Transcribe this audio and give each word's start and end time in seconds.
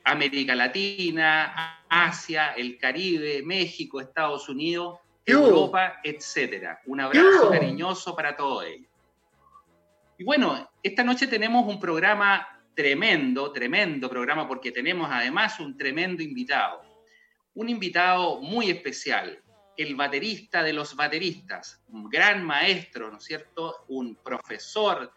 América 0.07 0.55
Latina, 0.55 1.83
Asia, 1.89 2.53
el 2.57 2.79
Caribe, 2.79 3.43
México, 3.43 4.01
Estados 4.01 4.49
Unidos, 4.49 5.01
Europa, 5.25 6.01
etcétera. 6.05 6.81
Un 6.87 7.01
abrazo 7.01 7.51
cariñoso 7.51 8.15
para 8.15 8.37
todos 8.37 8.65
ellos. 8.67 8.89
Y 10.17 10.25
bueno, 10.25 10.71
esta 10.81 11.03
noche 11.03 11.27
tenemos 11.27 11.67
un 11.67 11.81
programa 11.81 12.63
tremendo, 12.75 13.51
tremendo 13.51 14.09
programa, 14.09 14.47
porque 14.47 14.71
tenemos 14.71 15.09
además 15.11 15.59
un 15.59 15.77
tremendo 15.77 16.23
invitado. 16.23 16.83
Un 17.55 17.69
invitado 17.69 18.41
muy 18.41 18.71
especial, 18.71 19.43
el 19.77 19.97
baterista 19.97 20.63
de 20.63 20.73
los 20.73 20.95
bateristas, 20.95 21.83
un 21.89 22.09
gran 22.09 22.45
maestro, 22.45 23.11
¿no 23.11 23.19
es 23.19 23.25
cierto? 23.25 23.85
Un 23.89 24.15
profesor 24.15 25.13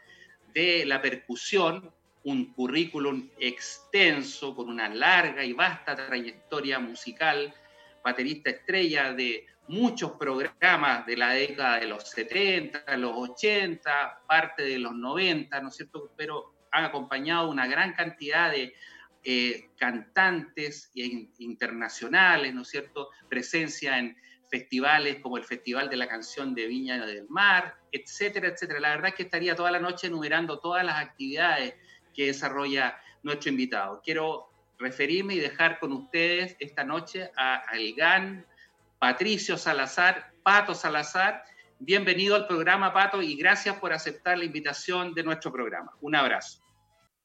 de 0.52 0.84
la 0.86 1.00
percusión, 1.00 1.94
un 2.24 2.54
currículum 2.54 3.30
extenso, 3.40 4.56
con 4.56 4.70
una 4.70 4.90
larga 4.90 5.44
y 5.44 5.54
vasta 5.54 5.96
trayectoria 5.96 6.80
musical, 6.80 7.54
baterista 8.04 8.50
estrella 8.50 9.14
de 9.14 9.46
muchos 9.68 10.12
programas 10.14 11.06
de 11.06 11.16
la 11.16 11.32
década 11.32 11.80
de 11.80 11.88
los 11.88 12.10
70, 12.10 12.98
los 12.98 13.14
80, 13.16 14.24
parte 14.28 14.64
de 14.64 14.80
los 14.80 14.94
90, 14.96 15.62
¿no 15.62 15.70
es 15.70 15.76
cierto? 15.76 16.12
Pero 16.18 16.56
han 16.72 16.86
acompañado 16.86 17.50
una 17.50 17.68
gran 17.68 17.94
cantidad 17.94 18.52
de 18.52 18.74
eh, 19.24 19.70
cantantes 19.78 20.92
internacionales, 20.94 22.54
¿no 22.54 22.64
es 22.64 22.70
cierto? 22.70 23.10
Presencia 23.30 23.98
en 23.98 24.18
festivales 24.50 25.18
como 25.18 25.38
el 25.38 25.44
Festival 25.44 25.90
de 25.90 25.98
la 25.98 26.08
Canción 26.08 26.56
de 26.56 26.66
Viña 26.66 27.06
del 27.06 27.28
Mar, 27.30 27.76
etcétera, 27.92 28.48
etcétera. 28.48 28.80
La 28.80 28.90
verdad 28.90 29.10
es 29.10 29.16
que 29.16 29.24
estaría 29.24 29.56
toda 29.56 29.72
la 29.72 29.80
noche 29.80 30.08
enumerando 30.08 30.60
todas 30.60 30.84
las 30.84 30.96
actividades 30.96 31.76
que 32.20 32.26
desarrolla 32.26 33.00
nuestro 33.24 33.50
invitado. 33.50 34.02
Quiero 34.04 34.50
referirme 34.78 35.36
y 35.36 35.40
dejar 35.40 35.80
con 35.80 35.94
ustedes 35.94 36.58
esta 36.60 36.84
noche 36.84 37.32
a, 37.38 37.56
al 37.56 37.94
GAN 37.94 38.46
Patricio 39.00 39.58
Salazar, 39.58 40.34
Pato 40.44 40.76
Salazar. 40.76 41.46
Bienvenido 41.80 42.36
al 42.36 42.46
programa, 42.46 42.92
Pato, 42.92 43.22
y 43.22 43.38
gracias 43.38 43.78
por 43.78 43.94
aceptar 43.94 44.38
la 44.38 44.44
invitación 44.44 45.14
de 45.14 45.24
nuestro 45.24 45.50
programa. 45.50 45.94
Un 46.02 46.14
abrazo. 46.14 46.62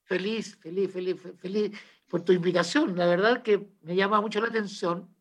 Feliz, 0.04 0.56
feliz, 0.62 0.92
feliz, 0.92 1.16
feliz 1.40 1.76
por 2.08 2.24
tu 2.24 2.32
invitación. 2.32 2.96
La 2.96 3.06
verdad 3.06 3.42
que 3.42 3.66
me 3.82 3.96
llama 3.96 4.20
mucho 4.20 4.40
la 4.40 4.46
atención. 4.46 5.12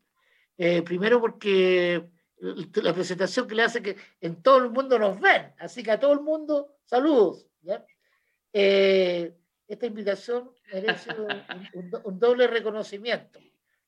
Eh, 0.56 0.82
primero 0.82 1.20
porque 1.20 2.10
la 2.38 2.94
presentación 2.94 3.48
que 3.48 3.56
le 3.56 3.62
hace 3.64 3.82
que 3.82 3.96
en 4.20 4.40
todo 4.40 4.58
el 4.58 4.70
mundo 4.70 5.00
nos 5.00 5.18
ven. 5.18 5.52
Así 5.58 5.82
que 5.82 5.90
a 5.90 5.98
todo 5.98 6.12
el 6.12 6.20
mundo, 6.20 6.76
saludos. 6.84 7.48
Eh, 8.52 9.34
esta 9.68 9.86
invitación 9.86 10.50
merece 10.72 11.10
un, 11.72 12.18
doble 12.18 12.46
reconocimiento. 12.46 13.40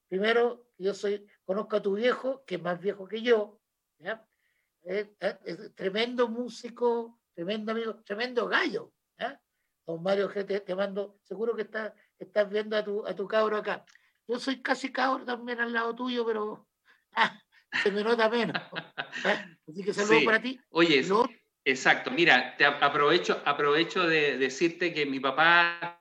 Primero, 0.08 0.66
yo 0.78 0.94
soy, 0.94 1.27
conozco 1.44 1.77
a 1.77 1.82
tu 1.82 1.94
viejo, 1.94 2.44
que 2.46 2.56
es 2.56 2.62
más 2.62 2.80
viejo 2.80 3.06
que 3.06 3.22
yo, 3.22 3.60
Es, 4.82 5.08
tremendo 5.74 6.28
músico, 6.28 7.20
tremendo 7.34 7.72
amigo, 7.72 7.97
tremendo 8.04 8.48
gallo. 8.48 8.92
Don 9.86 10.02
Mario 10.02 10.28
G, 10.28 10.64
te, 10.64 10.75
mando, 10.75 11.20
seguro 11.22 11.54
que 11.54 11.62
estás, 11.62 11.93
estás 12.19 12.50
viendo 12.50 12.76
a 12.76 12.82
tu, 12.82 13.06
a 13.06 13.14
tu 13.14 13.28
cabro 13.28 13.56
acá. 13.56 13.84
Yo 14.26 14.41
soy 14.41 14.60
casi 14.60 14.91
cabro 14.91 15.25
también 15.25 15.60
al 15.60 15.72
lado 15.72 15.94
tuyo, 15.94 16.26
pero 16.26 16.66
ah, 17.12 17.41
se 17.82 17.93
me 17.93 18.03
nota 18.03 18.28
menos. 18.28 18.60
Así 19.69 19.84
que 19.84 19.94
saludos 19.94 20.25
para 20.25 20.43
ti. 20.43 20.60
Oye, 20.70 21.04
Exacto, 21.69 22.12
mira, 22.12 22.56
te 22.56 22.65
aprovecho, 22.65 23.43
aprovecho 23.44 24.06
de 24.06 24.38
decirte 24.38 24.94
que 24.94 25.04
mi 25.04 25.19
papá, 25.19 26.00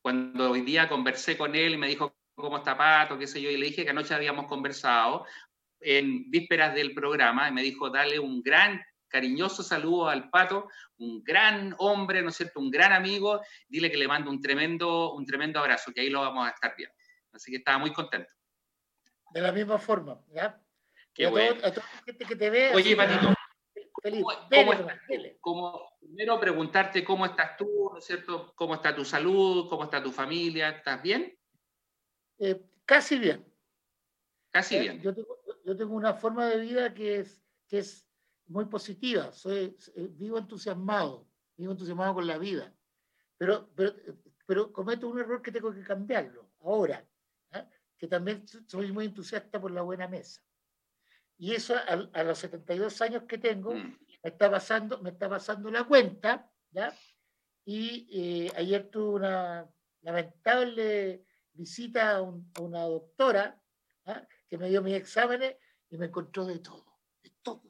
cuando 0.00 0.52
hoy 0.52 0.60
día 0.60 0.88
conversé 0.88 1.36
con 1.36 1.56
él 1.56 1.74
y 1.74 1.76
me 1.76 1.88
dijo 1.88 2.14
cómo 2.36 2.58
está 2.58 2.78
Pato, 2.78 3.18
qué 3.18 3.26
sé 3.26 3.42
yo, 3.42 3.50
y 3.50 3.56
le 3.56 3.66
dije 3.66 3.82
que 3.82 3.90
anoche 3.90 4.14
habíamos 4.14 4.46
conversado 4.46 5.26
en 5.80 6.30
vísperas 6.30 6.72
del 6.72 6.94
programa, 6.94 7.48
y 7.48 7.52
me 7.52 7.62
dijo, 7.62 7.90
dale 7.90 8.20
un 8.20 8.42
gran, 8.42 8.80
cariñoso 9.08 9.64
saludo 9.64 10.08
al 10.08 10.30
Pato, 10.30 10.68
un 10.98 11.24
gran 11.24 11.74
hombre, 11.78 12.22
¿no 12.22 12.28
es 12.28 12.36
cierto?, 12.36 12.60
un 12.60 12.70
gran 12.70 12.92
amigo, 12.92 13.40
dile 13.66 13.90
que 13.90 13.96
le 13.96 14.06
mando 14.06 14.30
un 14.30 14.40
tremendo, 14.40 15.14
un 15.14 15.26
tremendo 15.26 15.58
abrazo, 15.58 15.90
que 15.92 16.02
ahí 16.02 16.10
lo 16.10 16.20
vamos 16.20 16.46
a 16.46 16.50
estar 16.50 16.76
viendo. 16.76 16.94
Así 17.32 17.50
que 17.50 17.56
estaba 17.56 17.78
muy 17.78 17.92
contento. 17.92 18.30
De 19.32 19.40
la 19.40 19.50
misma 19.50 19.78
forma, 19.78 20.20
¿ya? 20.32 20.60
Qué 21.12 21.26
bueno. 21.26 21.56
a 21.64 21.72
toda 21.72 21.86
la 21.92 22.02
gente 22.04 22.24
que 22.24 22.36
te 22.36 22.50
ve. 22.50 22.70
Oye, 22.72 22.94
Patito, 22.94 23.34
primero 26.00 26.40
preguntarte 26.40 27.04
cómo 27.04 27.26
estás 27.26 27.56
tú, 27.56 27.90
¿no 27.92 27.98
es 27.98 28.04
cierto? 28.04 28.52
¿Cómo 28.54 28.74
está 28.74 28.94
tu 28.94 29.04
salud? 29.04 29.68
¿Cómo 29.68 29.84
está 29.84 30.02
tu 30.02 30.10
familia? 30.10 30.70
¿Estás 30.70 31.02
bien? 31.02 31.36
Eh, 32.38 32.60
casi 32.84 33.18
bien. 33.18 33.46
Casi 34.50 34.76
eh, 34.76 34.80
bien. 34.80 35.02
Yo 35.02 35.14
tengo, 35.76 35.94
una 35.94 36.14
forma 36.14 36.46
de 36.46 36.60
vida 36.60 36.94
que 36.94 37.20
es, 37.20 37.42
que 37.68 37.78
es 37.78 38.08
muy 38.46 38.64
positiva. 38.64 39.32
Soy, 39.32 39.76
eh, 39.94 40.08
vivo 40.10 40.38
entusiasmado, 40.38 41.28
vivo 41.56 41.72
entusiasmado 41.72 42.14
con 42.14 42.26
la 42.26 42.38
vida. 42.38 42.74
Pero, 43.36 43.70
pero, 43.74 43.94
pero 44.46 44.72
cometo 44.72 45.08
un 45.08 45.18
error 45.20 45.40
que 45.42 45.52
tengo 45.52 45.72
que 45.72 45.82
cambiarlo 45.82 46.50
ahora, 46.62 47.06
que 47.96 48.08
también 48.08 48.46
soy 48.66 48.92
muy 48.92 49.06
entusiasta 49.06 49.60
por 49.60 49.70
la 49.70 49.82
buena 49.82 50.08
mesa. 50.08 50.42
Y 51.40 51.54
eso 51.54 51.74
a, 51.74 52.22
los 52.22 52.38
72 52.38 53.00
años 53.00 53.22
que 53.22 53.38
tengo 53.38 53.74
mm. 53.74 53.96
me, 54.22 54.28
está 54.28 54.50
pasando, 54.50 55.00
me 55.00 55.08
está 55.08 55.26
pasando 55.26 55.70
la 55.70 55.84
cuenta, 55.84 56.50
¿ya? 56.70 56.94
Y 57.64 58.08
eh, 58.12 58.52
ayer 58.56 58.90
tuve 58.90 59.20
una 59.20 59.66
lamentable 60.02 61.24
visita 61.54 62.16
a, 62.16 62.20
una 62.20 62.82
doctora 62.82 63.58
¿ah? 64.04 64.22
que 64.50 64.58
me 64.58 64.68
dio 64.68 64.82
mis 64.82 64.94
exámenes 64.94 65.56
y 65.88 65.96
me 65.96 66.06
encontró 66.06 66.44
de 66.44 66.58
todo, 66.58 67.00
de 67.22 67.32
todo, 67.42 67.62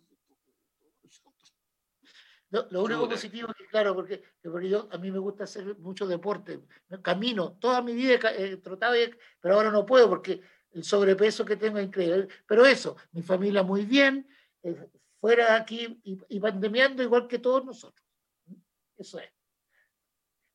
lo 2.51 2.83
único 2.83 3.09
positivo 3.09 3.49
es 3.51 3.55
que, 3.55 3.67
claro, 3.69 3.95
porque, 3.95 4.25
porque, 4.43 4.69
yo, 4.69 4.89
a 4.91 4.99
mí 4.99 5.13
me 5.13 5.21
gusta 5.21 5.45
hacer 5.45 5.79
mucho 5.79 6.09
deporte. 6.09 6.61
Camino, 7.03 7.53
toda 7.61 7.81
mi 7.83 7.95
vida 7.95 8.19
he 8.37 8.57
trotado, 8.57 8.95
pero 9.41 9.55
ahora 9.55 9.71
no 9.71 9.87
puedo 9.87 10.09
porque 10.09 10.41
el 10.73 10.85
sobrepeso 10.85 11.45
que 11.45 11.57
tengo 11.57 11.79
es 11.79 11.87
increíble. 11.87 12.29
Pero 12.47 12.65
eso, 12.65 12.97
mi 13.13 13.23
familia 13.23 13.63
muy 13.63 13.85
bien, 13.85 14.27
eh, 14.63 14.89
fuera 15.21 15.53
de 15.53 15.61
aquí 15.61 16.01
y, 16.05 16.41
pandemiando 16.41 17.03
igual 17.03 17.27
que 17.29 17.39
todos 17.39 17.65
nosotros. 17.65 18.07
Eso 18.97 19.19
es. 19.19 19.31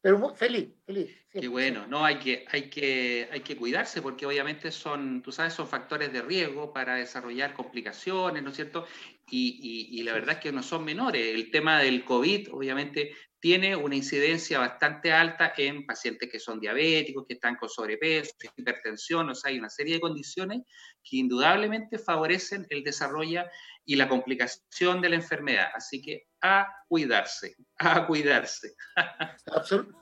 Pero 0.01 0.35
feliz, 0.35 0.69
feliz. 0.85 1.17
Qué 1.31 1.47
bueno, 1.47 1.87
no, 1.87 2.05
hay 2.05 2.19
que, 2.19 2.45
hay, 2.51 2.69
que, 2.69 3.27
hay 3.31 3.41
que 3.41 3.57
cuidarse 3.57 4.03
porque 4.03 4.27
obviamente 4.27 4.71
son, 4.71 5.23
tú 5.23 5.31
sabes, 5.31 5.53
son 5.53 5.67
factores 5.67 6.13
de 6.13 6.21
riesgo 6.21 6.71
para 6.71 6.95
desarrollar 6.95 7.55
complicaciones, 7.55 8.43
¿no 8.43 8.51
es 8.51 8.55
cierto? 8.55 8.85
Y, 9.31 9.59
y, 9.59 9.99
y 9.99 10.03
la 10.03 10.13
verdad 10.13 10.35
es 10.35 10.41
que 10.41 10.51
no 10.51 10.61
son 10.61 10.85
menores. 10.85 11.33
El 11.33 11.49
tema 11.49 11.79
del 11.79 12.05
COVID, 12.05 12.53
obviamente, 12.53 13.15
tiene 13.45 13.75
una 13.75 13.95
incidencia 13.95 14.57
bastante 14.57 15.11
alta 15.13 15.53
en 15.55 15.85
pacientes 15.85 16.27
que 16.31 16.39
son 16.39 16.59
diabéticos, 16.59 17.27
que 17.27 17.35
están 17.35 17.57
con 17.57 17.69
sobrepeso, 17.69 18.31
hipertensión, 18.57 19.29
o 19.29 19.35
sea, 19.35 19.51
hay 19.51 19.59
una 19.59 19.69
serie 19.69 19.93
de 19.93 19.99
condiciones 19.99 20.63
que 21.03 21.17
indudablemente 21.17 21.99
favorecen 21.99 22.65
el 22.71 22.83
desarrollo 22.83 23.43
y 23.85 23.97
la 23.97 24.09
complicación 24.09 24.99
de 24.99 25.09
la 25.09 25.17
enfermedad. 25.17 25.67
Así 25.75 26.01
que 26.01 26.23
a 26.41 26.67
cuidarse, 26.87 27.55
a 27.77 28.07
cuidarse. 28.07 28.73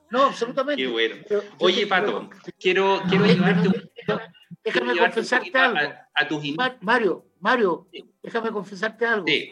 no, 0.10 0.24
absolutamente. 0.24 0.82
Qué 0.82 0.88
bueno. 0.88 1.18
Oye, 1.60 1.86
Pato, 1.86 2.30
quiero, 2.58 3.04
quiero 3.10 3.26
llevarte 3.26 3.68
un 3.68 3.92
Déjame 4.64 4.98
confesarte 4.98 5.58
algo. 5.58 5.94
A, 6.14 6.28
tus 6.30 6.46
Mario, 6.80 7.26
Mario, 7.42 7.90
déjame 8.22 8.52
confesarte 8.52 9.06
algo. 9.06 9.28
Sí. 9.28 9.52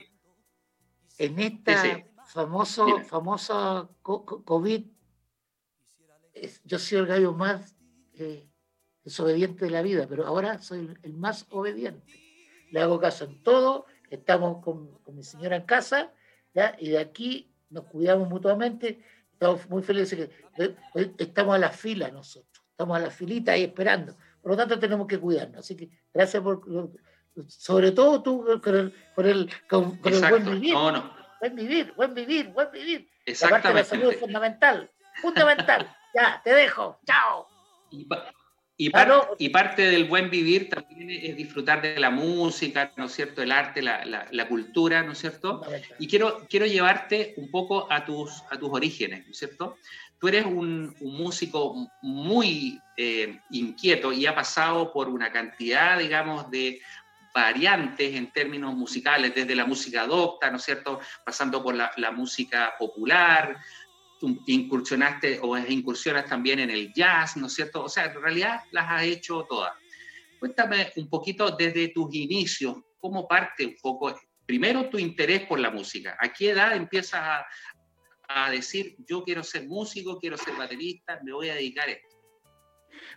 En 1.18 1.38
esta 1.40 2.06
famoso, 2.32 2.86
famoso 3.04 3.96
COVID, 4.02 4.86
yo 6.64 6.80
soy 6.80 6.98
el 7.00 7.06
gallo 7.06 7.34
más 7.34 7.76
eh, 8.14 8.48
desobediente 9.04 9.66
de 9.66 9.72
la 9.72 9.82
vida, 9.82 10.08
pero 10.08 10.26
ahora 10.26 10.60
soy 10.60 10.94
el 11.04 11.14
más 11.14 11.46
obediente. 11.50 12.14
Le 12.72 12.80
hago 12.80 13.00
caso 13.00 13.26
en 13.26 13.44
todo, 13.44 13.86
estamos 14.10 14.64
con, 14.64 15.00
mi 15.14 15.24
señora 15.24 15.58
en 15.58 15.64
casa, 15.64 16.14
¿ya? 16.54 16.76
y 16.80 16.90
de 16.90 17.00
aquí 17.00 17.54
nos 17.70 17.86
cuidamos 17.86 18.30
mutuamente. 18.30 19.04
Estamos 19.34 19.68
muy 19.70 19.82
felices 19.82 20.30
que 20.56 20.76
estamos 21.18 21.56
a 21.56 21.58
la 21.58 21.72
fila 21.72 22.10
nosotros, 22.12 22.64
estamos 22.70 22.96
a 22.96 23.00
la 23.02 23.10
filita 23.10 23.54
ahí 23.54 23.64
esperando. 23.64 24.16
Por 24.42 24.52
lo 24.52 24.58
tanto, 24.58 24.80
tenemos 24.80 25.08
que 25.08 25.20
cuidarnos. 25.20 25.60
Así 25.60 25.76
que 25.76 25.90
gracias 26.14 26.42
por 26.42 26.62
sobre 27.48 27.92
todo 27.92 28.22
tú 28.22 28.44
con 28.62 28.76
el, 28.76 28.94
con 29.16 29.26
el, 29.26 29.50
con, 29.70 30.00
el 30.04 30.30
buen 30.30 30.46
vivir. 30.46 30.74
No, 30.74 30.92
no. 30.92 31.21
Buen 31.42 31.56
vivir, 31.56 31.92
buen 31.96 32.14
vivir, 32.14 32.50
buen 32.50 32.72
vivir. 32.72 33.10
Exactamente. 33.26 33.74
la 33.74 33.84
salud 33.84 34.14
es 34.14 34.20
fundamental. 34.20 34.92
Fundamental. 35.24 35.92
ya, 36.14 36.40
te 36.44 36.54
dejo. 36.54 37.00
Chao. 37.08 37.48
Y, 37.90 38.08
y, 38.78 39.50
parte 39.50 39.82
del 39.82 40.06
buen 40.06 40.30
vivir 40.30 40.70
también 40.70 41.10
es 41.10 41.36
disfrutar 41.36 41.82
de 41.82 42.00
la 42.00 42.12
música, 42.12 42.94
¿no 42.96 43.06
es 43.06 43.14
cierto? 43.14 43.42
El 43.42 43.52
arte, 43.52 43.82
la, 43.82 44.06
la, 44.06 44.48
cultura, 44.48 45.02
¿no 45.02 45.14
es 45.14 45.18
cierto? 45.18 45.64
Y 45.98 46.08
quiero, 46.08 46.46
quiero 46.48 46.68
llevarte 46.68 47.34
un 47.38 47.50
poco 47.50 47.92
a 47.92 48.06
tus, 48.06 48.44
a 48.52 48.60
tus 48.60 48.70
orígenes, 48.72 49.26
¿no 49.26 49.32
es 49.32 49.38
cierto? 49.40 49.78
Tú 50.20 50.28
eres 50.28 50.46
un, 50.46 50.96
un 51.00 51.18
músico 51.18 51.90
muy 52.04 52.80
eh, 52.98 53.40
inquieto 53.50 54.14
y 54.14 54.28
ha 54.28 54.36
pasado 54.36 54.94
por 54.94 55.10
una 55.10 55.32
cantidad, 55.32 55.98
digamos, 55.98 56.52
de 56.52 56.80
variantes 57.34 58.16
en 58.16 58.32
términos 58.32 58.74
musicales, 58.74 59.34
desde 59.34 59.56
la 59.56 59.66
música 59.66 60.06
docta, 60.06 60.50
¿no 60.50 60.58
es 60.58 60.64
cierto?, 60.64 61.00
pasando 61.26 61.64
por 61.64 61.76
la, 61.76 61.92
la 61.98 62.12
música 62.12 62.74
popular, 62.78 63.58
incursionaste 64.46 65.40
o 65.42 65.58
incursionas 65.58 66.26
también 66.26 66.60
en 66.60 66.70
el 66.70 66.94
jazz, 66.94 67.38
¿no 67.38 67.48
es 67.48 67.54
cierto? 67.54 67.84
O 67.84 67.90
sea, 67.90 68.06
en 68.06 68.22
realidad 68.22 68.62
las 68.72 68.86
has 68.90 69.04
hecho 69.04 69.46
todas. 69.50 69.74
Cuéntame 70.40 70.92
un 70.96 71.10
poquito 71.10 71.52
desde 71.52 71.90
tus 71.90 72.14
inicios, 72.14 72.78
cómo 73.00 73.28
parte 73.28 73.66
un 73.66 73.76
poco, 73.82 74.16
primero 74.46 74.90
tu 74.90 74.98
interés 74.98 75.46
por 75.46 75.60
la 75.60 75.72
música. 75.72 76.18
¿A 76.20 76.32
qué 76.34 76.52
edad 76.52 76.76
empiezas 76.76 77.22
a, 77.22 77.46
a 78.28 78.52
decir, 78.52 78.96
yo 79.08 79.24
quiero 79.24 79.44
ser 79.44 79.68
músico, 79.68 80.20
quiero 80.20 80.38
ser 80.38 80.56
baterista, 80.56 81.20
me 81.24 81.34
voy 81.34 81.50
a 81.50 81.56
dedicar 81.56 81.88
a 81.88 81.92
esto? 81.92 82.18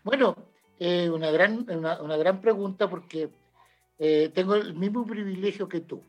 Bueno, 0.03 0.37
eh, 0.79 1.09
una, 1.11 1.31
gran, 1.31 1.67
una, 1.71 2.01
una, 2.03 2.17
gran 2.17 2.41
pregunta 2.41 2.89
porque 2.89 3.31
eh, 3.99 4.31
tengo 4.35 4.55
el 4.55 4.75
mismo 4.75 5.07
privilegio 5.07 5.69
que 5.69 5.81
tú. 5.81 6.03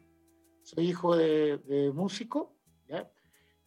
Soy 0.64 0.90
hijo 0.90 1.16
de, 1.16 1.58
de 1.60 1.92
músico, 1.92 2.56
¿ya? 2.88 3.10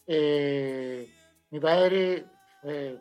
Eh, 0.06 1.12
mi 1.50 1.60
padre, 1.60 2.26
eh, 2.62 2.98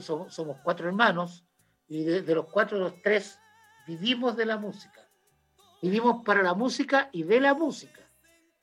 somos, 0.00 0.34
somos, 0.34 0.56
cuatro 0.62 0.88
hermanos 0.88 1.44
y 1.86 2.02
de, 2.02 2.34
los 2.34 2.46
cuatro, 2.46 2.78
los 2.78 3.00
tres 3.02 3.38
vivimos 3.86 4.36
de 4.36 4.46
la 4.46 4.56
música. 4.56 5.06
Vivimos 5.82 6.24
para 6.24 6.42
la 6.42 6.54
música 6.54 7.10
y 7.12 7.24
de 7.24 7.40
la 7.40 7.54
música. 7.54 8.00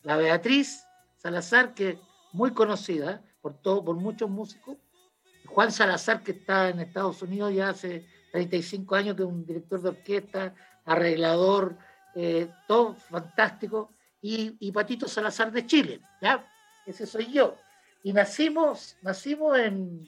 La 0.02 0.18
Beatriz 0.18 0.84
Salazar, 1.18 1.76
que 1.76 1.90
es 1.90 1.98
muy 2.34 2.52
conocida 2.52 3.24
por, 3.42 3.62
todo, 3.62 3.86
por 3.86 3.96
muchos 3.96 4.30
músicos. 4.30 4.78
Juan 5.46 5.72
Salazar, 5.72 6.24
que 6.24 6.32
está 6.32 6.70
en 6.70 6.80
Estados 6.80 7.22
Unidos 7.22 7.54
ya 7.54 7.70
hace 7.70 8.08
35 8.32 8.96
años, 8.96 9.16
que 9.16 9.22
es 9.22 9.28
un 9.28 9.46
director 9.46 9.82
de 9.82 9.90
orquesta, 9.90 10.56
arreglador, 10.86 11.78
eh, 12.16 12.50
todo 12.68 12.94
fantástico. 12.96 13.94
Y, 14.22 14.72
Patito 14.72 15.08
Salazar 15.08 15.52
de 15.52 15.66
Chile, 15.66 16.00
¿ya? 16.22 16.48
Ese 16.86 17.08
soy 17.08 17.32
yo. 17.32 17.58
Y 18.04 18.14
nacimos, 18.14 18.98
nacimos 19.02 19.58
en, 19.58 20.08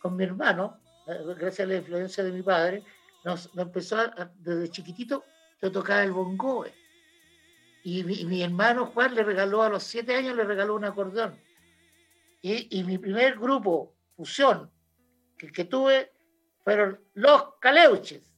con 0.00 0.16
mi 0.16 0.24
hermano, 0.24 0.78
eh, 1.06 1.18
gracias 1.38 1.66
a 1.66 1.70
la 1.70 1.76
influencia 1.76 2.22
de 2.22 2.32
mi 2.32 2.42
padre, 2.42 2.82
nos, 3.24 3.50
empezó 3.56 3.96
desde 4.36 4.68
chiquitito, 4.68 5.24
yo 5.62 5.72
tocaba 5.72 6.02
el 6.02 6.12
bongoe. 6.12 6.74
Y 7.82 8.02
mi, 8.02 8.42
hermano 8.42 8.86
Juan 8.86 9.14
le 9.14 9.22
regaló 9.22 9.62
a 9.62 9.68
los 9.68 9.82
siete 9.82 10.14
años, 10.14 10.36
le 10.36 10.44
regaló 10.44 10.74
un 10.74 10.84
acordeón. 10.84 11.38
Y, 12.40 12.82
mi 12.84 12.98
primer 12.98 13.38
grupo, 13.38 13.94
fusión, 14.16 14.70
que, 15.36 15.64
tuve, 15.64 16.12
fueron 16.62 17.00
Los 17.14 17.58
Caleuches. 17.60 18.33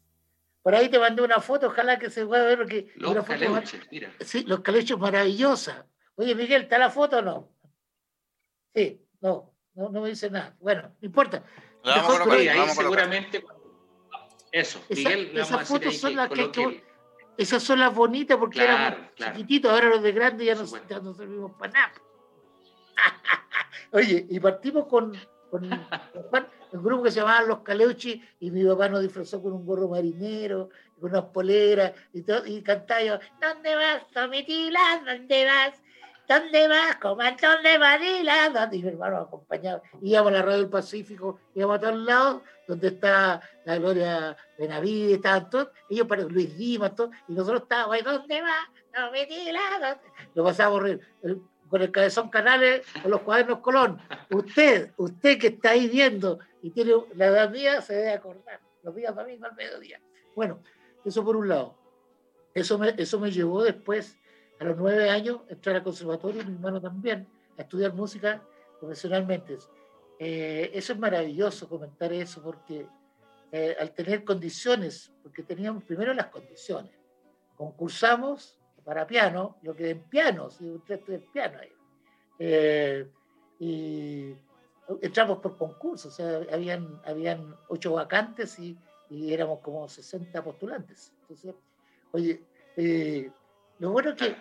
Por 0.66 0.74
ahí 0.74 0.88
te 0.88 0.98
mandé 0.98 1.22
una 1.22 1.40
foto, 1.40 1.68
ojalá 1.68 1.96
que 1.96 2.10
se 2.10 2.26
pueda 2.26 2.42
ver. 2.42 2.58
Porque 2.58 2.92
los 2.96 3.24
Caleuches, 3.24 3.86
mira. 3.88 4.12
Sí, 4.18 4.42
Los 4.48 4.62
Caleuches 4.62 4.98
maravillosa. 4.98 5.86
Oye, 6.16 6.34
Miguel, 6.34 6.62
¿está 6.62 6.76
la 6.76 6.90
foto 6.90 7.18
o 7.18 7.22
no? 7.22 7.52
Sí, 8.74 9.00
no, 9.20 9.54
no, 9.74 9.90
me 9.90 10.08
dice 10.08 10.28
nada. 10.28 10.56
Bueno, 10.58 10.82
no 11.00 11.06
importa. 11.06 11.44
Vamos 11.84 12.20
ahí 12.32 12.68
seguramente. 12.70 13.44
Eso, 14.50 14.84
Miguel, 14.90 15.38
esas 15.38 15.68
fotos 15.68 15.98
son 15.98 16.16
las 16.16 16.30
que, 16.30 16.82
esas 17.38 17.62
son 17.62 17.78
las 17.78 17.94
bonitas 17.94 18.36
porque 18.36 18.64
éramos 18.64 19.14
chiquititos, 19.14 19.70
ahora 19.70 19.88
los 19.90 20.02
de 20.02 20.10
grandes 20.10 20.48
ya 20.48 20.56
no, 20.56 20.64
ya 20.88 20.98
no 20.98 21.14
servimos 21.14 21.52
para 21.52 21.72
nada. 21.74 21.92
Oye, 23.92 24.26
y 24.28 24.40
partimos 24.40 24.86
con, 24.86 25.16
con, 25.48 25.70
el 26.76 26.82
grupo 26.82 27.04
que 27.04 27.10
se 27.10 27.20
llamaba 27.20 27.42
Los 27.42 27.60
Caleuchi 27.60 28.22
y 28.40 28.50
mi 28.50 28.64
papá 28.64 28.88
nos 28.88 29.02
disfrazó 29.02 29.42
con 29.42 29.52
un 29.52 29.64
gorro 29.64 29.88
marinero, 29.88 30.68
con 31.00 31.10
unas 31.10 31.24
poleras 31.24 31.92
y, 32.12 32.22
cantaba 32.62 33.02
yo, 33.02 33.18
¿dónde 33.40 33.74
vas, 33.74 34.06
Tomitila? 34.12 35.02
¿Dónde 35.04 35.44
vas? 35.44 35.82
¿Dónde 36.28 36.68
vas, 36.68 36.96
comandón 36.96 37.62
de 37.62 37.78
Manila? 37.78 38.68
Y 38.72 38.82
mi 38.82 38.88
hermano 38.88 39.18
acompañaba. 39.18 39.80
Íbamos 40.02 40.32
a 40.32 40.34
la 40.34 40.42
radio 40.42 40.58
del 40.58 40.68
Pacífico, 40.68 41.38
íbamos 41.54 41.78
a 41.78 41.80
todos 41.80 41.96
lados, 41.98 42.42
donde 42.66 42.88
está 42.88 43.40
la 43.64 43.78
Gloria 43.78 44.36
Benavides, 44.58 45.16
estaban 45.16 45.48
todos, 45.48 45.68
ellos 45.88 46.06
para 46.06 46.22
Luis 46.24 46.56
Dimas, 46.56 46.94
todos, 46.94 47.10
y 47.28 47.32
nosotros 47.32 47.62
estábamos 47.62 47.94
ahí, 47.94 48.02
¿dónde 48.02 48.42
vas? 48.42 48.68
No 48.94 49.10
me 49.12 49.28
Lo 50.34 50.44
pasábamos 50.44 50.98
con 51.68 51.82
el 51.82 51.90
cabezón 51.90 52.28
Canales, 52.28 52.86
con 53.02 53.10
los 53.10 53.22
cuadernos 53.22 53.60
Colón. 53.60 53.98
Usted, 54.30 54.92
usted 54.96 55.38
que 55.38 55.48
está 55.48 55.70
ahí 55.70 55.88
viendo 55.88 56.38
y 56.62 56.70
tiene 56.70 56.92
la 57.14 57.26
edad 57.26 57.50
mía, 57.50 57.80
se 57.80 57.94
debe 57.94 58.12
acordar. 58.12 58.60
Los 58.82 58.94
días 58.94 59.14
domingos 59.14 59.50
al 59.50 59.56
mediodía. 59.56 60.00
Bueno, 60.34 60.62
eso 61.04 61.24
por 61.24 61.36
un 61.36 61.48
lado. 61.48 61.76
Eso 62.54 62.78
me, 62.78 62.94
eso 62.96 63.18
me 63.18 63.30
llevó 63.30 63.62
después 63.62 64.16
a 64.60 64.64
los 64.64 64.76
nueve 64.76 65.10
años 65.10 65.40
entrar 65.48 65.76
al 65.76 65.82
conservatorio, 65.82 66.44
mi 66.44 66.54
hermano 66.54 66.80
también, 66.80 67.26
a 67.58 67.62
estudiar 67.62 67.92
música 67.92 68.42
profesionalmente. 68.80 69.58
Eh, 70.18 70.70
eso 70.72 70.92
es 70.92 70.98
maravilloso 70.98 71.68
comentar 71.68 72.12
eso 72.12 72.42
porque 72.42 72.86
eh, 73.52 73.76
al 73.78 73.92
tener 73.92 74.24
condiciones, 74.24 75.12
porque 75.22 75.42
teníamos 75.42 75.84
primero 75.84 76.14
las 76.14 76.26
condiciones, 76.26 76.92
concursamos 77.56 78.58
para 78.86 79.06
piano, 79.06 79.56
yo 79.62 79.74
quedé 79.74 79.90
en 79.90 80.02
piano, 80.04 80.48
si 80.48 80.70
usted 80.70 80.94
estudia 80.94 81.18
en 81.18 81.32
piano 81.32 81.58
ahí. 81.58 81.72
Eh, 82.38 83.06
y 83.58 84.34
entramos 85.02 85.38
por 85.38 85.58
concurso, 85.58 86.08
o 86.08 86.10
sea, 86.10 86.40
habían, 86.52 87.00
habían 87.04 87.54
ocho 87.68 87.94
vacantes 87.94 88.58
y, 88.60 88.78
y 89.10 89.32
éramos 89.32 89.58
como 89.58 89.88
60 89.88 90.42
postulantes. 90.44 91.12
Entonces, 91.22 91.54
oye, 92.12 92.40
lo 93.78 93.90
bueno 93.90 94.10
es 94.10 94.16
que 94.16 94.36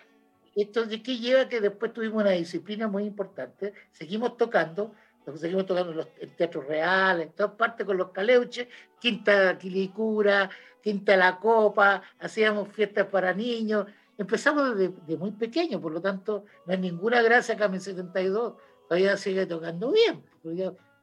esto 0.56 0.86
de 0.86 1.02
qué 1.02 1.18
lleva 1.18 1.50
que 1.50 1.60
después 1.60 1.92
tuvimos 1.92 2.22
una 2.22 2.32
disciplina 2.32 2.88
muy 2.88 3.04
importante, 3.04 3.74
seguimos 3.92 4.38
tocando, 4.38 4.94
seguimos 5.36 5.66
tocando 5.66 5.92
en, 5.92 5.98
los, 5.98 6.08
teatros 6.38 6.66
reales, 6.68 7.28
en 7.28 7.34
todas 7.34 7.54
partes 7.54 7.86
con 7.86 7.98
los 7.98 8.12
caleuches, 8.12 8.68
Quinta 9.00 9.58
Quilicura, 9.58 10.50
Quinta 10.82 11.18
La 11.18 11.40
Copa, 11.40 12.04
hacíamos 12.20 12.70
fiestas 12.70 13.08
para 13.08 13.34
niños, 13.34 13.88
empezamos 14.18 14.78
desde, 14.78 15.18
muy 15.18 15.32
pequeño, 15.32 15.82
por 15.82 15.92
lo 15.92 16.02
tanto 16.02 16.46
no 16.66 16.74
hay 16.74 16.80
ninguna 16.80 17.22
gracia 17.22 17.56
que 17.56 17.64
en 17.64 17.82
72 17.82 18.54
todavía 18.88 19.18
sigue 19.18 19.46
tocando 19.46 19.92
bien, 19.92 20.24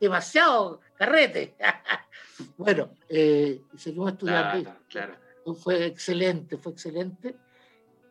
demasiado 0.00 0.80
carrete. 0.96 1.56
bueno, 2.56 2.90
eh, 3.08 3.62
seguimos 3.76 4.12
estudiando. 4.12 4.74
claro. 4.88 5.16
Fue 5.56 5.86
excelente, 5.86 6.56
fue 6.56 6.70
excelente 6.70 7.36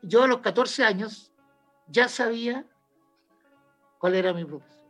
yo 0.01 0.23
a 0.23 0.27
los 0.27 0.39
14 0.39 0.83
años 0.83 1.31
ya 1.87 2.07
sabía 2.07 2.65
cuál 3.99 4.15
era 4.15 4.33
mi 4.33 4.45
profesión. 4.45 4.81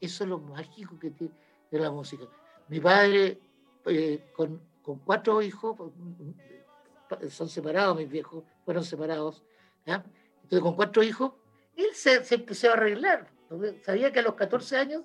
Eso 0.00 0.24
es 0.24 0.30
lo 0.30 0.38
mágico 0.38 0.98
que 0.98 1.10
tiene 1.10 1.34
de 1.70 1.78
la 1.78 1.90
música. 1.90 2.24
Mi 2.68 2.80
padre, 2.80 3.40
eh, 3.86 4.30
con, 4.34 4.60
cuatro 5.04 5.42
hijos, 5.42 5.76
son 7.30 7.48
separados 7.48 7.96
mis 7.96 8.08
viejos, 8.08 8.44
fueron 8.64 8.84
separados, 8.84 9.44
entonces 9.84 10.60
con 10.60 10.74
cuatro 10.74 11.02
hijos, 11.02 11.32
él 11.76 11.86
se, 11.94 12.22
empezó 12.34 12.70
a 12.70 12.74
arreglar. 12.74 13.28
Sabía 13.82 14.10
que 14.12 14.20
a 14.20 14.22
los 14.22 14.34
14 14.34 14.76
años 14.76 15.02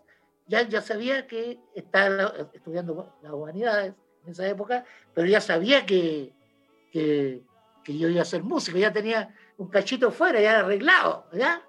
ya, 0.47 0.63
ya 0.63 0.81
sabía 0.81 1.27
que 1.27 1.59
estaba 1.75 2.33
estudiando 2.53 3.15
las 3.21 3.31
humanidades 3.31 3.93
en 4.25 4.31
esa 4.31 4.47
época, 4.47 4.85
pero 5.13 5.27
ya 5.27 5.41
sabía 5.41 5.85
que, 5.85 6.33
que 6.91 7.43
que 7.83 7.97
yo 7.97 8.07
iba 8.09 8.21
a 8.21 8.25
ser 8.25 8.43
músico, 8.43 8.77
ya 8.77 8.91
tenía 8.91 9.33
un 9.57 9.67
cachito 9.67 10.11
fuera, 10.11 10.39
ya 10.39 10.59
arreglado, 10.59 11.25
¿ya? 11.33 11.61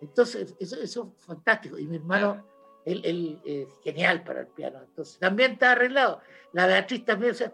Entonces, 0.00 0.54
eso, 0.58 0.76
eso 0.80 1.14
es 1.16 1.24
fantástico. 1.24 1.78
Y 1.78 1.86
mi 1.86 1.96
hermano, 1.96 2.46
él, 2.84 3.00
él 3.04 3.40
es 3.44 3.68
genial 3.82 4.22
para 4.22 4.40
el 4.40 4.48
piano, 4.48 4.80
entonces 4.82 5.18
también 5.18 5.52
está 5.52 5.72
arreglado. 5.72 6.20
La 6.52 6.66
Beatriz 6.66 7.04
también, 7.04 7.32
o 7.32 7.34
sea, 7.34 7.52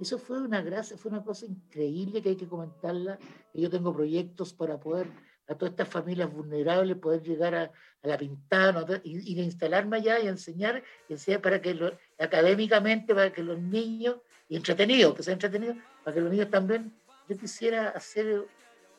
eso 0.00 0.18
fue 0.18 0.40
una 0.40 0.62
gracia, 0.62 0.96
fue 0.96 1.10
una 1.10 1.22
cosa 1.22 1.46
increíble 1.46 2.22
que 2.22 2.30
hay 2.30 2.36
que 2.36 2.48
comentarla. 2.48 3.18
Y 3.52 3.62
yo 3.62 3.70
tengo 3.70 3.92
proyectos 3.92 4.52
para 4.52 4.78
poder 4.78 5.08
a 5.48 5.54
todas 5.56 5.72
estas 5.72 5.88
familias 5.88 6.32
vulnerables 6.32 6.96
poder 6.96 7.22
llegar 7.22 7.54
a, 7.56 7.64
a 7.64 8.08
la 8.08 8.16
Pintana 8.16 8.86
y, 9.02 9.32
y, 9.32 9.42
instalarme 9.42 9.96
allá 9.96 10.20
y 10.20 10.28
enseñar, 10.28 10.82
enseñar 11.08 11.42
para 11.42 11.60
que 11.60 11.74
lo, 11.74 11.92
académicamente, 12.18 13.12
para 13.14 13.32
que 13.32 13.42
los 13.42 13.58
niños, 13.58 14.18
y 14.48 14.56
entretenidos, 14.56 15.14
que 15.14 15.24
sean 15.24 15.34
entretenidos, 15.34 15.76
para 16.04 16.14
que 16.14 16.20
los 16.20 16.30
niños 16.30 16.50
también 16.50 16.92
yo 17.28 17.36
quisiera 17.36 17.88
hacer 17.90 18.46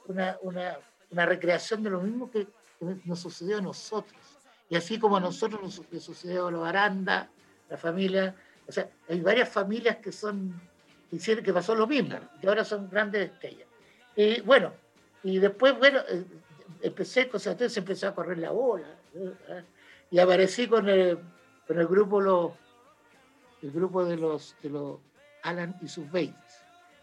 una, 0.08 0.38
una, 0.41 0.77
una 1.10 1.25
recreación 1.25 1.84
de 1.84 1.89
lo 1.89 2.01
mismo 2.01 2.29
que, 2.29 2.48
nos 3.05 3.20
sucedió 3.20 3.60
a 3.60 3.62
nosotros. 3.62 4.20
Y 4.67 4.75
así 4.75 4.98
como 4.98 5.17
a 5.17 5.20
nosotros 5.20 5.62
nos, 5.62 6.03
sucedió 6.03 6.48
a 6.48 6.51
los 6.51 6.67
Aranda, 6.67 7.29
la 7.70 7.77
familia, 7.77 8.36
o 8.67 8.72
sea, 8.72 8.89
hay 9.08 9.22
varias 9.22 9.48
familias 9.48 9.98
que 9.98 10.12
son, 10.12 10.60
que, 10.71 10.71
hicieron, 11.12 11.44
que 11.44 11.53
pasó 11.53 11.75
lo 11.75 11.88
mismo, 11.88 12.18
que 12.39 12.48
ahora 12.48 12.63
son 12.63 12.89
grandes 12.89 13.32
estrellas. 13.32 13.68
Y 14.15 14.41
bueno, 14.41 14.74
y 15.24 15.39
después, 15.39 15.77
bueno, 15.77 16.00
eh, 16.10 16.24
empecé, 16.82 17.30
o 17.32 17.39
sea, 17.39 17.56
empezó 17.60 18.08
a 18.08 18.15
correr 18.15 18.38
la 18.38 18.51
bola, 18.51 18.88
y 20.10 20.20
aparecí 20.20 20.68
con 20.68 20.89
el, 20.89 21.20
con 21.68 21.80
el 21.80 21.88
grupo, 21.88 22.20
los, 22.20 22.51
el 23.62 23.72
grupo 23.72 24.03
de 24.06 24.18
los, 24.18 24.56
de 24.62 24.70
los 24.70 25.00
Alan 25.44 25.75
y 25.82 25.88
sus 25.88 26.06
babies. 26.12 26.36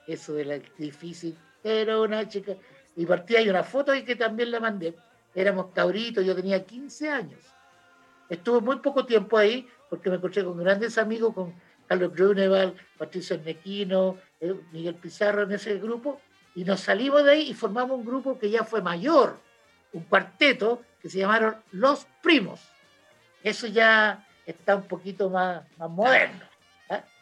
Eso 0.06 0.32
de 0.32 0.44
la 0.44 0.58
difícil, 0.78 1.36
era 1.62 2.00
una 2.00 2.26
chica, 2.28 2.54
y 2.96 3.06
partía 3.06 3.38
hay 3.38 3.48
una 3.48 3.62
foto 3.62 3.92
ahí 3.92 4.04
que 4.04 4.16
también 4.16 4.50
la 4.50 4.60
mandé. 4.60 4.94
Éramos 5.34 5.66
cabritos, 5.74 6.24
yo 6.24 6.34
tenía 6.34 6.64
15 6.64 7.10
años. 7.10 7.40
Estuve 8.28 8.60
muy 8.60 8.76
poco 8.80 9.06
tiempo 9.06 9.38
ahí 9.38 9.68
porque 9.88 10.10
me 10.10 10.16
encontré 10.16 10.44
con 10.44 10.58
grandes 10.58 10.98
amigos, 10.98 11.34
con 11.34 11.54
Carlos 11.88 12.12
Gruneval, 12.12 12.74
Patricio 12.96 13.36
Arnequino, 13.36 14.18
eh, 14.40 14.54
Miguel 14.72 14.94
Pizarro 14.94 15.42
en 15.42 15.52
ese 15.52 15.78
grupo, 15.78 16.20
y 16.54 16.64
nos 16.64 16.80
salimos 16.80 17.24
de 17.24 17.32
ahí 17.32 17.50
y 17.50 17.54
formamos 17.54 17.98
un 17.98 18.04
grupo 18.04 18.38
que 18.38 18.50
ya 18.50 18.64
fue 18.64 18.82
mayor, 18.82 19.38
un 19.92 20.02
cuarteto 20.04 20.82
que 21.00 21.08
se 21.08 21.18
llamaron 21.18 21.56
Los 21.72 22.06
Primos. 22.22 22.60
Eso 23.42 23.66
ya 23.66 24.26
está 24.44 24.76
un 24.76 24.86
poquito 24.86 25.30
más, 25.30 25.62
más 25.78 25.90
moderno. 25.90 26.46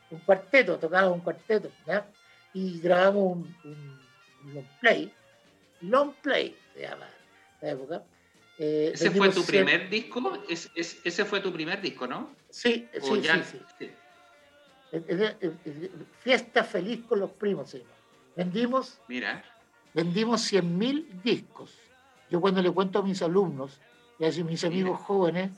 Un 0.09 0.21
cuarteto, 0.21 0.79
tocábamos 0.79 1.19
un 1.19 1.25
cuarteto, 1.25 1.71
y 2.53 2.79
grabamos 2.81 3.39
un, 3.39 3.57
un 4.45 4.55
long 4.55 4.67
play 4.81 5.13
Long 5.83 6.13
Play 6.23 6.57
se 6.75 6.83
llama 6.83 7.09
la 7.61 7.71
época. 7.71 8.03
Eh, 8.59 8.93
¿Ese 8.95 9.11
fue 9.11 9.29
tu 9.31 9.45
primer 9.45 9.91
disco? 9.91 10.43
¿Es, 10.49 10.71
ese 10.75 11.25
fue 11.25 11.41
tu 11.41 11.53
primer 11.53 11.81
disco, 11.81 12.07
¿no? 12.07 12.35
Sí, 12.49 12.89
sí, 12.93 13.23
sí, 13.23 13.61
sí, 13.79 13.91
Fiesta 16.21 16.65
feliz 16.65 17.05
con 17.07 17.21
los 17.21 17.31
primos, 17.31 17.71
señor. 17.71 17.87
Vendimos, 18.37 19.01
Mira. 19.09 19.45
vendimos 19.95 20.53
100.000 20.53 21.23
discos. 21.23 21.75
Yo 22.31 22.41
cuando 22.41 22.61
le 22.61 22.71
cuento 22.71 22.99
a 22.99 23.03
mis 23.03 23.23
alumnos 23.23 23.81
y 24.19 24.25
a 24.25 24.45
mis 24.45 24.65
amigos 24.65 25.01
jóvenes, 25.01 25.51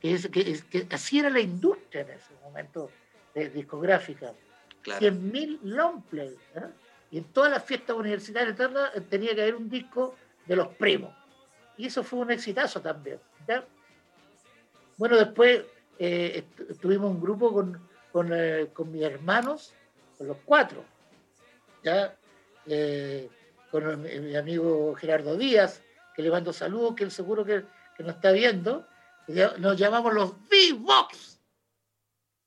que, 0.00 0.12
es, 0.12 0.28
que, 0.28 0.86
así 0.90 1.18
era 1.18 1.30
la 1.30 1.40
industria 1.40 2.02
en 2.02 2.10
ese 2.10 2.32
momento 2.42 2.90
de 3.34 3.50
discográfica. 3.50 4.32
100.000 4.84 5.60
long 5.62 6.02
play. 6.02 6.36
¿eh? 6.54 6.60
Y 7.10 7.18
en 7.18 7.24
todas 7.24 7.50
las 7.50 7.64
fiestas 7.64 7.96
universitarias 7.96 8.56
tenía 9.08 9.34
que 9.34 9.42
haber 9.42 9.56
un 9.56 9.68
disco 9.68 10.14
de 10.46 10.56
los 10.56 10.68
primos. 10.68 11.12
Y 11.76 11.86
eso 11.86 12.02
fue 12.02 12.20
un 12.20 12.30
exitazo 12.30 12.80
también. 12.80 13.18
Bueno, 14.96 15.16
después 15.16 15.62
eh, 15.98 16.44
tuvimos 16.80 17.10
un 17.10 17.20
grupo 17.20 17.52
con, 17.52 17.80
con, 18.16 18.30
eh, 18.32 18.68
con, 18.72 18.90
mis 18.90 19.02
hermanos, 19.02 19.74
con 20.16 20.28
los 20.28 20.38
cuatro, 20.42 20.82
¿ya? 21.84 22.16
con 23.70 24.02
mi, 24.02 24.34
amigo 24.34 24.94
Gerardo 24.94 25.36
Díaz, 25.36 25.82
que 26.14 26.22
le 26.22 26.30
mando 26.30 26.50
saludos, 26.54 26.94
que 26.94 27.04
él 27.04 27.10
seguro 27.10 27.44
que, 27.44 27.66
que 27.94 28.02
nos 28.04 28.14
está 28.14 28.32
viendo. 28.32 28.86
Nos 29.58 29.76
llamamos 29.76 30.14
los 30.14 30.48
B-Box. 30.48 31.42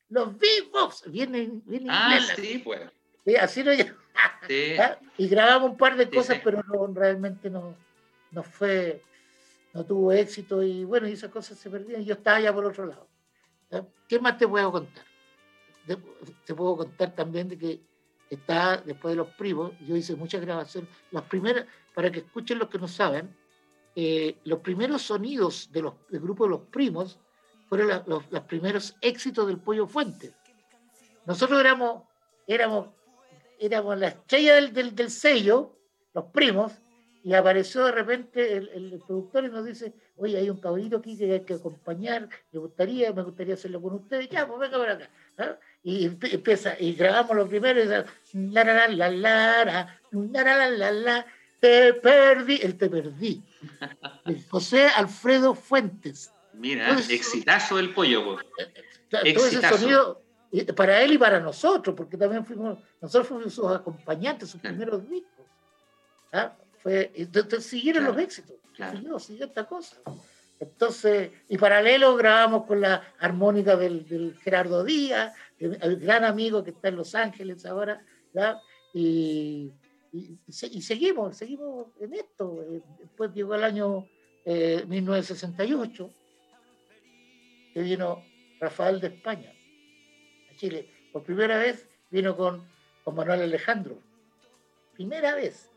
Los 0.07 0.35
B-Box. 0.39 1.03
Viene, 1.11 1.61
viene 1.65 1.85
ah, 1.91 2.17
sí, 2.35 2.63
pues. 2.65 2.81
así 3.39 3.61
lo 3.61 3.71
llamamos. 3.71 4.01
¿Ah? 4.79 4.97
Y 5.19 5.27
grabamos 5.27 5.69
un 5.69 5.77
par 5.77 5.97
de 5.97 6.09
cosas, 6.09 6.41
pero 6.43 6.63
realmente 6.95 7.51
no, 7.51 7.75
no 8.31 8.41
fue, 8.41 9.03
no 9.75 9.85
tuvo 9.85 10.13
éxito 10.13 10.63
y 10.63 10.83
bueno, 10.83 11.07
y 11.07 11.11
esas 11.11 11.29
cosas 11.29 11.59
se 11.59 11.69
perdían. 11.69 12.03
Yo 12.03 12.15
estaba 12.15 12.37
allá 12.37 12.51
por 12.51 12.65
otro 12.65 12.87
lado. 12.87 13.07
¿Qué 14.07 14.19
más 14.19 14.35
te 14.35 14.47
puedo 14.47 14.71
contar? 14.71 15.08
Te 16.45 16.55
puedo 16.55 16.77
contar 16.77 17.15
también 17.15 17.49
de 17.49 17.57
que 17.57 17.81
está 18.29 18.77
después 18.77 19.13
de 19.13 19.17
los 19.17 19.29
primos, 19.29 19.71
yo 19.79 19.95
hice 19.95 20.15
muchas 20.15 20.41
grabaciones. 20.41 20.89
Las 21.11 21.23
primeras, 21.23 21.65
para 21.95 22.11
que 22.11 22.19
escuchen 22.19 22.59
los 22.59 22.69
que 22.69 22.77
no 22.77 22.87
saben, 22.87 23.35
eh, 23.95 24.37
los 24.43 24.59
primeros 24.59 25.01
sonidos 25.01 25.71
de 25.71 25.81
los, 25.81 25.93
del 26.09 26.21
grupo 26.21 26.43
de 26.45 26.51
los 26.51 26.61
primos 26.67 27.19
fueron 27.67 28.03
los, 28.07 28.23
primeros 28.43 28.95
éxitos 29.01 29.47
del 29.47 29.59
Pollo 29.59 29.87
Fuente. 29.87 30.33
Nosotros 31.25 31.59
éramos, 31.59 32.03
éramos 32.47 32.89
éramos 33.59 33.99
la 33.99 34.07
estrella 34.07 34.55
del, 34.55 34.95
del, 34.95 35.09
sello, 35.11 35.75
los 36.13 36.25
primos, 36.25 36.71
y 37.23 37.33
apareció 37.33 37.83
de 37.85 37.91
repente 37.91 38.57
el, 38.57 39.01
productor 39.05 39.43
y 39.43 39.49
nos 39.49 39.65
dice, 39.65 39.93
oye, 40.15 40.37
hay 40.37 40.49
un 40.49 40.59
cabrito 40.59 40.97
aquí 40.97 41.17
que 41.17 41.33
hay 41.33 41.41
que 41.41 41.55
acompañar, 41.55 42.29
me 42.51 42.59
gustaría, 42.59 43.11
me 43.11 43.23
gustaría 43.23 43.55
hacerlo 43.55 43.81
con 43.81 43.95
ustedes, 43.95 44.29
ya, 44.29 44.47
pues 44.47 44.59
venga 44.59 44.77
por 44.77 44.89
acá 44.89 45.09
y 45.83 46.05
empieza, 46.05 46.75
y 46.79 46.93
grabamos 46.93 47.35
los 47.35 47.49
primeros, 47.49 47.87
la 48.33 48.63
la 48.63 48.87
la 48.87 49.09
la 49.09 49.93
la 50.11 50.69
la 50.69 50.91
la 50.91 51.25
te 51.59 51.93
perdí, 51.93 52.59
el 52.61 52.77
te 52.77 52.89
perdí. 52.89 53.43
José 54.49 54.87
Alfredo 54.87 55.53
Fuentes. 55.53 56.31
Mira, 56.53 56.89
Entonces, 56.89 57.11
exitazo 57.11 57.77
del 57.77 57.93
pollo. 57.93 58.35
Pues. 58.35 58.45
Eh, 58.57 58.73
eh, 58.75 58.83
todo 59.09 59.21
exitazo. 59.23 59.75
ese 59.75 59.83
sonido, 59.83 60.21
eh, 60.51 60.73
para 60.73 61.01
él 61.01 61.13
y 61.13 61.17
para 61.17 61.39
nosotros, 61.39 61.95
porque 61.95 62.17
también 62.17 62.45
fuimos, 62.45 62.79
nosotros 63.01 63.27
fuimos 63.27 63.53
sus 63.53 63.71
acompañantes, 63.71 64.49
sus 64.49 64.61
claro. 64.61 64.75
primeros 64.75 65.09
discos. 65.09 65.45
¿Ah? 66.31 66.53
Fue, 66.81 67.11
entonces 67.15 67.65
siguieron 67.65 68.03
claro. 68.03 68.15
los 68.15 68.23
éxitos, 68.23 68.55
claro. 68.75 68.97
siguió, 68.97 69.19
siguió 69.19 69.45
esta 69.45 69.65
cosa. 69.65 69.97
Entonces, 70.59 71.31
y 71.47 71.57
paralelo 71.57 72.15
grabamos 72.15 72.65
con 72.65 72.81
la 72.81 73.13
armónica 73.19 73.77
del, 73.77 74.07
del 74.07 74.37
Gerardo 74.41 74.83
Díaz, 74.83 75.33
el, 75.59 75.97
gran 75.97 76.23
amigo 76.23 76.63
que 76.63 76.71
está 76.71 76.87
en 76.87 76.95
Los 76.95 77.15
Ángeles 77.15 77.65
ahora, 77.65 78.03
y, 78.93 79.71
y, 80.11 80.51
seguimos, 80.51 81.37
seguimos 81.37 81.87
en 81.99 82.13
esto. 82.13 82.63
Eh, 82.63 82.81
después 82.99 83.33
llegó 83.33 83.55
el 83.55 83.63
año 83.63 84.07
1968, 84.45 86.03
eh, 86.03 86.11
que 87.73 87.81
vino 87.81 88.23
Rafael 88.59 88.99
de 88.99 89.07
España 89.07 89.53
Chile. 90.59 90.89
Por 91.11 91.23
primera 91.23 91.57
vez 91.57 91.87
vino 92.11 92.35
con, 92.35 92.63
con 93.03 93.15
Manuel 93.15 93.41
Alejandro. 93.41 93.97
Primera 94.93 95.33
vez. 95.33 95.69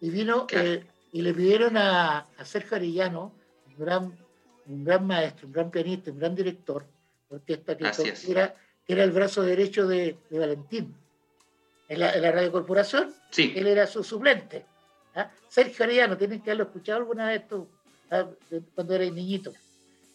Y 0.00 0.10
vino 0.10 0.46
eh, 0.52 0.84
y 1.12 1.22
le 1.22 1.32
pidieron 1.32 1.76
a, 1.76 2.28
a 2.36 2.44
Sergio 2.44 2.76
Arellano, 2.76 3.32
un 3.66 3.84
gran, 3.84 4.18
un 4.66 4.84
gran 4.84 5.06
maestro, 5.06 5.46
un 5.46 5.52
gran 5.52 5.70
pianista, 5.70 6.10
un 6.10 6.18
gran 6.18 6.34
director 6.34 6.84
orquesta 7.30 7.76
que, 7.76 7.84
era, 8.28 8.54
era 8.88 9.04
el 9.04 9.10
brazo 9.10 9.42
derecho 9.42 9.86
de, 9.86 10.16
de 10.30 10.38
Valentín. 10.38 10.94
En 11.88 12.00
la, 12.00 12.12
en 12.14 12.22
la 12.22 12.32
Radio 12.32 12.50
Corporación, 12.50 13.14
sí. 13.30 13.52
él 13.54 13.66
era 13.66 13.86
su 13.86 14.02
suplente. 14.02 14.66
¿ah? 15.14 15.30
Sergio 15.48 15.84
Arellano, 15.84 16.16
tienen 16.16 16.40
que 16.40 16.50
haberlo 16.50 16.64
escuchado 16.64 16.98
alguna 16.98 17.28
vez 17.28 17.46
tú, 17.46 17.68
¿ah? 18.10 18.26
cuando 18.74 18.94
eres 18.94 19.12
niñito. 19.12 19.52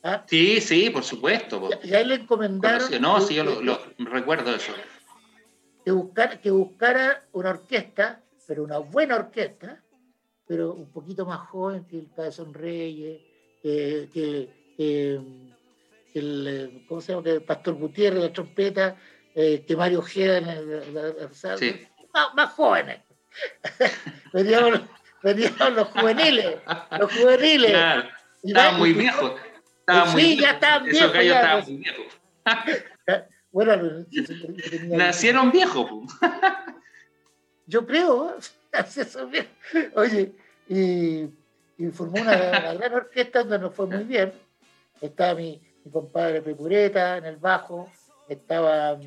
¿Ah? 0.04 0.24
Sí, 0.28 0.60
sí, 0.60 0.90
por 0.90 1.04
supuesto. 1.04 1.70
Y 1.84 1.94
a 1.94 2.01
él 2.01 2.10
le 2.10 2.16
encomendaron. 2.16 2.90
No, 3.01 3.22
sí, 3.22 3.36
yo 3.36 3.44
lo, 3.44 3.80
recuerdo 4.00 4.54
eso. 4.56 4.74
Que, 5.86 5.92
buscar, 5.92 6.42
que 6.42 6.51
buscara 6.51 7.25
una 7.34 7.51
orquesta, 7.51 8.22
pero 8.48 8.63
una 8.63 8.80
buena 8.80 9.16
orquesta, 9.16 9.82
pero 10.48 10.74
un 10.74 10.92
poquito 10.92 11.25
más 11.25 11.48
joven 11.50 11.86
que 11.86 12.00
el 12.00 12.10
Cabezón 12.16 12.54
Reyes, 12.54 13.22
que, 13.62 14.10
que, 14.12 14.50
el, 16.13 16.84
¿cómo 16.88 17.01
se 17.01 17.13
llama? 17.13 17.24
Que 17.24 17.41
Pastor 17.41 17.75
Gutiérrez, 17.75 18.24
la 18.24 18.34
trompeta, 18.34 18.96
eh, 19.36 19.63
que 19.68 19.75
Mario 19.75 20.00
Ojeda, 20.00 20.41
sí. 21.58 21.88
más, 22.36 22.51
jóvenes. 22.51 23.00
veníamos, 24.34 24.82
los 25.75 25.88
juveniles, 25.88 26.58
los 27.00 27.13
juveniles. 27.13 27.72
Claro. 27.72 28.10
Estaba 28.44 28.77
muy 28.77 28.94
viejo 28.94 29.36
sí, 30.15 30.39
ya 30.39 30.51
estaban 30.51 30.86
viejos. 30.86 31.15
Esos 31.15 31.68
muy 31.68 31.77
viejos. 31.77 32.06
bueno, 33.51 34.06
nacieron 34.88 35.51
viejos. 35.51 35.89
Yo 37.68 37.86
creo, 37.86 38.38
Oye, 39.96 40.32
y, 40.68 41.30
y 41.77 41.88
formó 41.94 42.22
una, 42.22 42.36
gran 42.74 42.94
orquesta 42.94 43.39
donde 43.39 43.60
nos 43.60 43.75
fue 43.75 43.88
muy 43.88 44.03
bien. 44.03 44.34
Estaba 45.01 45.36
mi, 45.36 45.62
mi 45.83 45.91
compadre 45.91 46.41
Pepureta 46.41 47.17
en 47.17 47.25
el 47.25 47.38
bajo, 47.38 47.89
estaba 48.27 48.97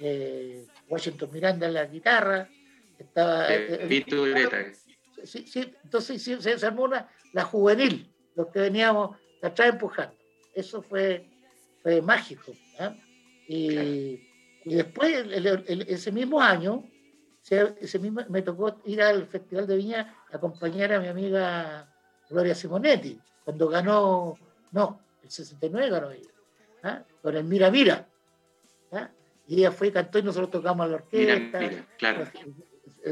eh, 0.00 0.66
Washington 0.88 1.30
Miranda 1.32 1.66
en 1.66 1.74
la 1.74 1.86
guitarra, 1.86 2.48
estaba... 2.98 3.52
Eh, 3.52 3.86
eh 3.88 4.72
sí, 5.24 5.46
sí, 5.46 5.74
entonces 5.84 6.22
sí, 6.22 6.36
se, 6.40 6.66
armó 6.66 6.84
una, 6.84 7.08
la 7.32 7.44
juvenil, 7.44 8.10
los 8.34 8.48
que 8.48 8.60
veníamos 8.60 9.16
la 9.42 9.54
trae 9.54 9.70
empujando. 9.70 10.14
Eso 10.54 10.82
fue, 10.82 11.26
fue 11.82 12.02
mágico. 12.02 12.52
¿ah? 12.78 12.94
Y, 13.46 14.20
y, 14.64 14.74
después, 14.74 15.26
ese 15.86 16.12
mismo 16.12 16.40
año, 16.40 16.84
ese 17.48 17.98
mismo, 17.98 18.22
me 18.28 18.42
tocó 18.42 18.80
ir 18.84 19.02
al 19.02 19.26
Festival 19.26 19.66
de 19.66 19.76
Viña 19.76 20.14
a 20.32 20.36
acompañar 20.36 20.92
a 20.92 21.00
mi 21.00 21.08
amiga 21.08 21.88
Gloria 22.28 22.54
Simonetti, 22.54 23.18
cuando 23.44 23.68
ganó, 23.68 24.38
no, 24.72 25.00
el 25.22 25.30
69 25.30 25.90
ganó 25.90 26.10
ella, 26.10 26.30
¿ah? 26.82 27.02
con 27.22 27.36
el 27.36 27.44
Mira 27.44 27.70
Mira. 27.70 28.06
¿ah? 28.92 29.10
Y 29.46 29.58
ella 29.58 29.72
fue 29.72 29.88
y 29.88 29.92
cantó 29.92 30.18
y 30.18 30.22
nosotros 30.22 30.50
tocamos 30.50 30.88
la 30.88 30.96
orquesta. 30.96 31.58
claro. 31.98 32.26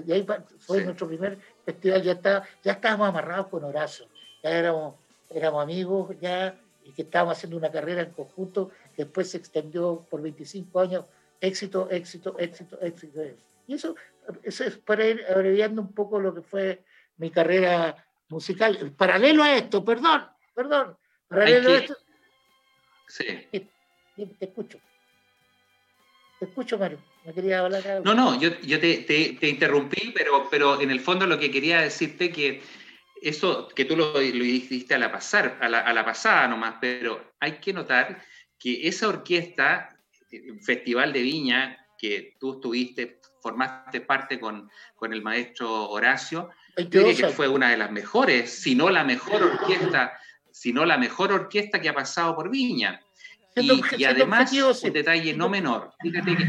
Y 0.07 0.13
ahí 0.13 0.27
fue 0.59 0.85
nuestro 0.85 1.09
primer 1.09 1.39
festival, 1.65 2.03
ya, 2.03 2.13
está, 2.13 2.45
ya 2.63 2.73
estábamos 2.73 3.09
amarrados 3.09 3.47
con 3.49 3.65
Horacio, 3.65 4.07
ya 4.43 4.51
éramos, 4.51 4.97
éramos 5.31 5.63
amigos, 5.63 6.15
ya, 6.21 6.59
y 6.85 6.93
que 6.93 7.03
estábamos 7.03 7.37
haciendo 7.37 7.57
una 7.57 7.71
carrera 7.71 8.03
en 8.03 8.11
conjunto, 8.11 8.71
después 8.97 9.31
se 9.31 9.39
extendió 9.39 10.07
por 10.11 10.21
25 10.21 10.81
años, 10.81 11.05
éxito, 11.41 11.89
éxito, 11.91 12.39
éxito, 12.39 12.79
éxito. 12.81 13.21
Y 13.67 13.75
eso, 13.75 13.95
eso 14.43 14.65
es 14.65 14.77
para 14.79 15.07
ir 15.07 15.25
abreviando 15.29 15.81
un 15.83 15.93
poco 15.93 16.21
lo 16.21 16.35
que 16.35 16.43
fue 16.43 16.83
mi 17.19 17.31
carrera 17.31 17.97
musical. 18.29 18.93
Paralelo 18.97 19.43
a 19.43 19.57
esto, 19.57 19.85
perdón, 19.85 20.27
perdón, 20.55 20.97
esto. 21.31 21.97
Sí. 23.07 23.25
Te 23.51 24.45
escucho. 24.45 24.79
Te 26.39 26.45
escucho, 26.45 26.79
Mario. 26.79 26.99
Me 27.25 27.35
quería 27.35 27.61
hablar. 27.61 28.01
No, 28.05 28.15
no, 28.15 28.41
yo, 28.41 28.59
yo 28.61 28.81
te, 28.81 28.99
te, 28.99 29.49
interrumpí, 29.49 30.13
pero, 30.15 30.49
pero 30.51 30.81
en 30.81 30.91
el 30.91 31.01
fondo 31.01 31.27
lo 31.27 31.39
que 31.39 31.51
quería 31.51 31.81
decirte 31.81 32.31
que 32.31 32.63
eso, 33.21 33.69
que 33.69 33.85
tú 33.85 33.97
lo, 33.97 34.13
lo 34.13 34.21
dijiste 34.21 34.95
a 34.95 34.99
la, 34.99 35.11
pasar, 35.11 35.59
a 35.61 35.69
la, 35.69 35.81
a 35.81 35.93
la 35.93 36.05
pasada 36.05 36.49
nomás, 36.49 36.77
pero 36.81 37.35
hay 37.41 37.59
que 37.59 37.73
notar 37.73 38.23
que 38.59 38.89
esa 38.89 39.09
orquesta, 39.09 39.97
Festival 40.63 41.13
de 41.13 41.23
Viña, 41.23 41.87
que 41.99 42.37
tú 42.39 42.55
estuviste, 42.55 43.21
formaste 43.43 44.01
parte 44.01 44.39
con, 44.39 44.71
con 44.95 45.13
el 45.13 45.23
maestro 45.23 45.91
Horacio, 45.91 46.51
que 46.91 47.15
fue 47.35 47.49
una 47.49 47.71
de 47.71 47.77
las 47.77 47.91
mejores, 47.91 48.51
si 48.51 48.75
no 48.75 48.89
la 48.89 49.05
mejor 49.05 49.43
orquesta, 49.43 50.19
si 50.59 50.73
no 50.73 50.85
la 50.85 50.99
mejor 50.99 51.31
orquesta 51.31 51.81
que 51.81 51.89
ha 51.89 51.95
pasado 51.95 52.35
por 52.35 52.51
Viña. 52.51 53.01
Y, 53.55 54.05
además, 54.05 54.53
un 54.53 54.93
detalle 54.93 55.33
no 55.35 55.49
menor, 55.49 55.93
fíjate 56.01 56.37
que... 56.37 56.49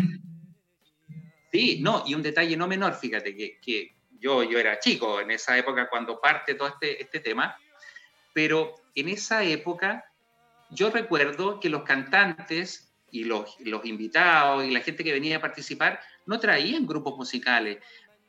Sí, 1.52 1.80
no, 1.82 2.04
y 2.08 2.16
un 2.16 2.24
detalle 2.24 2.58
no 2.58 2.68
menor, 2.68 2.96
fíjate 2.96 3.36
que, 3.36 3.60
que 3.60 3.96
yo, 4.20 4.42
yo 4.42 4.58
era 4.58 4.80
chico 4.80 5.20
en 5.20 5.30
esa 5.30 5.56
época 5.58 5.88
cuando 5.90 6.20
parte 6.20 6.56
todo 6.56 6.70
este, 6.70 7.02
este 7.02 7.20
tema, 7.20 7.56
pero 8.34 8.74
en 8.96 9.10
esa 9.10 9.44
época 9.44 10.06
yo 10.72 10.90
recuerdo 10.90 11.60
que 11.60 11.70
los 11.70 11.84
cantantes 11.84 12.92
y 13.12 13.26
los, 13.26 13.58
los 13.60 13.86
invitados 13.86 14.66
y 14.66 14.72
la 14.72 14.82
gente 14.82 15.04
que 15.04 15.14
venía 15.14 15.38
a 15.38 15.42
participar 15.42 16.00
no 16.26 16.40
traían 16.40 16.88
grupos 16.88 17.16
musicales, 17.16 17.78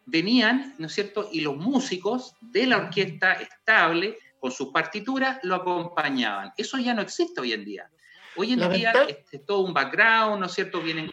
venían, 0.04 0.74
¿no 0.78 0.88
es 0.88 0.94
cierto? 0.94 1.30
Y 1.32 1.40
los 1.40 1.56
músicos 1.56 2.34
de 2.40 2.66
la 2.66 2.78
orquesta 2.78 3.32
estable, 3.32 4.18
con 4.40 4.50
sus 4.50 4.68
partituras, 4.68 5.38
lo 5.42 5.56
acompañaban. 5.56 6.52
Eso 6.56 6.78
ya 6.78 6.94
no 6.94 7.02
existe 7.02 7.40
hoy 7.40 7.52
en 7.52 7.64
día. 7.64 7.90
Hoy 8.36 8.52
en 8.52 8.72
día 8.72 8.92
es, 9.06 9.44
todo 9.44 9.60
un 9.60 9.74
background, 9.74 10.40
¿no 10.40 10.46
es 10.46 10.52
cierto? 10.52 10.80
Vienen 10.80 11.10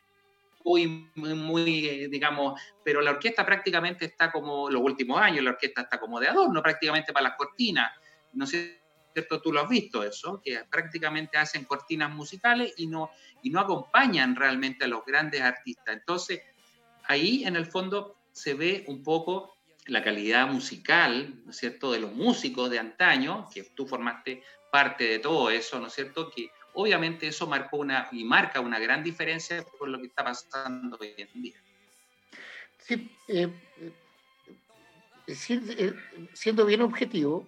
muy, 0.64 0.88
muy, 1.16 1.88
eh, 1.88 2.08
digamos, 2.10 2.60
pero 2.84 3.02
la 3.02 3.12
orquesta 3.12 3.46
prácticamente 3.46 4.06
está 4.06 4.32
como, 4.32 4.70
los 4.70 4.82
últimos 4.82 5.20
años, 5.20 5.44
la 5.44 5.52
orquesta 5.52 5.82
está 5.82 6.00
como 6.00 6.20
de 6.20 6.28
adorno 6.28 6.62
prácticamente 6.62 7.14
para 7.14 7.30
las 7.30 7.38
cortinas, 7.38 7.92
¿no 8.34 8.46
es 8.46 8.52
cierto? 9.14 9.42
Tú 9.42 9.52
lo 9.52 9.62
has 9.62 9.70
visto 9.70 10.04
eso, 10.04 10.42
que 10.44 10.64
prácticamente 10.70 11.38
hacen 11.38 11.66
cortinas 11.66 12.14
musicales 12.14 12.74
y 12.78 12.88
no, 12.88 13.10
y 13.42 13.50
no 13.50 13.60
acompañan 13.60 14.36
realmente 14.36 14.86
a 14.86 14.88
los 14.88 15.04
grandes 15.06 15.42
artistas. 15.42 15.96
Entonces, 15.96 16.42
ahí 17.06 17.44
en 17.46 17.56
el 17.56 17.66
fondo 17.66 18.18
se 18.32 18.54
ve 18.54 18.86
un 18.88 19.02
poco 19.04 19.57
la 19.88 20.04
calidad 20.04 20.48
musical, 20.48 21.42
¿no 21.46 21.52
es 21.52 21.58
cierto?, 21.58 21.92
de 21.92 22.00
los 22.00 22.14
músicos 22.14 22.70
de 22.70 22.80
antaño, 22.80 23.48
que 23.54 23.64
tú 23.64 23.88
formaste 23.88 24.44
parte 24.72 25.06
de 25.06 25.20
todo 25.20 25.50
eso, 25.50 25.80
¿no 25.80 25.88
es 25.88 25.94
cierto?, 25.94 26.30
que 26.30 26.52
obviamente 26.74 27.28
eso 27.28 27.48
marcó 27.48 27.78
una 27.78 28.08
y 28.12 28.24
marca 28.24 28.60
una 28.60 28.80
gran 28.80 29.04
diferencia 29.04 29.64
con 29.64 29.92
lo 29.92 30.00
que 30.00 30.08
está 30.08 30.24
pasando 30.24 30.98
hoy 31.00 31.14
en 31.18 31.42
día. 31.42 31.58
Sí, 32.78 33.12
eh, 33.28 33.50
eh, 35.28 35.34
eh, 35.50 35.94
siendo 36.34 36.66
bien 36.66 36.82
objetivo, 36.82 37.48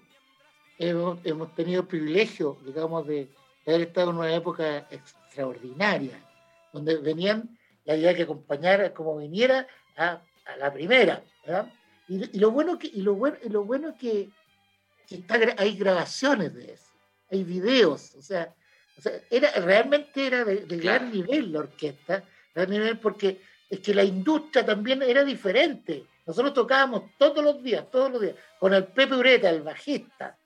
hemos, 0.78 1.56
tenido 1.56 1.82
el 1.82 1.88
privilegio, 1.88 2.58
digamos, 2.65 3.06
de, 3.08 3.30
haber 3.65 3.82
estado 3.82 4.10
en 4.10 4.17
una 4.17 4.34
época 4.34 4.88
extraordinaria, 4.89 6.19
donde 6.73 6.97
venían 6.97 7.58
y 7.86 7.91
había 7.91 8.15
que 8.15 8.23
acompañar 8.23 8.93
como 8.93 9.17
viniera 9.17 9.67
a, 9.95 10.21
la 10.58 10.73
primera. 10.73 11.23
Y, 12.10 12.39
lo 12.39 12.52
bueno 12.52 12.78
que, 12.78 12.88
y 12.88 13.02
lo 13.02 13.13
bueno, 13.13 13.38
lo 13.50 13.63
bueno 13.63 13.95
que, 13.98 14.30
hay 15.58 15.78
grabaciones 15.78 16.54
de 16.54 16.74
eso, 16.74 16.91
hay 17.32 17.43
videos, 17.43 18.15
o 18.15 18.22
sea, 18.22 18.54
era, 19.30 19.52
realmente 19.62 20.28
era 20.28 20.43
de, 20.43 20.65
gran 20.78 21.12
nivel 21.12 21.54
la 21.54 21.60
orquesta, 21.60 22.24
gran 22.54 22.69
nivel 22.69 23.00
porque 23.00 23.41
es 23.69 23.80
que 23.80 23.93
la 23.93 24.04
industria 24.04 24.65
también 24.65 25.02
era 25.02 25.24
diferente. 25.24 26.06
Nosotros 26.26 26.54
tocábamos 26.54 27.04
todos 27.17 27.43
los 27.43 27.63
días, 27.63 27.89
todos 27.89 28.12
los 28.12 28.22
días, 28.22 28.36
con 28.60 28.74
el 28.74 28.86
Pepe 28.86 29.15
Ureta, 29.15 29.50
el 29.50 29.62
bajista, 29.62 30.38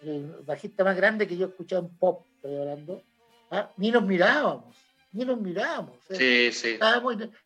el 0.00 0.26
bajista 0.44 0.84
más 0.84 0.96
grande 0.96 1.26
que 1.26 1.36
yo 1.36 1.46
escuchaba 1.46 1.82
en 1.82 1.96
pop, 1.96 2.26
estoy 2.36 2.56
hablando, 2.56 3.02
¿ah? 3.50 3.70
ni 3.76 3.90
nos 3.90 4.04
mirábamos, 4.04 4.76
ni 5.12 5.24
nos 5.24 5.40
mirábamos. 5.40 5.96
Sí, 6.10 6.52
sí. 6.52 6.78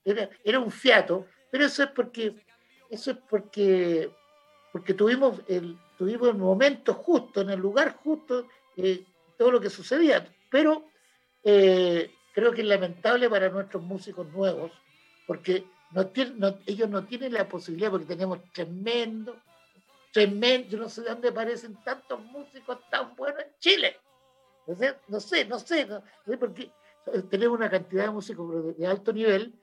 Era, 0.05 0.31
era, 0.45 0.61
un 0.61 0.71
fiato, 0.71 1.27
pero 1.51 1.67
eso 1.67 1.83
es 1.85 1.91
porque, 1.91 2.35
eso 2.91 3.11
es 3.11 3.17
porque, 3.29 4.11
porque 4.73 4.95
tuvimos 4.95 5.41
el, 5.49 5.79
tuvimos 5.97 6.29
el 6.29 6.37
momento 6.37 6.95
justo, 6.95 7.41
en 7.41 7.51
el 7.51 7.61
lugar 7.61 7.97
justo, 8.03 8.47
eh, 8.77 9.05
todo 9.37 9.51
lo 9.51 9.61
que 9.61 9.71
sucedía. 9.71 10.27
Pero 10.51 10.89
eh, 11.43 12.11
creo 12.35 12.53
que 12.53 12.63
es 12.63 12.67
lamentable 12.67 13.29
para 13.29 13.49
nuestros 13.49 13.83
músicos 13.83 14.27
nuevos, 14.33 14.71
porque 15.27 15.65
ellos 16.67 16.91
no 16.91 17.05
tienen 17.05 17.33
la 17.33 17.49
posibilidad, 17.49 17.91
porque 17.91 18.07
tenemos 18.07 18.41
tremendo, 18.53 19.37
tremendo, 20.13 20.69
yo 20.69 20.79
no 20.79 20.89
sé 20.89 21.03
de 21.03 21.11
dónde 21.11 21.29
aparecen 21.29 21.77
tantos 21.83 22.21
músicos 22.21 22.79
tan 22.91 23.15
buenos 23.17 23.43
en 23.43 23.51
Chile. 23.59 23.97
No 24.67 24.75
sé, 24.75 24.97
no 25.09 25.21
sé, 25.21 25.45
no 25.45 25.59
sé, 25.59 25.87
porque 26.39 26.71
tenemos 27.31 27.57
una 27.57 27.71
cantidad 27.71 28.05
de 28.05 28.11
músicos 28.11 28.77
de 28.77 28.87
alto 28.87 29.13
nivel, 29.13 29.55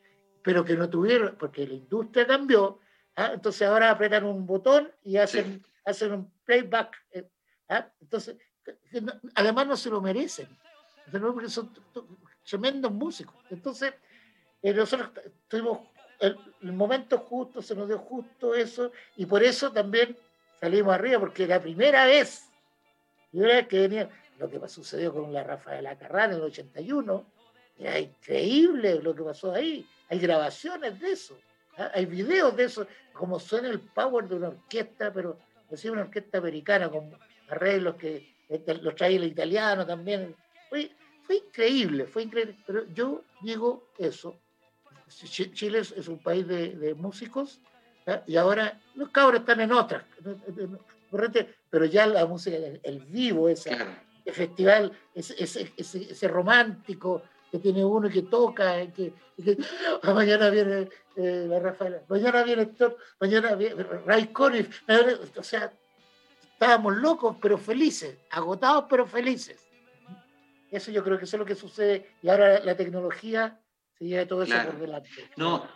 pero 0.41 0.63
que 0.63 0.75
no 0.75 0.89
tuvieron, 0.89 1.35
porque 1.37 1.67
la 1.67 1.73
industria 1.73 2.25
cambió, 2.25 2.79
¿ah? 3.15 3.31
entonces 3.33 3.67
ahora 3.67 3.89
apretan 3.89 4.25
un 4.25 4.45
botón 4.45 4.91
y 5.03 5.17
hacen, 5.17 5.63
hacen 5.85 6.13
un 6.13 6.31
playback. 6.45 6.95
Eh, 7.11 7.27
¿ah? 7.69 7.87
Entonces, 8.01 8.37
además 9.35 9.67
no 9.67 9.77
se 9.77 9.89
lo 9.89 10.01
merecen 10.01 10.47
porque 11.21 11.49
son 11.49 11.71
tremendos 12.47 12.91
músicos. 12.91 13.35
Entonces, 13.49 13.93
eh, 14.61 14.73
nosotros 14.73 15.11
tuvimos 15.47 15.79
el, 16.19 16.37
momento 16.73 17.17
justo, 17.19 17.61
se 17.61 17.75
nos 17.75 17.87
dio 17.87 17.99
justo 17.99 18.55
eso, 18.55 18.91
y 19.17 19.25
por 19.25 19.43
eso 19.43 19.71
también 19.71 20.17
salimos 20.59 20.93
arriba, 20.93 21.19
porque 21.19 21.45
la 21.45 21.59
primera 21.59 22.05
vez, 22.05 22.49
que 23.31 23.67
venía, 23.71 24.09
lo 24.39 24.49
que 24.49 24.67
sucedió 24.69 25.13
con 25.13 25.33
la 25.33 25.43
Rafaela 25.43 25.97
Carrán 25.97 26.31
en 26.31 26.37
el 26.37 26.43
81, 26.43 27.25
era 27.77 27.99
increíble 27.99 29.01
lo 29.01 29.13
que 29.13 29.23
pasó 29.23 29.51
ahí. 29.51 29.85
Hay 30.09 30.19
grabaciones 30.19 30.99
de 30.99 31.11
eso. 31.11 31.37
Hay 31.77 32.05
videos 32.05 32.55
de 32.55 32.65
eso, 32.65 32.87
como 33.13 33.39
suena 33.39 33.69
el 33.69 33.79
power 33.79 34.27
de 34.27 34.35
una 34.35 34.49
orquesta, 34.49 35.11
pero 35.11 35.37
es 35.69 35.83
una 35.85 36.01
orquesta 36.01 36.37
americana 36.37 36.89
con 36.89 37.11
arreglos 37.49 37.95
que 37.95 38.33
este, 38.49 38.75
los 38.75 38.95
trae 38.95 39.15
el 39.15 39.23
italiano 39.23 39.85
también, 39.85 40.35
fue, 40.69 40.91
fue 41.23 41.37
increíble, 41.37 42.05
fue 42.05 42.23
increíble. 42.23 42.57
Pero 42.65 42.85
yo 42.93 43.23
digo 43.41 43.89
eso. 43.97 44.39
Chile 45.07 45.79
es, 45.79 46.07
un 46.07 46.19
país 46.19 46.47
de, 46.47 46.95
músicos 46.95 47.59
y 48.25 48.35
ahora 48.35 48.79
los 48.95 49.09
cabros 49.09 49.41
están 49.41 49.61
en 49.61 49.71
otras, 49.71 50.03
pero 51.69 51.85
ya 51.85 52.07
la 52.07 52.25
música, 52.25 52.57
el, 52.57 52.99
vivo, 53.07 53.47
ese, 53.47 53.77
festival, 54.25 54.91
ese, 55.13 55.69
ese, 55.77 56.27
romántico 56.27 57.21
que 57.53 57.59
tiene 57.59 57.85
uno 57.85 58.07
y 58.07 58.11
que 58.11 58.23
toca, 58.23 58.91
que, 58.93 59.13
ah, 60.01 60.11
mañana 60.11 60.49
viene 60.49 60.89
eh, 61.15 61.45
la 61.47 61.59
Rafaela, 61.59 62.01
mañana 62.09 62.41
viene 62.41 62.63
Héctor, 62.63 62.97
mañana 63.19 63.53
viene 63.53 63.83
Ray 63.83 64.29
Conniff, 64.29 64.81
o 65.37 65.43
sea, 65.43 65.71
estábamos 66.51 66.95
locos 66.95 67.37
pero 67.39 67.59
felices, 67.59 68.17
agotados 68.31 68.85
pero 68.89 69.05
felices. 69.05 69.67
Eso 70.71 70.89
yo 70.89 71.03
creo 71.03 71.19
que 71.19 71.25
eso 71.25 71.35
es 71.35 71.39
lo 71.41 71.45
que 71.45 71.53
sucede 71.53 72.09
y 72.23 72.29
ahora 72.29 72.59
la 72.61 72.75
tecnología 72.75 73.59
se 73.99 74.05
lleva 74.05 74.25
todo 74.25 74.41
eso 74.41 74.55
por 74.65 74.79
delante. 74.79 75.09
No. 75.35 75.67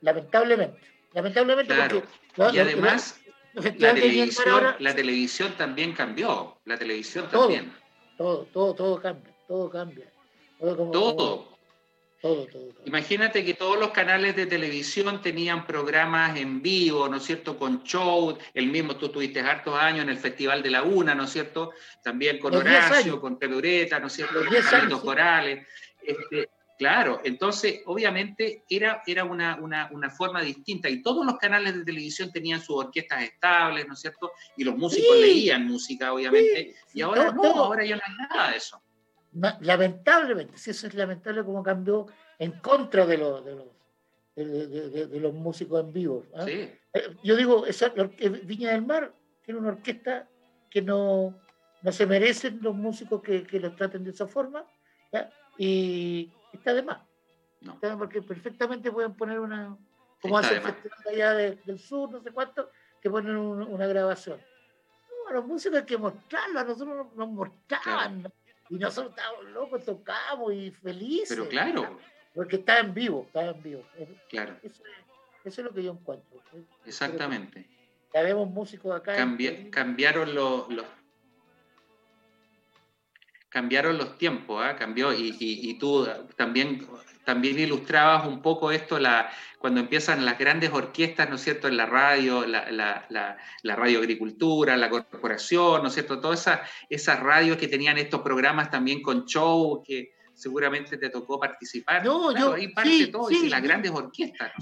Lamentablemente. 0.00 0.80
Lamentablemente 1.12 1.74
porque... 1.74 2.56
y 2.56 2.58
además, 2.60 3.20
la, 3.52 3.92
televisión, 3.92 4.74
la 4.78 4.94
televisión 4.94 5.52
también 5.58 5.92
cambió. 5.92 6.56
La 6.64 6.78
televisión 6.78 7.28
también. 7.28 7.74
Todo, 8.16 8.44
todo, 8.46 8.74
todo 8.74 9.02
cambia. 9.02 9.35
Todo 9.46 9.70
cambia. 9.70 10.10
Todo. 10.58 11.56
Todo, 12.22 12.46
todo, 12.46 12.68
Imagínate 12.86 13.44
que 13.44 13.54
todos 13.54 13.78
los 13.78 13.90
canales 13.90 14.34
de 14.34 14.46
televisión 14.46 15.20
tenían 15.20 15.66
programas 15.66 16.36
en 16.38 16.62
vivo, 16.62 17.08
¿no 17.08 17.18
es 17.18 17.24
cierto? 17.24 17.58
Con 17.58 17.84
show, 17.84 18.36
el 18.54 18.68
mismo, 18.68 18.96
tú 18.96 19.10
tuviste 19.10 19.40
hartos 19.40 19.78
años 19.78 20.02
en 20.02 20.08
el 20.08 20.16
Festival 20.16 20.62
de 20.62 20.70
la 20.70 20.82
Una, 20.82 21.14
¿no 21.14 21.24
es 21.24 21.30
cierto? 21.30 21.72
También 22.02 22.38
con 22.38 22.54
Horacio, 22.54 23.20
con 23.20 23.38
Pedureta, 23.38 24.00
¿no 24.00 24.06
es 24.06 24.14
cierto? 24.14 24.40
Los 24.42 25.02
corales. 25.02 25.66
Este, 26.02 26.48
claro, 26.78 27.20
entonces 27.22 27.82
obviamente 27.84 28.64
era, 28.68 29.02
era 29.06 29.24
una, 29.24 29.56
una, 29.60 30.10
forma 30.10 30.40
distinta 30.40 30.88
y 30.88 31.02
todos 31.02 31.24
los 31.24 31.36
canales 31.36 31.74
de 31.74 31.84
televisión 31.84 32.32
tenían 32.32 32.62
sus 32.62 32.76
orquestas 32.86 33.24
estables, 33.24 33.86
¿no 33.86 33.92
es 33.92 34.00
cierto? 34.00 34.32
Y 34.56 34.64
los 34.64 34.76
músicos 34.76 35.16
leían 35.18 35.66
música, 35.66 36.12
obviamente, 36.14 36.74
y 36.94 37.02
ahora 37.02 37.30
no, 37.30 37.42
ahora 37.44 37.84
ya 37.84 37.96
no 37.96 38.02
hay 38.06 38.14
nada 38.28 38.50
de 38.52 38.56
eso 38.56 38.82
lamentablemente, 39.60 40.58
si 40.58 40.70
eso 40.70 40.86
es 40.86 40.94
lamentable 40.94 41.44
como 41.44 41.62
cambió 41.62 42.06
en 42.38 42.52
contra 42.60 43.06
de 43.06 43.18
los, 43.18 43.44
de 43.44 43.54
los, 43.54 45.10
de, 45.10 45.20
los 45.20 45.34
músicos 45.34 45.80
en 45.80 45.92
vivo. 45.92 46.24
¿ah? 46.34 46.46
Eh, 46.48 46.78
yo 47.22 47.36
digo, 47.36 47.66
esa, 47.66 47.92
Viña 48.44 48.70
del 48.70 48.86
Mar 48.86 49.12
tiene 49.42 49.60
una 49.60 49.70
orquesta 49.70 50.28
que 50.70 50.82
no, 50.82 51.38
no 51.82 51.92
se 51.92 52.06
merecen 52.06 52.58
los 52.62 52.74
músicos 52.74 53.22
que, 53.22 53.44
que 53.44 53.60
los 53.60 53.76
traten 53.76 54.04
de 54.04 54.10
esa 54.10 54.26
forma, 54.26 54.64
y 55.58 56.30
está 56.52 56.74
de 56.74 56.82
más. 56.82 56.98
porque 57.98 58.22
perfectamente 58.22 58.92
pueden 58.92 59.14
poner 59.14 59.40
una, 59.40 59.76
como 60.20 60.38
hace 60.38 60.56
el 60.56 60.62
festival 60.62 61.00
allá 61.06 61.34
del 61.34 61.78
sur, 61.78 62.10
no 62.10 62.20
sé 62.20 62.30
cuánto, 62.30 62.70
que 63.00 63.10
ponen 63.10 63.36
una, 63.36 63.86
grabación. 63.86 64.40
No, 65.26 65.32
los 65.32 65.46
músicos 65.46 65.78
hay 65.78 65.84
que 65.84 65.98
mostrarlo, 65.98 66.60
a 66.60 66.64
nosotros 66.64 67.06
nos, 67.14 67.28
mostraban. 67.28 68.32
Y 68.68 68.76
nosotros 68.76 69.14
estábamos 69.16 69.44
locos, 69.50 69.84
tocamos 69.84 70.52
y 70.52 70.70
felices. 70.70 71.28
Pero 71.28 71.48
claro. 71.48 71.98
Porque 72.34 72.56
está 72.56 72.80
en 72.80 72.92
vivo, 72.92 73.24
está 73.26 73.46
en 73.46 73.62
vivo. 73.62 73.82
Claro. 74.28 74.56
Eso, 74.62 74.82
es 75.44 75.58
lo 75.58 75.72
que 75.72 75.82
yo 75.82 75.92
encuentro. 75.92 76.42
Exactamente. 76.84 77.66
Ya 78.12 78.22
vemos 78.22 78.48
músicos 78.48 78.94
acá. 78.94 79.16
cambiaron 79.70 80.34
los, 80.34 80.66
cambiaron 83.56 83.96
los 83.96 84.18
tiempos, 84.18 84.62
¿eh? 84.66 84.76
cambió 84.78 85.14
y, 85.14 85.34
y, 85.40 85.70
y, 85.70 85.78
tú 85.78 86.06
también 86.36 86.86
también 87.24 87.58
ilustrabas 87.58 88.26
un 88.26 88.42
poco 88.42 88.70
esto 88.70 88.98
la, 88.98 89.30
cuando 89.58 89.80
empiezan 89.80 90.26
las 90.26 90.38
grandes 90.38 90.70
orquestas, 90.74 91.30
¿no 91.30 91.36
es 91.36 91.40
cierto?, 91.40 91.66
en 91.66 91.78
la 91.78 91.86
radio, 91.86 92.46
la, 92.46 92.70
la, 92.70 93.06
la, 93.08 93.76
radio 93.76 94.00
agricultura, 94.00 94.76
la 94.76 94.90
corporación, 94.90 95.80
¿no 95.80 95.88
es 95.88 95.94
cierto?, 95.94 96.20
todas 96.20 96.40
esas, 96.40 96.60
esas 96.90 97.18
radios 97.18 97.56
que 97.56 97.66
tenían 97.66 97.96
estos 97.96 98.20
programas 98.20 98.70
también 98.70 99.00
con 99.00 99.24
show, 99.24 99.82
que 99.82 100.12
seguramente 100.34 100.98
te 100.98 101.08
tocó 101.08 101.40
participar. 101.40 102.04
No, 102.04 102.36
yo, 102.36 102.52
ahí 102.52 102.68
parte 102.68 103.06
todo, 103.06 103.30
y 103.30 103.48
las 103.48 103.62
grandes 103.62 103.90
orquestas. 103.90 104.52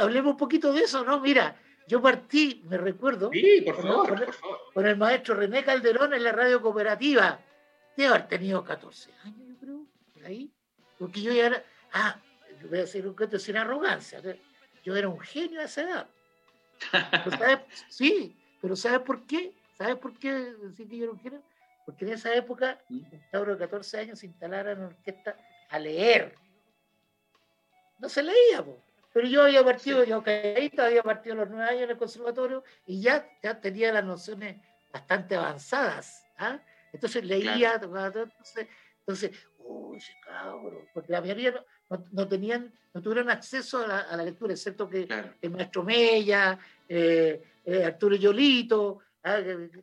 hablemos 0.00 0.32
un 0.32 0.38
poquito 0.38 0.72
de 0.72 0.84
eso, 0.84 1.04
¿no? 1.04 1.20
Mira, 1.20 1.60
yo 1.86 2.00
partí, 2.00 2.62
me 2.70 2.78
recuerdo, 2.78 3.28
sí, 3.34 3.60
por 3.66 3.82
favor, 3.82 4.08
con, 4.08 4.18
por 4.18 4.32
favor. 4.32 4.58
con 4.72 4.86
el 4.86 4.96
maestro 4.96 5.34
René 5.34 5.62
Calderón 5.62 6.14
en 6.14 6.24
la 6.24 6.32
radio 6.32 6.62
cooperativa. 6.62 7.38
De 7.96 8.06
haber 8.06 8.28
tenido 8.28 8.64
14 8.64 9.10
años, 9.24 9.48
yo 9.48 9.56
creo, 9.58 9.86
por 10.14 10.24
ahí. 10.24 10.52
Porque 10.98 11.22
yo 11.22 11.32
ya 11.32 11.46
era, 11.46 11.64
Ah, 11.92 12.20
voy 12.68 12.78
a 12.78 12.82
decir 12.82 13.06
un 13.06 13.14
cuento 13.14 13.38
sin 13.38 13.56
arrogancia. 13.56 14.20
Yo 14.84 14.96
era 14.96 15.08
un 15.08 15.20
genio 15.20 15.60
a 15.60 15.64
esa 15.64 15.82
edad. 15.82 16.06
sí, 17.88 18.36
pero 18.60 18.76
¿sabes 18.76 19.00
por 19.00 19.26
qué? 19.26 19.52
¿Sabes 19.76 19.96
por 19.96 20.18
qué 20.18 20.32
decir 20.32 20.88
que 20.88 20.96
yo 20.96 21.04
era 21.04 21.12
un 21.12 21.20
genio? 21.20 21.42
Porque 21.84 22.04
en 22.04 22.12
esa 22.12 22.34
época, 22.34 22.80
¿Mm? 22.88 22.98
un 23.12 23.22
cabro 23.30 23.52
de 23.52 23.58
14 23.58 23.98
años 23.98 24.18
se 24.18 24.26
instalara 24.26 24.72
en 24.72 24.82
orquesta 24.82 25.36
a 25.68 25.78
leer. 25.78 26.34
No 27.98 28.08
se 28.08 28.22
leía, 28.22 28.64
pero 29.12 29.26
yo 29.26 29.42
había 29.42 29.64
partido, 29.64 30.04
yo 30.04 30.22
calladito, 30.22 30.82
había 30.82 31.02
partido 31.02 31.34
los 31.36 31.50
nueve 31.50 31.68
años 31.68 31.82
en 31.82 31.90
el 31.90 31.98
conservatorio 31.98 32.64
y 32.86 33.02
ya, 33.02 33.28
ya 33.42 33.60
tenía 33.60 33.92
las 33.92 34.04
nociones 34.04 34.56
bastante 34.92 35.36
avanzadas. 35.36 36.24
¿ah? 36.38 36.60
Entonces 36.92 37.24
leía, 37.24 37.74
entonces, 37.74 38.66
entonces, 39.00 39.30
uy, 39.58 39.98
cabro, 40.24 40.86
porque 40.92 41.12
la 41.12 41.20
mayoría 41.20 41.64
no, 42.12 42.28
tenían, 42.28 42.72
no 42.92 43.02
tuvieron 43.02 43.30
acceso 43.30 43.78
a 43.84 44.16
la, 44.16 44.24
lectura, 44.24 44.52
excepto 44.52 44.88
que 44.88 45.08
el 45.40 45.50
maestro 45.50 45.82
Mella, 45.82 46.58
eh, 46.88 47.42
eh, 47.64 47.84
Arturo 47.84 48.16
Yolito, 48.16 49.00
ah, 49.24 49.38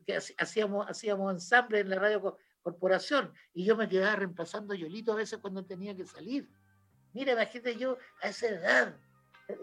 que, 0.05 0.19
hacíamos, 0.37 0.89
hacíamos 0.89 1.33
ensamble 1.33 1.79
en 1.79 1.89
la 1.89 1.99
radio 1.99 2.37
corporación, 2.61 3.31
y 3.53 3.63
yo 3.63 3.77
me 3.77 3.87
quedaba 3.87 4.17
reemplazando 4.17 4.73
a 4.73 4.77
Yolito 4.77 5.13
a 5.13 5.15
veces 5.15 5.39
cuando 5.39 5.63
tenía 5.63 5.95
que 5.95 6.05
salir. 6.05 6.47
Mira, 7.13 7.31
imagínate 7.31 7.77
yo 7.77 7.97
a 8.21 8.27
esa 8.27 8.47
edad, 8.47 8.95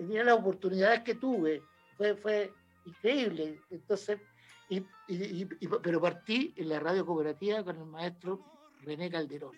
mira 0.00 0.24
las 0.24 0.38
oportunidades 0.38 1.00
que 1.02 1.14
tuve, 1.14 1.62
fue, 1.96 2.16
fue 2.16 2.52
increíble. 2.86 3.60
Entonces, 3.70 4.18
pero 5.82 6.00
partí 6.00 6.54
en 6.56 6.68
la 6.68 6.80
radio 6.80 7.04
cooperativa 7.04 7.62
con 7.64 7.76
el 7.76 7.86
maestro 7.86 8.40
René 8.82 9.10
Calderón 9.10 9.52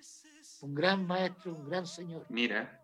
un 0.63 0.75
gran 0.75 1.07
maestro, 1.07 1.55
un 1.55 1.69
gran 1.69 1.87
señor. 1.87 2.25
Mira. 2.29 2.81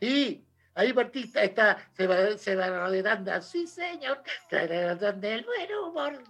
Sí, 0.00 0.46
ahí 0.74 0.92
partí, 0.92 1.30
está, 1.34 1.78
se 1.92 2.06
va, 2.06 2.36
se 2.36 2.54
va 2.54 2.90
de 2.90 3.02
tanda, 3.02 3.40
sí 3.40 3.66
señor, 3.66 4.22
del 4.50 5.44
buen 5.44 5.74
humor. 5.84 6.22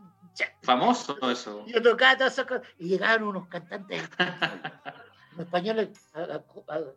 Famoso 0.62 1.18
eso. 1.31 1.64
Yo 1.66 1.83
tocaba 1.83 2.16
todas 2.16 2.35
esas 2.35 2.46
cosas. 2.46 2.66
Y 2.79 2.88
llegaron 2.88 3.29
unos 3.29 3.49
cantantes 3.49 4.03
españoles 5.38 5.88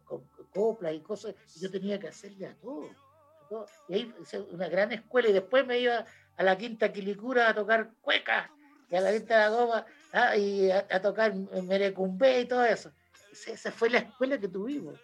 con 0.03 0.23
coplas 0.53 0.93
y 0.93 0.99
cosas, 1.01 1.35
y 1.55 1.61
yo 1.61 1.71
tenía 1.71 1.99
que 1.99 2.09
hacerle 2.09 2.47
a 2.47 2.55
todo. 2.55 2.89
Y 3.87 3.93
ahí 3.93 4.13
una 4.51 4.67
gran 4.67 4.91
escuela, 4.91 5.29
y 5.29 5.33
después 5.33 5.65
me 5.65 5.79
iba 5.79 6.05
a 6.39 6.43
la 6.43 6.57
Quinta 6.57 6.91
Quilicura 6.91 7.49
a 7.49 7.53
tocar 7.53 7.91
cuecas, 8.01 8.49
y 8.89 8.95
a 8.95 9.01
la 9.01 9.11
Quinta 9.11 9.35
de 9.35 9.39
la 9.41 9.49
Goma, 9.49 9.85
ah, 10.13 10.35
y 10.35 10.71
a, 10.71 10.87
a 10.89 10.99
tocar 10.99 11.35
merecumbe 11.35 12.41
y 12.41 12.45
todo 12.45 12.65
eso 12.65 12.91
esa 13.47 13.71
fue 13.71 13.89
la 13.89 13.99
escuela 13.99 14.37
que 14.39 14.47
tuvimos. 14.47 14.99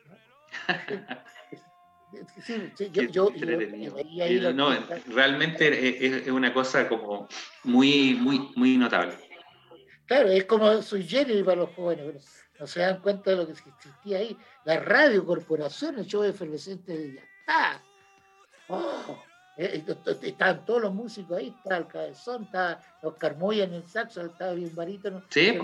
realmente 5.08 6.06
es, 6.06 6.28
una 6.28 6.54
cosa 6.54 6.88
como 6.88 7.28
muy, 7.64 8.14
muy, 8.16 8.52
muy 8.56 8.78
notable. 8.78 9.16
Claro, 10.06 10.30
es 10.30 10.46
como 10.46 10.82
su 10.82 11.02
generis 11.02 11.44
para 11.44 11.58
los 11.58 11.72
jóvenes, 11.72 12.46
no 12.60 12.68
se 12.68 12.80
dan 12.82 13.02
cuenta 13.02 13.32
de 13.32 13.38
lo 13.38 13.46
que 13.48 13.54
existía 13.54 14.20
ahí. 14.20 14.38
La 14.64 14.80
radio 14.80 15.26
corporación, 15.26 15.98
el 15.98 16.06
show 16.06 16.24
efervescente 16.24 16.96
de 16.96 17.16
ya 17.16 17.22
está. 17.40 17.84
Oh, 18.68 19.18
estaban 19.58 20.66
todos 20.66 20.82
los 20.82 20.94
músicos 20.94 21.38
ahí, 21.38 21.54
estaba 21.58 21.78
el 21.78 21.88
cabezón, 21.88 22.44
estaba 22.44 22.82
Oscar 23.02 23.38
Moya 23.38 23.64
en 23.64 23.74
el 23.74 23.88
saxo, 23.88 24.26
estaba 24.26 24.54
bien 24.54 24.74
barítono. 24.76 25.24
Sí. 25.30 25.58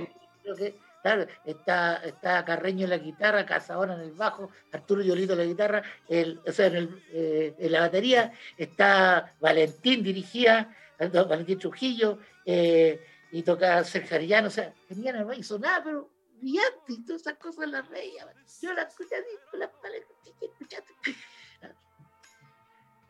Claro, 1.02 1.26
está, 1.46 1.96
está 2.06 2.46
Carreño 2.46 2.84
en 2.84 2.92
la 2.92 2.98
guitarra, 2.98 3.46
Cazadora 3.46 3.96
en 3.96 4.02
el 4.02 4.12
bajo, 4.12 4.52
Arturo 4.72 5.02
Yolito 5.02 5.34
en 5.34 5.40
la 5.40 5.46
guitarra, 5.46 5.84
el, 6.08 6.40
o 6.46 6.52
sea, 6.52 6.68
en, 6.68 7.04
eh, 7.12 7.56
la 7.72 7.82
batería 7.82 8.32
está 8.56 9.34
Valentín 9.40 10.04
dirigía, 10.04 10.76
Valentín 11.00 11.58
Trujillo, 11.58 12.20
eh, 12.46 13.04
y 13.32 13.42
tocaba 13.42 13.84
Sergio 13.84 14.16
Arellano, 14.16 14.50
o 14.50 14.52
sea, 14.52 14.74
tenían 14.88 15.26
no 15.26 15.34
hizo 15.34 15.58
nada, 15.58 15.84
pero 15.84 16.10
brillante, 16.38 16.94
y 16.94 17.04
todas 17.04 17.22
esas 17.22 17.38
cosas 17.38 17.68
las 17.70 17.90
veía. 17.90 18.28
Yo 18.62 18.74
las 18.74 18.90
escuché 18.90 19.16
las 19.54 19.72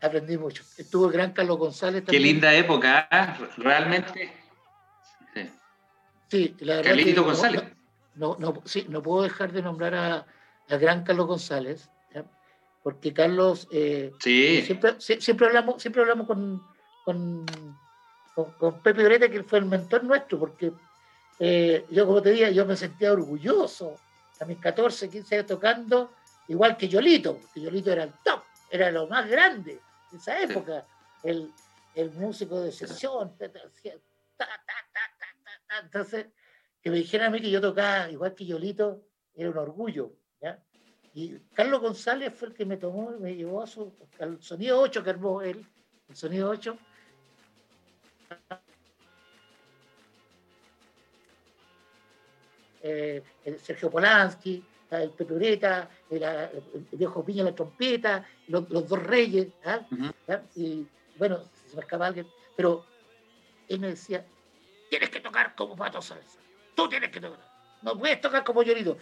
Aprendí 0.02 0.38
mucho. 0.38 0.64
Estuvo 0.78 1.08
el 1.08 1.14
gran 1.14 1.32
Carlos 1.32 1.58
González 1.58 2.04
también. 2.04 2.24
Qué 2.24 2.28
linda 2.28 2.54
época, 2.54 3.08
¿eh? 3.12 3.46
realmente. 3.58 4.34
Sí, 6.30 6.56
la 6.60 6.78
verdad. 6.78 6.92
Carlito 6.92 7.24
González 7.24 7.64
no, 8.16 8.36
no, 8.40 8.62
sí, 8.66 8.86
no 8.90 9.02
puedo 9.02 9.24
dejar 9.24 9.52
de 9.52 9.62
nombrar 9.62 9.96
a, 9.96 10.26
gran 10.78 11.04
Carlos 11.04 11.28
González, 11.28 11.90
porque 12.82 13.14
Carlos, 13.14 13.68
eh, 13.72 14.12
siempre, 14.20 14.96
siempre 15.00 15.48
hablamos, 15.48 15.82
siempre 15.82 16.02
hablamos 16.02 16.26
con, 16.28 16.64
con, 17.04 17.46
con, 18.34 18.82
Pepe 18.82 19.06
Oreta, 19.06 19.30
que 19.30 19.44
fue 19.44 19.60
el 19.60 19.66
mentor 19.66 20.04
nuestro, 20.06 20.40
porque 20.40 20.72
eh, 21.40 21.86
yo, 21.92 22.06
como 22.06 22.22
te 22.22 22.30
decía, 22.30 22.50
yo 22.52 22.66
me 22.66 22.78
sentía 22.78 23.12
orgulloso 23.12 23.98
a 24.40 24.46
mis 24.46 24.58
14, 24.60 25.10
15 25.10 25.36
años 25.36 25.48
tocando, 25.48 26.14
igual 26.48 26.78
que 26.78 26.88
Yolito, 26.88 27.38
porque 27.38 27.62
Yolito 27.62 27.92
era 27.92 28.04
el 28.04 28.14
top, 28.24 28.42
era 28.70 28.90
lo 28.92 29.08
más 29.08 29.30
grande 29.30 29.80
esa 30.13 30.41
época, 30.41 30.86
el, 31.24 31.52
el, 31.95 32.12
músico 32.12 32.60
de 32.60 32.71
sesión, 32.71 33.36
entonces 35.84 36.28
que 36.82 36.89
me 36.89 36.97
dijeran 36.97 37.28
a 37.28 37.30
mí 37.32 37.41
que 37.41 37.52
yo 37.52 37.62
tocaba 37.62 38.10
igual 38.10 38.34
que 38.34 38.45
Yolito, 38.45 39.06
era 39.36 39.50
un 39.50 39.58
orgullo. 39.58 40.13
¿ya? 40.41 40.62
Y 41.13 41.38
Carlos 41.54 41.82
González 41.82 42.34
fue 42.34 42.50
el 42.50 42.54
que 42.54 42.65
me 42.65 42.78
tomó 42.78 43.13
y 43.15 43.19
me 43.19 43.36
llevó 43.36 43.62
a 43.62 43.67
su, 43.67 43.93
al 44.19 44.41
sonido 44.41 44.80
8 44.80 45.04
que 45.04 45.10
armó 45.10 45.41
él, 45.41 45.65
el 46.10 46.15
sonido 46.15 46.50
8. 46.50 46.78
Eh, 52.84 53.24
Sergio 53.62 53.91
Polanski, 53.91 54.65
el 54.91 55.12
Petureta, 55.12 55.89
el, 56.10 56.23
el, 56.23 56.88
viejo 56.91 57.23
Piña 57.23 57.43
la 57.43 57.56
trompeta, 57.56 58.25
los, 58.47 58.67
dos 58.69 59.04
reyes, 59.04 59.47
¿ah? 59.65 59.82
y 60.56 60.86
bueno, 61.17 61.39
se 61.67 61.75
me 61.75 61.82
escapa 61.82 62.08
alguien, 62.08 62.27
pero 62.56 62.86
él 63.67 63.80
me 63.80 63.88
decía, 63.88 64.25
tienes 64.89 65.10
que 65.10 65.21
tocar 65.21 65.56
como 65.56 65.75
Pato 65.75 66.01
Salsa, 66.01 66.39
tú 66.75 66.89
tienes 66.89 67.10
que 67.10 67.21
tocar, 67.21 67.39
no 67.82 67.97
puedes 67.97 68.19
tocar 68.19 68.43
como 68.43 68.63
Yolito. 68.63 68.97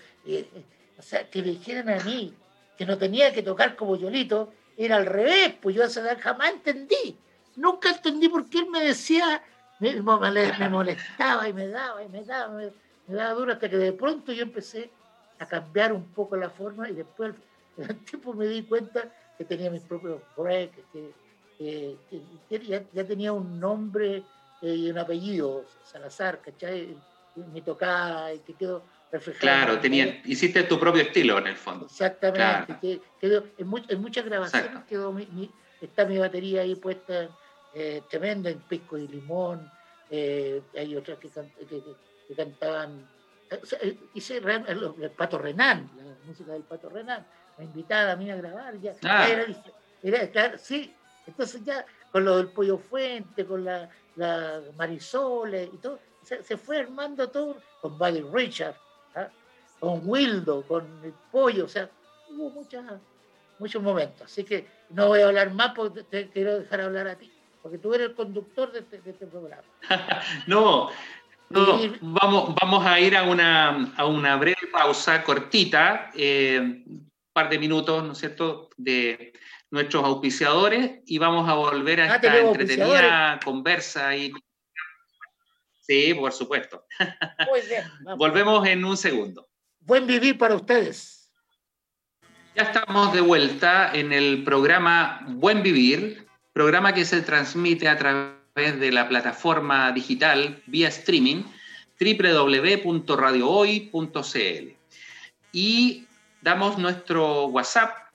o 0.97 1.01
sea, 1.01 1.29
que 1.29 1.41
me 1.41 1.49
dijeran 1.49 1.89
a 1.89 2.03
mí 2.03 2.33
que 2.77 2.85
no 2.85 2.97
tenía 2.97 3.33
que 3.33 3.43
tocar 3.43 3.75
como 3.75 3.97
Yolito, 3.97 4.53
era 4.77 4.95
al 4.95 5.05
revés, 5.05 5.55
pues 5.61 5.75
yo 5.75 5.83
jamás 6.19 6.51
entendí, 6.51 7.17
nunca 7.57 7.89
entendí 7.89 8.29
por 8.29 8.49
qué 8.49 8.59
él 8.59 8.69
me 8.69 8.81
decía, 8.81 9.43
me, 9.79 10.01
molestaba 10.01 11.49
y 11.49 11.53
me 11.53 11.67
daba 11.67 12.03
y 12.03 12.09
me 12.09 12.23
daba, 12.23 12.53
me, 12.55 12.71
daba 13.07 13.33
duro 13.33 13.53
hasta 13.53 13.69
que 13.69 13.77
de 13.77 13.93
pronto 13.93 14.31
yo 14.31 14.43
empecé 14.43 14.89
a 15.39 15.45
cambiar 15.45 15.93
un 15.93 16.05
poco 16.05 16.35
la 16.35 16.49
forma 16.49 16.89
y 16.89 16.93
después 16.93 17.33
el 17.77 17.97
tiempo 18.05 18.33
me 18.33 18.47
di 18.47 18.63
cuenta 18.63 19.11
que 19.37 19.45
tenía 19.45 19.69
mis 19.69 19.81
propios 19.83 20.21
breaks, 20.35 20.77
que, 20.91 21.97
ya, 22.49 23.03
tenía 23.05 23.33
un 23.33 23.59
nombre 23.59 24.23
eh, 24.61 24.75
y 24.75 24.89
un 24.89 24.97
apellido, 24.97 25.65
Salazar, 25.83 26.41
¿cachai? 26.41 26.95
Me 27.53 27.61
tocaba 27.61 28.33
y 28.33 28.39
que 28.39 28.53
quedó 28.53 28.83
reflejado. 29.11 29.41
Claro, 29.41 29.79
tenía, 29.79 30.21
hiciste 30.25 30.63
tu 30.63 30.79
propio 30.79 31.03
estilo 31.03 31.37
en 31.37 31.47
el 31.47 31.55
fondo. 31.55 31.85
Exactamente, 31.85 33.01
quedó, 33.19 33.45
en, 33.57 34.01
muchas 34.01 34.25
grabaciones 34.25 34.83
quedó 34.87 35.15
está 35.81 36.05
mi 36.05 36.17
batería 36.17 36.61
ahí 36.61 36.75
puesta 36.75 37.29
eh, 37.73 38.01
tremenda 38.09 38.49
en 38.49 38.59
Pisco 38.59 38.97
y 38.97 39.07
Limón, 39.07 39.71
eh, 40.09 40.61
hay 40.75 40.95
otras 40.95 41.19
que, 41.19 41.29
que, 41.29 42.35
cantaban, 42.35 43.07
hice 44.13 44.37
el, 44.37 45.11
Pato 45.17 45.37
Renán, 45.37 45.89
la 45.97 46.25
música 46.25 46.53
del 46.53 46.63
Pato 46.63 46.89
Renán, 46.89 47.25
me 47.57 47.65
invitaba 47.65 48.13
a 48.13 48.15
mí 48.15 48.29
a 48.29 48.35
grabar, 48.35 48.79
ya, 48.79 48.93
ah. 49.03 49.27
era, 50.01 50.23
era, 50.23 50.57
sí, 50.57 50.93
entonces 51.27 51.63
ya 51.63 51.85
con 52.11 52.25
lo 52.25 52.37
del 52.37 52.47
Pollo 52.47 52.77
Fuente, 52.77 53.45
con 53.45 53.65
la, 53.65 53.89
la 54.15 54.61
Marisole 54.77 55.65
y 55.65 55.77
todo, 55.77 55.99
se, 56.23 56.57
fue 56.57 56.79
armando 56.79 57.29
todo 57.29 57.57
con 57.81 57.97
Buddy 57.97 58.21
Richard, 58.33 58.75
¿ah? 59.15 59.29
con 59.79 60.01
Wildo, 60.07 60.63
con 60.63 60.85
el 61.03 61.13
Pollo, 61.31 61.65
o 61.65 61.67
sea, 61.67 61.89
hubo 62.29 62.49
muchas, 62.49 62.83
muchos 63.57 63.81
momentos. 63.81 64.23
Así 64.23 64.43
que 64.43 64.67
no 64.89 65.07
voy 65.07 65.21
a 65.21 65.27
hablar 65.27 65.51
más 65.53 65.73
porque 65.75 66.03
te 66.03 66.29
quiero 66.29 66.59
dejar 66.59 66.81
hablar 66.81 67.07
a 67.07 67.15
ti, 67.15 67.31
porque 67.61 67.77
tú 67.77 67.93
eres 67.93 68.09
el 68.09 68.15
conductor 68.15 68.71
de 68.71 68.79
este, 68.79 69.01
este 69.05 69.25
programa. 69.25 69.63
no, 70.47 70.89
vamos, 72.01 72.55
vamos 72.61 72.85
a 72.85 72.99
ir 72.99 73.15
a 73.15 73.23
una, 73.23 73.93
a 73.95 74.05
una 74.05 74.35
breve 74.37 74.67
pausa 74.71 75.23
cortita, 75.23 76.11
eh, 76.15 76.59
un 76.59 77.09
par 77.33 77.49
de 77.49 77.59
minutos, 77.59 78.03
¿no 78.03 78.13
es 78.13 78.17
cierto?, 78.17 78.69
de 78.77 79.33
nuestros 79.71 80.03
auspiciadores 80.03 81.01
y 81.05 81.17
vamos 81.17 81.47
a 81.47 81.53
volver 81.53 82.01
a 82.01 82.13
ah, 82.13 82.15
esta 82.15 82.37
entretenida 82.39 83.39
conversa 83.43 84.15
y 84.15 84.33
Sí, 85.89 86.13
por 86.13 86.31
supuesto. 86.31 86.85
Muy 87.49 87.61
bien. 87.61 87.83
Volvemos 88.15 88.67
en 88.67 88.85
un 88.85 88.95
segundo. 88.95 89.49
Buen 89.79 90.05
vivir 90.05 90.37
para 90.37 90.53
ustedes. 90.53 91.31
Ya 92.55 92.61
estamos 92.61 93.11
de 93.11 93.21
vuelta 93.21 93.91
en 93.95 94.13
el 94.13 94.43
programa 94.43 95.25
Buen 95.27 95.63
Vivir, 95.63 96.27
programa 96.53 96.93
que 96.93 97.05
se 97.05 97.23
transmite 97.23 97.89
a 97.89 97.97
través 97.97 98.38
de 98.59 98.91
la 98.91 99.07
plataforma 99.07 99.91
digital 99.91 100.61
vía 100.67 100.89
streaming 100.89 101.43
www.radiohoy.cl. 101.99 104.75
Y 105.51 106.05
damos 106.41 106.77
nuestro 106.77 107.45
WhatsApp 107.45 108.09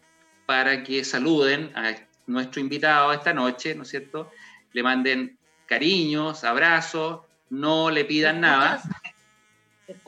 para 0.47 0.83
que 0.83 1.05
saluden 1.05 1.73
a 1.75 1.95
nuestro 2.27 2.61
invitado 2.61 3.13
esta 3.13 3.33
noche, 3.33 3.75
¿no 3.75 3.83
es 3.83 3.89
cierto? 3.89 4.31
Le 4.73 4.83
manden 4.83 5.39
cariños, 5.67 6.45
abrazos, 6.45 7.23
no 7.51 7.91
le 7.91 8.05
pidan 8.05 8.41
nada. 8.41 8.83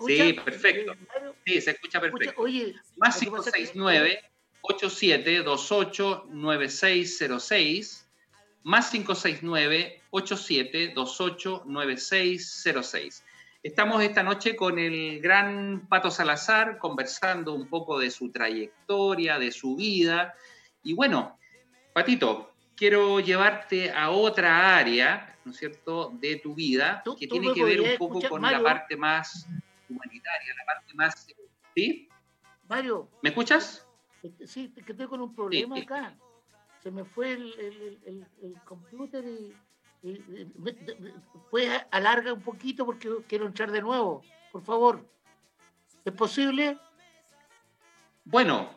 Sí, 0.07 0.33
perfecto. 0.35 0.95
Sí, 1.45 1.61
se 1.61 1.73
escucha 1.73 2.01
perfecto. 2.01 2.41
Oye, 2.41 2.75
Más 2.97 3.19
569 3.19 4.21
8728 4.63 6.29
9606 6.31 8.06
más 8.67 8.91
569 8.91 10.03
8728 10.11 11.63
9606 11.67 13.25
Estamos 13.63 14.03
esta 14.03 14.25
noche 14.25 14.57
con 14.57 14.79
el 14.81 15.21
gran 15.21 15.87
Pato 15.89 16.11
Salazar 16.11 16.79
conversando 16.79 17.53
un 17.53 17.69
poco 17.69 17.99
de 17.99 18.11
su 18.11 18.31
trayectoria, 18.31 19.39
de 19.39 19.51
su 19.51 19.77
vida. 19.77 20.35
Y 20.83 20.95
bueno, 20.95 21.39
Patito, 21.93 22.55
quiero 22.77 23.21
llevarte 23.21 23.93
a 23.93 24.11
otra 24.11 24.77
área, 24.77 25.37
¿no 25.45 25.53
es 25.53 25.59
cierto?, 25.59 26.13
de 26.21 26.37
tu 26.37 26.55
vida, 26.55 27.03
que 27.19 27.27
tiene 27.27 27.53
que 27.53 27.65
ver 27.65 27.81
un 27.81 27.97
poco 27.99 28.21
con 28.29 28.43
la 28.43 28.63
parte 28.63 28.97
más 28.97 29.49
humanitaria, 29.89 30.55
la 30.59 30.65
parte 30.65 30.95
más... 30.95 31.27
¿Sí? 31.75 32.09
Mario. 32.69 33.09
¿Me 33.23 33.31
escuchas? 33.31 33.87
Sí, 34.45 34.73
que 34.75 34.93
estoy 34.93 35.07
con 35.07 35.21
un 35.21 35.35
problema 35.35 35.79
acá. 35.79 36.17
Se 36.87 36.93
me 36.93 37.05
fue 37.05 37.33
el, 37.33 37.99
el, 38.07 38.27
el 38.45 38.55
computer 38.65 39.25
y 39.25 39.53
pues 41.51 41.69
alarga 41.91 42.33
un 42.33 42.43
poquito 42.43 42.87
porque 42.87 43.11
quiero 43.27 43.45
entrar 43.45 43.73
de 43.73 43.83
nuevo, 43.83 44.23
por 44.53 44.63
favor. 44.63 45.05
¿Es 46.05 46.13
posible? 46.13 46.79
Bueno, 48.25 48.71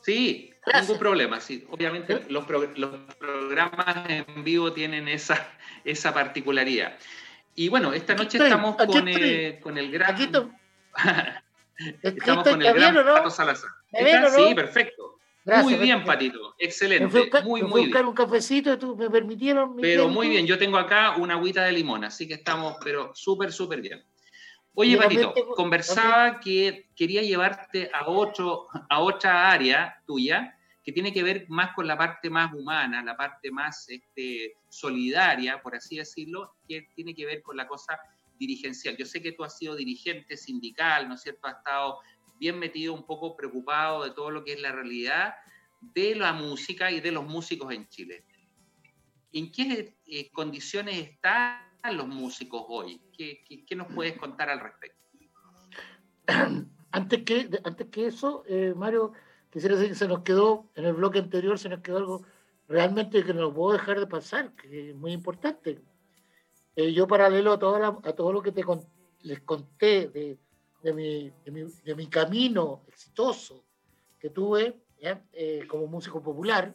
sí, 0.00 0.54
ningún 0.80 0.98
problema. 1.00 1.40
Sí, 1.40 1.66
obviamente 1.72 2.12
¿Eh? 2.12 2.26
los, 2.28 2.44
programas 2.44 4.08
en 4.08 4.44
vivo 4.44 4.72
tienen 4.72 5.08
esa, 5.08 5.52
esa 5.82 6.14
particularidad. 6.14 6.96
Y 7.56 7.68
bueno, 7.68 7.92
esta 7.92 8.14
noche 8.14 8.38
estamos 8.38 8.76
con, 8.76 9.08
el, 9.08 9.58
con 9.58 9.76
el 9.76 9.90
gran. 9.90 10.14
estamos 12.00 12.48
con 12.48 12.62
el 12.62 12.74
gran 12.74 13.28
Salazar. 13.28 13.70
Sí, 14.36 14.54
perfecto 14.54 15.19
muy 15.44 15.74
bien, 15.74 16.04
Patito. 16.04 16.54
Excelente. 16.58 17.30
muy, 17.44 17.62
muy 17.62 17.82
buscar 17.82 18.04
un 18.04 18.14
cafecito, 18.14 18.78
tú 18.78 18.96
me 18.96 19.10
permitieron. 19.10 19.76
pero 19.80 20.08
muy 20.08 20.28
bien, 20.28 20.46
yo 20.46 20.58
tengo 20.58 20.76
acá 20.76 21.16
una 21.16 21.34
agüita 21.34 21.64
de 21.64 21.72
limón, 21.72 22.04
así 22.04 22.28
que 22.28 22.34
estamos, 22.34 22.76
pero 22.82 23.12
súper, 23.14 23.52
súper 23.52 23.80
bien. 23.80 24.04
Oye, 24.74 24.96
Patito, 24.96 25.34
conversaba 25.56 26.38
que 26.40 26.88
quería 26.94 27.22
llevarte 27.22 27.90
a, 27.92 28.08
otro, 28.08 28.68
a 28.88 29.00
otra 29.00 29.50
área 29.50 30.00
tuya 30.06 30.56
que 30.82 30.92
tiene 30.92 31.12
que 31.12 31.22
ver 31.22 31.44
más 31.48 31.74
con 31.74 31.86
la 31.86 31.98
parte 31.98 32.30
más 32.30 32.52
humana, 32.54 33.02
la 33.02 33.16
parte 33.16 33.50
más 33.50 33.88
este, 33.88 34.54
solidaria, 34.68 35.60
por 35.60 35.74
así 35.74 35.96
decirlo, 35.96 36.54
que 36.66 36.88
tiene 36.94 37.14
que 37.14 37.26
ver 37.26 37.42
con 37.42 37.56
la 37.56 37.66
cosa 37.66 37.98
dirigencial. 38.38 38.96
Yo 38.96 39.04
sé 39.04 39.20
que 39.20 39.32
tú 39.32 39.44
has 39.44 39.58
sido 39.58 39.76
dirigente 39.76 40.36
sindical, 40.36 41.08
¿no 41.08 41.14
es 41.14 41.22
cierto? 41.22 41.46
Has 41.46 41.58
estado 41.58 41.98
bien 42.40 42.58
metido, 42.58 42.94
un 42.94 43.04
poco 43.04 43.36
preocupado 43.36 44.02
de 44.02 44.12
todo 44.12 44.30
lo 44.30 44.42
que 44.42 44.54
es 44.54 44.60
la 44.60 44.72
realidad 44.72 45.34
de 45.80 46.14
la 46.14 46.32
música 46.32 46.90
y 46.90 47.00
de 47.00 47.12
los 47.12 47.26
músicos 47.26 47.72
en 47.72 47.86
Chile. 47.88 48.24
¿En 49.32 49.52
qué 49.52 49.94
eh, 50.06 50.30
condiciones 50.32 50.96
están 50.96 51.60
los 51.92 52.08
músicos 52.08 52.64
hoy? 52.68 53.00
¿Qué, 53.16 53.44
nos 53.76 53.92
puedes 53.94 54.18
contar 54.18 54.48
al 54.48 54.60
respecto? 54.60 54.98
Antes 56.92 57.22
que, 57.22 57.48
antes 57.62 57.86
que 57.86 58.06
eso, 58.06 58.42
eh, 58.48 58.74
Mario, 58.74 59.12
quisiera 59.48 59.76
decir 59.76 59.90
que 59.90 59.94
se 59.94 60.08
nos 60.08 60.22
quedó, 60.22 60.68
en 60.74 60.86
el 60.86 60.94
bloque 60.94 61.20
anterior 61.20 61.56
se 61.56 61.68
nos 61.68 61.82
quedó 61.82 61.98
algo 61.98 62.26
realmente 62.66 63.22
que 63.22 63.32
no 63.32 63.54
puedo 63.54 63.78
dejar 63.78 64.00
de 64.00 64.08
pasar, 64.08 64.52
que 64.56 64.90
es 64.90 64.96
muy 64.96 65.12
importante. 65.12 65.80
Eh, 66.74 66.92
yo 66.92 67.06
paralelo 67.06 67.52
a 67.52 67.60
todo, 67.60 67.76
a 67.76 68.12
todo 68.12 68.32
lo 68.32 68.42
que 68.42 68.50
te 68.50 68.64
les 69.20 69.38
conté 69.42 70.08
de, 70.08 70.36
de 70.82 70.92
mi, 70.92 71.32
de 71.84 71.94
mi, 71.94 72.06
camino 72.06 72.82
exitoso 72.88 73.64
que 74.18 74.30
tuve 74.30 74.80
eh, 75.00 75.64
como 75.68 75.86
músico 75.86 76.22
popular. 76.22 76.74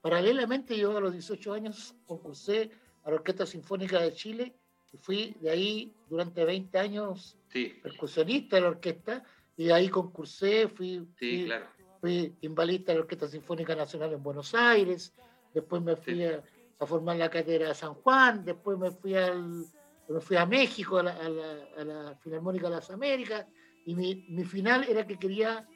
Paralelamente, 0.00 0.76
yo 0.76 0.96
a 0.96 1.00
los 1.00 1.12
18 1.12 1.52
años 1.52 1.94
concursé 2.06 2.70
a 3.04 3.10
la 3.10 3.16
Orquesta 3.16 3.46
Sinfónica 3.46 4.00
de 4.00 4.12
Chile 4.12 4.54
y 4.92 4.96
fui 4.98 5.36
de 5.40 5.50
ahí 5.50 5.94
durante 6.08 6.44
20 6.44 6.78
años 6.78 7.36
percusionista 7.82 8.56
de 8.56 8.62
la 8.62 8.68
orquesta 8.68 9.24
y 9.56 9.66
de 9.66 9.72
ahí 9.72 9.88
concursé, 9.88 10.68
fui, 10.68 11.06
sí, 11.18 11.48
fui, 12.00 12.34
de 12.40 12.94
la 12.94 13.00
Orquesta 13.00 13.28
Sinfónica 13.28 13.74
Nacional 13.74 14.12
en 14.12 14.22
Buenos 14.22 14.54
Aires, 14.54 15.12
después 15.52 15.80
me 15.80 15.96
fui 15.96 16.24
a, 16.24 16.42
a, 16.78 16.86
formar 16.86 17.16
la 17.16 17.30
cátedra 17.30 17.68
de 17.68 17.74
San 17.74 17.94
Juan, 17.94 18.44
después 18.44 18.76
me 18.76 18.90
fui 18.90 19.14
al, 19.14 19.64
me 20.08 20.20
fui 20.20 20.36
a 20.36 20.46
México, 20.46 20.98
a 20.98 21.02
la, 21.02 21.12
a 21.14 21.84
la, 21.84 22.14
Filarmónica 22.16 22.68
de 22.68 22.76
las 22.76 22.90
Américas, 22.90 23.46
y 23.86 23.94
mi, 23.94 24.26
mi, 24.28 24.44
final 24.44 24.84
era 24.88 25.06
que 25.06 25.18
quería 25.18 25.66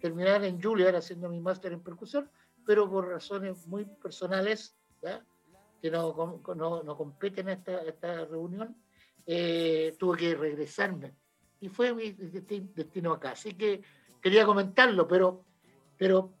terminar 0.00 0.44
en 0.44 0.60
Juilliard 0.60 0.96
haciendo 0.96 1.28
mi 1.28 1.40
máster 1.40 1.72
en 1.72 1.82
percusión, 1.82 2.30
pero 2.66 2.90
por 2.90 3.08
razones 3.08 3.66
muy 3.66 3.84
personales, 3.84 4.76
que 5.80 5.90
no, 5.90 6.42
no, 6.56 6.82
no, 6.82 6.96
competen 6.96 7.50
esta, 7.50 7.82
esta 7.82 8.24
reunión, 8.24 8.74
eh, 9.26 9.94
tuve 9.98 10.16
que 10.16 10.34
regresarme. 10.34 11.14
Y 11.60 11.68
fue 11.68 11.94
mi 11.94 12.10
destino 12.12 13.12
acá. 13.12 13.32
Así 13.32 13.54
que 13.54 13.82
quería 14.20 14.46
comentarlo, 14.46 15.06
pero, 15.06 15.44
pero 15.96 16.32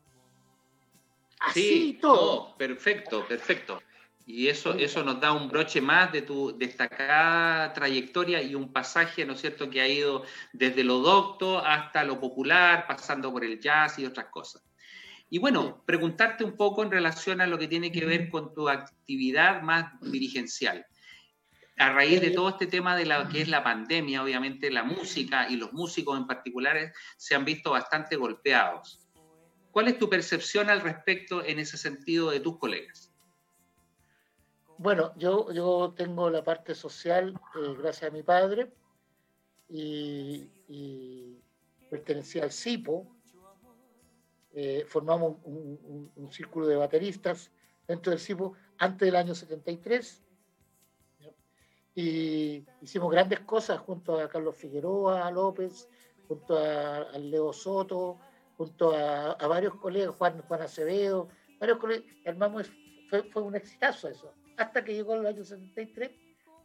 así 1.40 1.60
sí, 1.60 1.98
todo. 2.00 2.56
perfecto, 2.56 3.26
perfecto. 3.26 3.80
Y 4.26 4.48
eso, 4.48 4.72
eso 4.74 5.04
nos 5.04 5.20
da 5.20 5.32
un 5.32 5.48
broche 5.48 5.82
más 5.82 6.10
de 6.10 6.22
tu 6.22 6.56
destacada 6.56 7.72
trayectoria 7.74 8.42
y 8.42 8.54
un 8.54 8.72
pasaje, 8.72 9.26
¿no 9.26 9.34
es 9.34 9.40
cierto?, 9.40 9.68
que 9.68 9.82
ha 9.82 9.88
ido 9.88 10.24
desde 10.52 10.82
lo 10.82 11.00
docto 11.00 11.58
hasta 11.58 12.04
lo 12.04 12.18
popular, 12.18 12.86
pasando 12.86 13.30
por 13.30 13.44
el 13.44 13.60
jazz 13.60 13.98
y 13.98 14.06
otras 14.06 14.26
cosas. 14.26 14.62
Y 15.28 15.38
bueno, 15.38 15.82
preguntarte 15.84 16.42
un 16.44 16.56
poco 16.56 16.82
en 16.82 16.90
relación 16.90 17.40
a 17.40 17.46
lo 17.46 17.58
que 17.58 17.68
tiene 17.68 17.92
que 17.92 18.06
ver 18.06 18.30
con 18.30 18.54
tu 18.54 18.68
actividad 18.68 19.60
más 19.62 19.92
dirigencial. 20.00 20.86
A 21.76 21.92
raíz 21.92 22.20
de 22.20 22.30
todo 22.30 22.50
este 22.50 22.66
tema 22.66 22.96
de 22.96 23.04
lo 23.04 23.28
que 23.28 23.42
es 23.42 23.48
la 23.48 23.64
pandemia, 23.64 24.22
obviamente 24.22 24.70
la 24.70 24.84
música 24.84 25.48
y 25.50 25.56
los 25.56 25.72
músicos 25.72 26.16
en 26.16 26.26
particular 26.26 26.92
se 27.16 27.34
han 27.34 27.44
visto 27.44 27.72
bastante 27.72 28.16
golpeados. 28.16 29.00
¿Cuál 29.70 29.88
es 29.88 29.98
tu 29.98 30.08
percepción 30.08 30.70
al 30.70 30.80
respecto 30.80 31.44
en 31.44 31.58
ese 31.58 31.76
sentido 31.76 32.30
de 32.30 32.40
tus 32.40 32.58
colegas? 32.58 33.13
Bueno, 34.76 35.12
yo, 35.16 35.52
yo 35.52 35.94
tengo 35.96 36.28
la 36.30 36.42
parte 36.42 36.74
social 36.74 37.38
eh, 37.54 37.74
gracias 37.78 38.10
a 38.10 38.12
mi 38.12 38.22
padre 38.22 38.72
y, 39.68 40.50
pertenecía 41.88 42.42
al 42.42 42.50
CIPO. 42.50 43.06
Eh, 44.52 44.84
formamos 44.88 45.36
un, 45.44 46.28
círculo 46.32 46.66
de 46.66 46.76
bateristas 46.76 47.52
dentro 47.86 48.10
del 48.10 48.18
CIPO 48.18 48.54
antes 48.78 49.06
del 49.06 49.16
año 49.16 49.34
73 49.34 50.22
y 51.94 52.64
hicimos 52.82 53.12
grandes 53.12 53.40
cosas 53.40 53.78
junto 53.78 54.18
a 54.18 54.28
Carlos 54.28 54.56
Figueroa 54.56 55.30
López, 55.30 55.88
junto 56.26 56.58
a, 56.58 57.16
Leo 57.18 57.52
Soto, 57.52 58.18
junto 58.56 58.92
a, 58.92 59.34
varios 59.46 59.76
colegas, 59.76 60.16
Juan, 60.16 60.42
Juan 60.42 60.62
Acevedo, 60.62 61.28
varios 61.60 61.78
colegas, 61.78 62.04
armamos, 62.26 62.72
fue, 63.08 63.22
fue 63.30 63.42
un 63.42 63.54
exitazo 63.54 64.08
eso 64.08 64.34
hasta 64.56 64.84
que 64.84 64.94
llegó 64.94 65.14
el 65.14 65.26
año 65.26 65.44
73, 65.44 66.10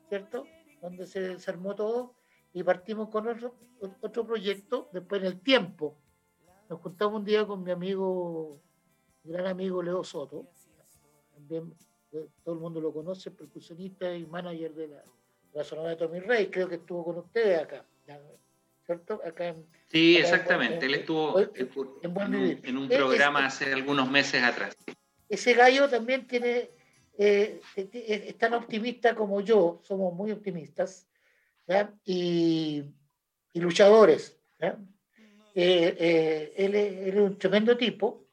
¿cierto? 0.07 0.45
Donde 0.81 1.05
se 1.07 1.21
desarmó 1.21 1.75
todo 1.75 2.15
y 2.53 2.63
partimos 2.63 3.09
con 3.09 3.27
otro, 3.27 3.55
otro 4.01 4.25
proyecto 4.25 4.89
después 4.91 5.21
en 5.21 5.27
el 5.27 5.41
tiempo. 5.41 5.97
Nos 6.69 6.79
juntamos 6.81 7.19
un 7.19 7.25
día 7.25 7.45
con 7.45 7.63
mi 7.63 7.71
amigo, 7.71 8.61
mi 9.23 9.33
gran 9.33 9.47
amigo 9.47 9.81
Leo 9.81 10.03
Soto, 10.03 10.47
también 11.33 11.73
eh, 12.11 12.27
todo 12.43 12.55
el 12.55 12.61
mundo 12.61 12.81
lo 12.81 12.93
conoce, 12.93 13.31
percusionista 13.31 14.13
y 14.13 14.25
manager 14.25 14.73
de 14.73 14.87
la, 14.87 15.03
la 15.53 15.63
Sonora 15.63 15.89
de 15.89 15.95
Tommy 15.95 16.19
Rey, 16.19 16.49
creo 16.49 16.67
que 16.67 16.75
estuvo 16.75 17.03
con 17.03 17.17
ustedes 17.17 17.61
acá, 17.61 17.85
¿cierto? 18.85 19.21
Acá 19.25 19.47
en, 19.47 19.65
sí, 19.87 20.17
exactamente, 20.17 20.85
él 20.85 20.95
estuvo 20.95 21.39
en, 21.39 22.59
en, 22.63 22.77
un 22.77 22.87
programa 22.87 23.45
hace 23.45 23.71
algunos 23.73 24.09
meses 24.09 24.43
atrás. 24.43 24.75
Ese 25.27 25.53
gallo 25.53 25.87
también 25.89 26.27
tiene 26.27 26.71
eh, 27.21 27.59
es 27.75 28.37
tan 28.37 28.53
optimista 28.53 29.13
como 29.13 29.41
yo, 29.41 29.81
somos 29.83 30.13
muy 30.13 30.31
optimistas 30.31 31.05
Y, 32.05 32.85
luchadores. 33.55 34.39
Eh, 34.57 34.77
eh, 35.53 36.53
él, 36.55 36.75
es, 36.75 37.15
un 37.15 37.37
tremendo 37.37 37.75
tipo, 37.75 38.25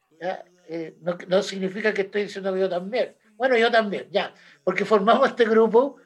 no, 1.27 1.43
significa 1.43 1.93
que 1.93 2.03
estoy 2.03 2.23
diciendo 2.23 2.55
que 2.55 2.61
yo 2.61 2.69
también. 2.69 3.17
Bueno, 3.37 3.57
yo 3.59 3.73
también, 3.73 4.07
ya, 4.13 4.33
porque 4.63 4.85
formamos 4.85 5.31
este 5.31 5.47
grupo 5.47 5.97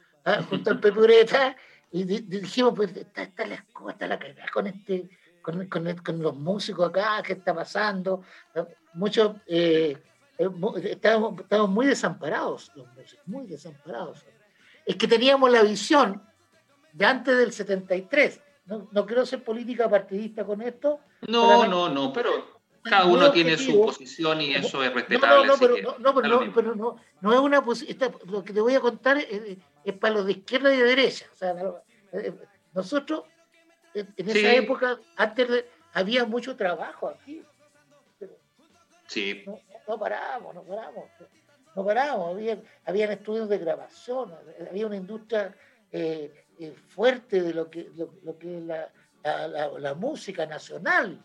junto 0.48 0.70
al 0.70 0.80
Pepureta 0.80 1.54
y 1.92 2.04
dijimos, 2.04 2.72
pues, 2.74 2.96
está, 2.96 3.24
está 3.24 3.46
la, 3.46 3.62
está 3.90 4.06
la 4.06 4.18
cagada 4.18 4.46
con 4.54 4.66
este, 4.66 5.06
con, 5.42 5.66
con, 5.66 5.96
con, 5.98 6.22
los 6.22 6.34
músicos 6.34 6.88
acá, 6.88 7.22
¿qué 7.22 7.34
está 7.34 7.54
pasando? 7.54 8.24
Muchos 8.94 9.36
estábamos, 10.84 11.44
muy 11.68 11.86
desamparados, 11.86 12.72
los 12.74 12.86
muy 13.26 13.46
desamparados. 13.46 14.24
Es 14.86 14.96
que 14.96 15.06
teníamos 15.06 15.50
la 15.50 15.62
visión 15.62 16.22
de 16.92 17.06
antes 17.06 17.36
del 17.36 17.52
73. 17.52 18.40
No, 18.66 18.88
no 18.90 19.06
quiero 19.06 19.26
ser 19.26 19.44
política 19.44 19.88
partidista 19.88 20.44
con 20.44 20.62
esto. 20.62 21.00
No, 21.28 21.66
no, 21.66 21.88
no, 21.90 22.12
pero 22.12 22.60
cada 22.82 23.04
uno 23.04 23.30
tiene 23.30 23.58
su 23.58 23.82
posición 23.82 24.40
y 24.40 24.54
eso 24.54 24.82
es 24.82 24.94
respetable. 24.94 25.46
No, 25.46 25.52
no, 25.52 25.58
pero, 25.58 25.98
no, 25.98 26.14
pero, 26.54 26.74
no, 26.74 26.96
no, 27.20 27.32
es 27.32 27.40
una 27.40 27.62
posición. 27.62 28.16
Lo 28.26 28.42
que 28.42 28.54
te 28.54 28.60
voy 28.60 28.74
a 28.74 28.80
contar 28.80 29.18
es, 29.18 29.58
para 29.96 30.14
los 30.14 30.26
de 30.26 30.32
izquierda 30.32 30.72
y 30.72 30.78
de 30.78 30.84
derecha. 30.84 31.26
O 31.32 31.36
sea, 31.36 31.54
eh, 32.12 32.32
nosotros, 32.72 33.24
en 33.92 34.08
esa 34.16 34.54
época, 34.54 34.98
antes 35.16 35.66
había 35.92 36.24
mucho 36.24 36.56
trabajo 36.56 37.08
aquí. 37.08 37.42
Sí 39.06 39.44
no 39.90 39.98
paramos, 39.98 40.54
no 40.54 40.62
paramos, 40.62 41.04
no 41.74 41.84
paramos. 41.84 42.30
Había, 42.30 42.62
habían 42.84 43.10
estudios 43.10 43.48
de 43.48 43.58
grabación, 43.58 44.32
había 44.70 44.86
una 44.86 44.94
industria 44.94 45.52
eh, 45.90 46.46
eh, 46.60 46.72
fuerte 46.86 47.42
de 47.42 47.52
lo 47.52 47.68
que, 47.68 47.90
lo, 47.96 48.38
que 48.38 48.58
es 48.58 48.62
la, 48.62 48.88
la, 49.78 49.94
música 49.94 50.46
nacional, 50.46 51.20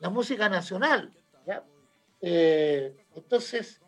la 0.00 0.08
música 0.08 0.48
nacional. 0.48 1.12
Eh, 2.22 2.96
entonces, 3.14 3.82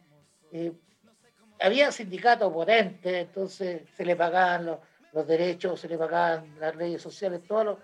había 1.59 1.91
sindicatos 1.91 2.53
potentes, 2.53 3.15
entonces 3.15 3.89
se 3.97 4.05
le 4.05 4.15
pagaban 4.15 4.79
los, 5.15 5.27
derechos, 5.27 5.81
se 5.81 5.89
le 5.89 5.97
pagaban 5.97 6.55
las 6.61 6.77
leyes 6.77 7.01
sociales, 7.01 7.41
todos 7.49 7.65
los 7.65 7.79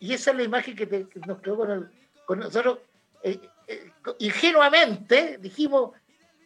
y 0.00 0.12
esa 0.12 0.30
es 0.30 0.36
la 0.36 0.42
imagen 0.42 0.74
que, 0.76 1.08
nos 1.26 1.40
quedó 1.40 1.56
con 2.26 2.38
nosotros 2.38 2.78
ingenuamente 4.18 5.38
dijimos, 5.38 5.92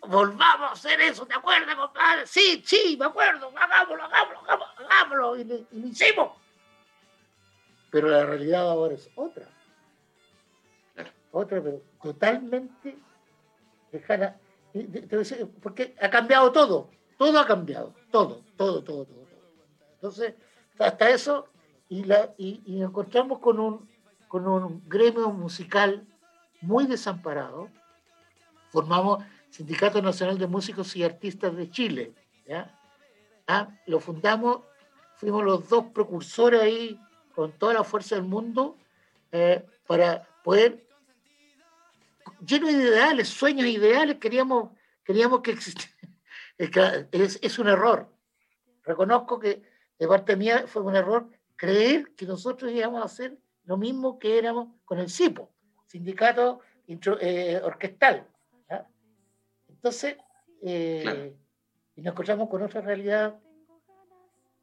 volvamos 0.08 0.70
a 0.70 0.72
hacer 0.72 1.00
eso, 1.00 1.26
¿te 1.26 1.34
acuerdas, 1.34 1.74
compadre? 1.74 2.26
Sí, 2.26 2.62
sí, 2.64 2.96
me 2.98 3.06
acuerdo, 3.06 3.52
hagámoslo, 3.56 4.04
hagámoslo, 4.04 4.66
hagámoslo, 4.78 5.36
y, 5.38 5.44
lo 5.44 5.86
hicimos. 5.86 6.32
Pero 7.90 8.08
la 8.08 8.24
realidad 8.24 8.68
ahora 8.70 8.94
es 8.94 9.08
otra. 9.14 9.48
Otra, 11.32 11.62
pero 11.62 11.82
totalmente 12.02 12.96
lejana. 13.92 14.36
Porque 15.62 15.94
ha 16.00 16.10
cambiado 16.10 16.52
todo, 16.52 16.90
todo 17.18 17.38
ha 17.38 17.46
cambiado, 17.46 17.94
todo, 18.10 18.42
todo, 18.56 18.82
todo, 18.82 19.04
todo. 19.04 19.26
Entonces, 19.94 20.34
hasta 20.78 21.10
eso, 21.10 21.48
y, 21.88 22.04
la, 22.04 22.34
y, 22.36 22.62
y 22.66 22.76
nos 22.76 22.90
encontramos 22.90 23.38
con 23.38 23.58
un, 23.58 23.88
con 24.28 24.46
un 24.46 24.82
gremio 24.88 25.30
musical 25.30 26.06
muy 26.60 26.86
desamparado, 26.86 27.70
formamos 28.70 29.24
Sindicato 29.50 30.02
Nacional 30.02 30.38
de 30.38 30.46
Músicos 30.46 30.94
y 30.96 31.04
Artistas 31.04 31.56
de 31.56 31.70
Chile. 31.70 32.14
¿ya? 32.46 32.78
¿Ah? 33.46 33.68
Lo 33.86 34.00
fundamos, 34.00 34.60
fuimos 35.16 35.44
los 35.44 35.68
dos 35.68 35.86
precursores 35.94 36.60
ahí 36.60 37.00
con 37.34 37.52
toda 37.52 37.74
la 37.74 37.84
fuerza 37.84 38.16
del 38.16 38.24
mundo 38.24 38.76
eh, 39.32 39.64
para 39.86 40.28
poder, 40.42 40.86
lleno 42.44 42.66
de 42.66 42.74
ideales, 42.74 43.28
sueños 43.28 43.66
ideales, 43.66 44.16
queríamos, 44.18 44.70
queríamos 45.04 45.40
que 45.40 45.52
existiera. 45.52 45.92
Es, 46.58 47.38
es 47.42 47.58
un 47.58 47.68
error. 47.68 48.10
Reconozco 48.82 49.38
que 49.38 49.62
de 49.98 50.08
parte 50.08 50.36
mía 50.36 50.64
fue 50.66 50.80
un 50.80 50.96
error 50.96 51.28
creer 51.54 52.14
que 52.16 52.24
nosotros 52.24 52.72
íbamos 52.72 53.02
a 53.02 53.04
hacer 53.04 53.36
lo 53.64 53.76
mismo 53.76 54.18
que 54.18 54.38
éramos 54.38 54.68
con 54.86 54.98
el 54.98 55.10
CIPO 55.10 55.50
sindicato 55.96 56.60
eh, 56.88 57.60
orquestal. 57.64 58.26
Entonces, 59.68 60.16
eh, 60.62 61.34
y 61.94 62.02
nos 62.02 62.12
encontramos 62.12 62.48
con 62.48 62.62
otra 62.62 62.80
realidad 62.80 63.38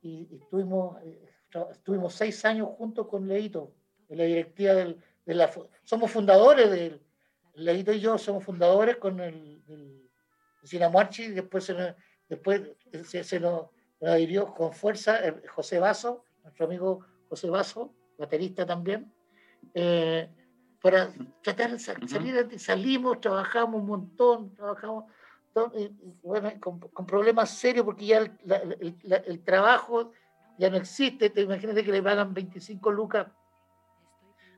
y, 0.01 0.27
estuvimos, 0.35 1.01
eh, 1.03 1.29
estuvimos 1.71 2.13
seis 2.13 2.43
años 2.45 2.69
juntos 2.77 3.07
con 3.07 3.27
Leito, 3.27 3.73
en 4.09 4.17
la 4.17 4.25
directiva 4.25 4.73
del, 4.73 5.01
de 5.25 5.33
la... 5.33 5.49
Somos 5.83 6.11
fundadores 6.11 6.69
del... 6.69 7.01
Leito 7.55 7.93
y 7.93 7.99
yo 7.99 8.17
somos 8.17 8.43
fundadores 8.43 8.97
con 8.97 9.19
el, 9.19 9.61
el, 9.67 10.09
y 10.63 11.27
después 11.29 11.63
se 11.63 11.73
nos, 11.73 11.93
después 12.27 12.61
se, 13.03 13.39
nos, 13.39 13.67
adhirió 14.01 14.53
con 14.55 14.73
fuerza 14.73 15.19
José 15.49 15.77
Vaso, 15.77 16.25
nuestro 16.41 16.65
amigo 16.65 17.05
José 17.29 17.49
Vaso, 17.49 17.93
baterista 18.17 18.65
también 18.65 19.13
para 20.83 21.13
tratar 21.41 21.71
de 21.71 21.79
salir, 21.79 22.59
salimos, 22.59 23.21
trabajamos 23.21 23.79
un 23.79 23.87
montón, 23.87 24.53
trabajamos 24.53 25.05
bueno, 26.21 26.51
con, 26.59 27.05
problemas 27.05 27.51
serios 27.51 27.85
porque 27.85 28.05
ya 28.05 28.17
el, 28.17 29.43
trabajo 29.45 30.11
ya 30.57 30.69
no 30.69 30.75
existe. 30.75 31.29
Te 31.29 31.39
imagínate 31.39 31.85
que 31.85 31.91
le 31.93 32.03
pagan 32.03 32.33
25 32.33 32.91
lucas 32.91 33.27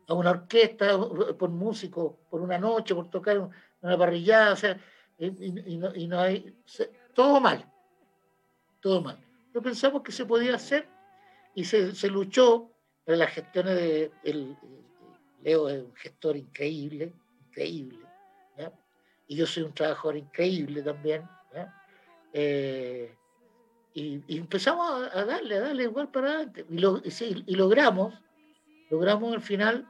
a 0.08 0.14
una 0.16 0.32
orquesta 0.32 0.98
por 1.38 1.52
músico, 1.52 2.18
por 2.28 2.42
una 2.42 2.58
noche, 2.58 2.96
por 2.96 3.12
tocar 3.12 3.48
una 3.82 3.96
parrillada, 3.96 4.54
o 4.54 4.56
sea, 4.56 4.80
y, 5.20 5.78
no, 6.08 6.20
hay, 6.20 6.56
todo 7.14 7.40
mal, 7.40 7.72
todo 8.80 9.00
mal. 9.00 9.20
Pero 9.54 9.62
pensamos 9.62 10.02
que 10.02 10.12
se 10.12 10.26
podía 10.26 10.56
hacer 10.56 10.88
y 11.54 11.66
se, 11.66 11.94
se 11.94 12.08
luchó 12.08 12.72
en 13.06 13.20
las 13.20 13.30
gestiones 13.30 13.76
de, 13.76 14.12
Leo 15.44 15.70
es 15.70 15.84
un 15.84 15.96
gestor 15.96 16.38
increíble, 16.38 17.14
increíble. 17.50 18.00
Y 19.28 19.36
yo 19.36 19.48
soy 19.48 19.64
un 19.64 19.74
trabajador 19.74 20.18
increíble 20.18 20.82
también. 20.84 21.28
Eh, 22.34 23.16
y, 23.94 24.38
empezamos 24.38 25.10
a, 25.14 25.24
darle, 25.24 25.56
a 25.56 25.62
darle 25.62 25.84
igual 25.84 26.12
para 26.12 26.28
adelante. 26.28 26.66
Y, 26.70 26.80
lo, 26.80 27.02
y, 27.02 27.56
logramos, 27.56 28.14
logramos 28.90 29.34
al 29.34 29.42
final, 29.42 29.90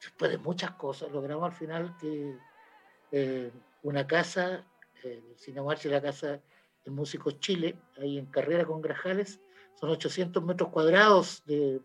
después 0.00 0.30
de 0.30 0.38
muchas 0.38 0.72
cosas, 0.72 1.10
logramos 1.10 1.44
al 1.44 1.56
final 1.56 1.96
que 1.98 2.36
eh, 3.10 3.50
una 3.82 4.06
casa, 4.06 4.66
eh, 5.02 5.22
el 5.46 5.90
la 5.90 6.02
casa 6.02 6.40
de 6.84 6.90
Músicos 6.90 7.40
Chile, 7.40 7.78
ahí 7.96 8.18
en 8.18 8.26
Carrera 8.26 8.66
con 8.66 8.82
Grajales, 8.82 9.40
son 9.80 9.90
800 9.90 10.42
metros 10.44 10.68
cuadrados 10.68 11.42
de, 11.46 11.80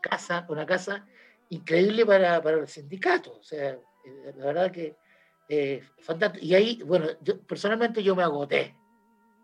casa, 0.00 0.46
una 0.48 0.64
casa 0.64 1.06
increíble 1.48 2.06
para, 2.06 2.42
para 2.42 2.58
el 2.58 2.68
sindicato. 2.68 3.38
O 3.38 3.42
sea, 3.42 3.70
eh, 3.70 4.34
la 4.36 4.46
verdad 4.46 4.70
que 4.70 4.96
eh, 5.48 5.82
fantástico. 5.98 6.44
Y 6.44 6.54
ahí, 6.54 6.82
bueno, 6.84 7.06
yo, 7.22 7.40
personalmente 7.42 8.02
yo 8.02 8.16
me 8.16 8.22
agoté. 8.22 8.74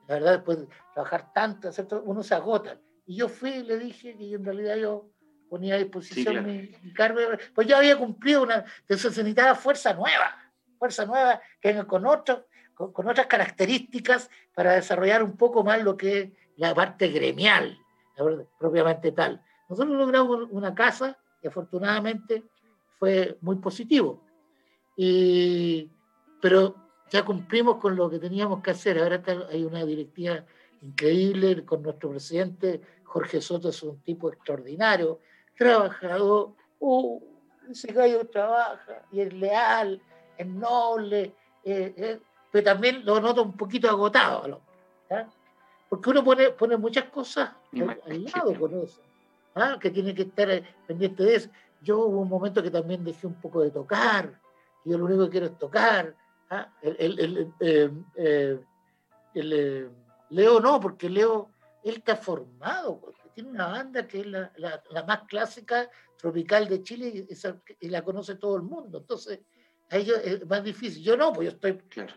La 0.08 0.14
verdad, 0.14 0.32
después 0.32 0.60
de 0.60 0.68
trabajar 0.94 1.32
tanto, 1.32 1.70
uno 2.04 2.22
se 2.22 2.34
agota. 2.34 2.78
Y 3.06 3.16
yo 3.16 3.28
fui 3.28 3.50
y 3.50 3.62
le 3.62 3.78
dije 3.78 4.16
que 4.16 4.34
en 4.34 4.44
realidad 4.44 4.76
yo 4.76 5.08
ponía 5.48 5.74
a 5.74 5.78
disposición 5.78 6.44
mi, 6.44 6.92
cargo. 6.94 7.20
Pues 7.54 7.66
yo 7.66 7.76
había 7.76 7.96
cumplido 7.96 8.42
una. 8.42 8.64
Entonces 8.80 9.14
se 9.14 9.22
necesitaba 9.22 9.54
fuerza 9.54 9.92
nueva, 9.94 10.36
fuerza 10.78 11.04
nueva 11.04 11.40
que 11.60 11.68
venga 11.68 11.86
con, 11.86 12.06
otro, 12.06 12.46
con, 12.74 13.08
otras 13.08 13.26
características 13.26 14.30
para 14.54 14.72
desarrollar 14.72 15.22
un 15.22 15.36
poco 15.36 15.62
más 15.62 15.82
lo 15.82 15.96
que 15.96 16.20
es 16.20 16.30
la 16.56 16.74
parte 16.74 17.08
gremial, 17.08 17.78
propiamente 18.58 19.12
tal. 19.12 19.42
Nosotros 19.68 19.96
logramos 19.96 20.48
una 20.50 20.74
casa 20.74 21.16
y 21.42 21.48
afortunadamente 21.48 22.44
fue 22.98 23.38
muy 23.40 23.56
positivo. 23.56 24.22
Y, 24.96 25.90
pero 26.40 26.74
ya 27.10 27.24
cumplimos 27.24 27.76
con 27.76 27.96
lo 27.96 28.10
que 28.10 28.18
teníamos 28.18 28.62
que 28.62 28.72
hacer. 28.72 28.98
Ahora 28.98 29.22
hay 29.50 29.64
una 29.64 29.84
directiva 29.84 30.44
increíble 30.82 31.64
con 31.64 31.82
nuestro 31.82 32.10
presidente. 32.10 32.80
Jorge 33.04 33.40
Soto 33.40 33.70
es 33.70 33.82
un 33.82 34.00
tipo 34.02 34.28
extraordinario, 34.28 35.18
trabajador, 35.56 36.52
uh, 36.78 37.20
ese 37.68 37.92
gallo 37.92 38.26
trabaja 38.28 39.02
y 39.10 39.20
es 39.20 39.32
leal, 39.32 40.00
es 40.38 40.46
noble, 40.46 41.34
eh, 41.64 41.94
eh, 41.96 42.20
pero 42.50 42.64
también 42.64 43.04
lo 43.04 43.20
noto 43.20 43.42
un 43.42 43.56
poquito 43.56 43.88
agotado. 43.88 44.60
Porque 45.90 46.10
uno 46.10 46.22
pone, 46.22 46.50
pone 46.50 46.76
muchas 46.76 47.06
cosas 47.06 47.50
al, 48.06 48.24
lado 48.24 48.58
con 48.60 48.78
eso, 48.78 49.02
¿ah? 49.56 49.76
que 49.80 49.90
tiene 49.90 50.14
que 50.14 50.22
estar 50.22 50.48
pendiente 50.86 51.24
de 51.24 51.34
eso. 51.34 51.50
Yo 51.82 51.98
hubo 51.98 52.20
un 52.20 52.28
momento 52.28 52.62
que 52.62 52.70
también 52.70 53.02
dejé 53.02 53.26
un 53.26 53.40
poco 53.40 53.60
de 53.60 53.72
tocar, 53.72 54.40
yo 54.84 54.96
lo 54.96 55.06
único 55.06 55.24
que 55.24 55.30
quiero 55.30 55.46
es 55.46 55.58
tocar. 55.58 56.14
¿ah? 56.48 56.72
El, 56.80 57.52
eh, 57.58 57.90
eh, 58.14 58.60
eh, 59.34 59.90
Leo 60.28 60.60
no, 60.60 60.80
porque 60.80 61.10
Leo, 61.10 61.50
él 61.82 61.96
está 61.96 62.14
formado, 62.14 63.12
tiene 63.34 63.50
una 63.50 63.66
banda 63.66 64.06
que 64.06 64.20
es 64.20 64.26
la, 64.28 64.52
más 65.08 65.22
clásica 65.26 65.90
tropical 66.16 66.68
de 66.68 66.84
Chile 66.84 67.26
y, 67.80 67.88
la 67.88 68.02
conoce 68.02 68.36
todo 68.36 68.54
el 68.54 68.62
mundo. 68.62 68.98
Entonces, 68.98 69.40
a 69.90 69.96
ellos 69.96 70.20
es 70.22 70.46
más 70.46 70.62
difícil. 70.62 71.02
Yo 71.02 71.16
no, 71.16 71.32
pues 71.32 71.46
yo 71.46 71.54
estoy 71.54 71.72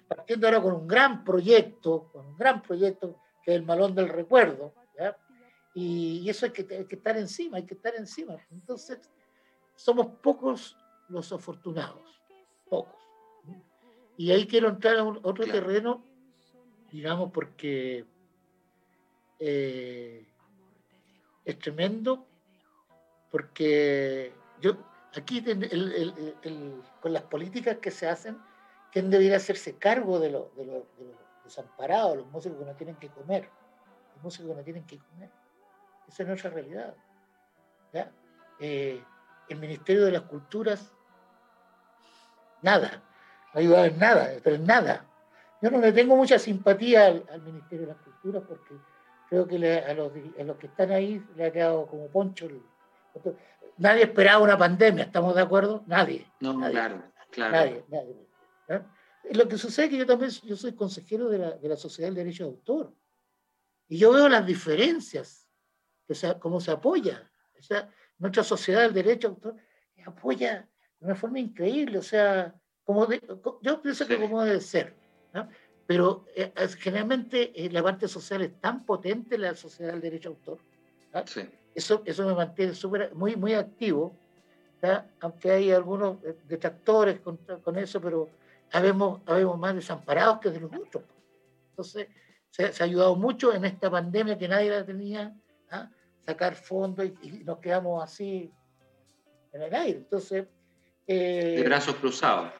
partiendo 0.07 0.45
ahora 0.45 0.61
con 0.61 0.73
un 0.75 0.87
gran 0.87 1.23
proyecto, 1.23 2.09
con 2.13 2.27
un 2.27 2.37
gran 2.37 2.61
proyecto 2.61 3.22
que 3.43 3.51
es 3.51 3.57
el 3.57 3.65
Malón 3.65 3.93
del 3.95 4.09
Recuerdo. 4.09 4.73
Y, 5.75 6.29
eso 6.29 6.45
hay 6.45 6.51
que, 6.51 6.67
hay 6.75 6.85
que 6.85 6.95
estar 6.95 7.17
encima, 7.17 7.57
hay 7.57 7.65
que 7.65 7.73
estar 7.73 7.95
encima. 7.95 8.37
Entonces, 8.51 8.99
somos 9.75 10.07
pocos 10.21 10.77
los 11.09 11.31
afortunados 11.31 12.21
pocos. 12.69 13.01
Y 14.17 14.31
ahí 14.31 14.45
quiero 14.47 14.69
entrar 14.69 14.97
a 14.97 15.03
otro 15.03 15.45
terreno, 15.45 16.03
digamos, 16.91 17.31
porque 17.31 18.05
eh, 19.39 20.27
es 21.43 21.59
tremendo, 21.59 22.25
porque 23.31 24.31
yo 24.61 24.77
aquí 25.15 25.43
con 27.01 27.13
las 27.13 27.23
políticas 27.23 27.77
que 27.79 27.91
se 27.91 28.07
hacen, 28.07 28.37
¿quién 28.91 29.09
debería 29.09 29.37
hacerse 29.37 29.77
cargo 29.77 30.19
de, 30.19 30.29
los 30.29 30.45
desamparados, 31.43 32.17
los 32.17 32.27
músicos 32.27 32.59
que 32.59 32.65
no 32.65 32.75
tienen 32.75 32.95
que 32.95 33.09
comer? 33.09 33.49
Los 34.15 34.23
músicos 34.23 34.51
que 34.51 34.57
no 34.57 34.63
tienen 34.63 34.85
que 34.85 34.97
comer. 34.97 35.29
Esa 36.07 36.23
es 36.23 36.29
nuestra 36.29 36.49
realidad. 36.49 36.95
Eh, 38.59 39.03
el 39.49 39.59
Ministerio 39.59 40.05
de 40.05 40.11
las 40.11 40.21
Culturas 40.23 40.93
nada, 42.61 43.03
no 43.53 43.61
iba 43.61 43.77
a 43.77 43.79
haber 43.81 43.97
nada, 43.97 44.29
pero 44.43 44.57
nada. 44.57 45.05
Yo 45.61 45.69
no 45.69 45.79
le 45.79 45.91
tengo 45.91 46.15
mucha 46.15 46.39
simpatía 46.39 47.07
al, 47.07 47.41
Ministerio 47.41 47.87
de 47.87 47.93
la 47.93 47.99
Cultura 47.99 48.41
porque 48.41 48.75
creo 49.29 49.47
que 49.47 49.55
a, 49.79 49.93
los, 49.93 50.57
que 50.57 50.67
están 50.67 50.91
ahí 50.91 51.23
le 51.35 51.45
ha 51.45 51.51
quedado 51.51 51.85
como 51.85 52.07
poncho. 52.07 52.47
nadie 53.77 54.03
esperaba 54.03 54.43
una 54.43 54.57
pandemia, 54.57 55.05
¿estamos 55.05 55.35
de 55.35 55.41
acuerdo? 55.41 55.83
Nadie. 55.85 56.25
No, 56.39 56.57
claro, 56.69 57.03
claro. 57.29 57.51
Nadie, 57.51 57.85
nadie. 57.89 58.83
Lo 59.31 59.47
que 59.47 59.57
sucede 59.57 59.85
es 59.85 59.91
que 59.91 59.97
yo 59.97 60.05
también 60.05 60.31
yo 60.43 60.55
soy 60.55 60.73
consejero 60.73 61.29
de 61.29 61.37
la, 61.37 61.51
de 61.51 61.69
la 61.69 61.77
Sociedad 61.77 62.09
del 62.09 62.15
Derecho 62.15 62.43
de 62.43 62.49
Autor. 62.49 62.93
Y 63.87 63.97
yo 63.97 64.11
veo 64.11 64.27
las 64.29 64.45
diferencias, 64.45 65.47
que 66.07 66.15
sea, 66.15 66.39
cómo 66.39 66.59
se 66.59 66.71
apoya. 66.71 67.31
O 67.59 67.61
sea, 67.61 67.89
nuestra 68.17 68.43
sociedad 68.43 68.81
del 68.81 68.93
derecho 68.93 69.29
de 69.29 69.33
autor 69.33 69.55
apoya 70.05 70.67
de 70.99 71.05
una 71.05 71.15
forma 71.15 71.39
increíble, 71.39 71.97
o 71.97 72.01
sea, 72.01 72.53
como 72.83 73.07
yo 73.61 73.81
pienso 73.81 74.05
que 74.05 74.19
como 74.19 74.43
debe 74.43 74.59
ser, 74.59 74.95
pero 75.85 76.25
eh, 76.35 76.51
generalmente 76.79 77.51
eh, 77.55 77.69
la 77.69 77.83
parte 77.83 78.07
social 78.07 78.41
es 78.41 78.59
tan 78.59 78.85
potente 78.85 79.37
la 79.37 79.55
sociedad 79.55 79.91
del 79.91 80.01
derecho 80.01 80.29
de 80.29 80.35
autor, 80.35 80.59
eso, 81.75 82.01
eso 82.05 82.25
me 82.25 82.33
mantiene 82.33 82.73
super, 82.73 83.13
muy, 83.15 83.35
muy 83.35 83.53
activo, 83.53 84.15
aunque 85.21 85.51
hay 85.51 85.71
algunos 85.71 86.23
eh, 86.23 86.35
detractores 86.47 87.19
con, 87.21 87.37
con 87.37 87.77
eso, 87.77 88.01
pero 88.01 88.29
habemos, 88.73 89.21
habemos 89.25 89.57
más 89.57 89.75
desamparados 89.75 90.39
que 90.39 90.49
de 90.49 90.59
los 90.59 90.71
otros. 90.73 91.03
Entonces, 91.69 92.07
se, 92.49 92.65
ha 92.65 92.85
ayudado 92.85 93.15
mucho 93.15 93.53
en 93.53 93.65
esta 93.65 93.89
pandemia 93.89 94.37
que 94.37 94.47
nadie 94.47 94.69
la 94.69 94.85
tenía, 94.85 95.33
sacar 96.19 96.55
fondos 96.55 97.05
y, 97.05 97.27
y, 97.27 97.43
nos 97.43 97.59
quedamos 97.59 98.03
así 98.03 98.51
en 99.51 99.61
el 99.61 99.73
aire. 99.73 99.99
Entonces, 99.99 100.47
de 101.07 101.59
eh, 101.59 101.63
brazos 101.63 101.95
cruzados, 101.95 102.51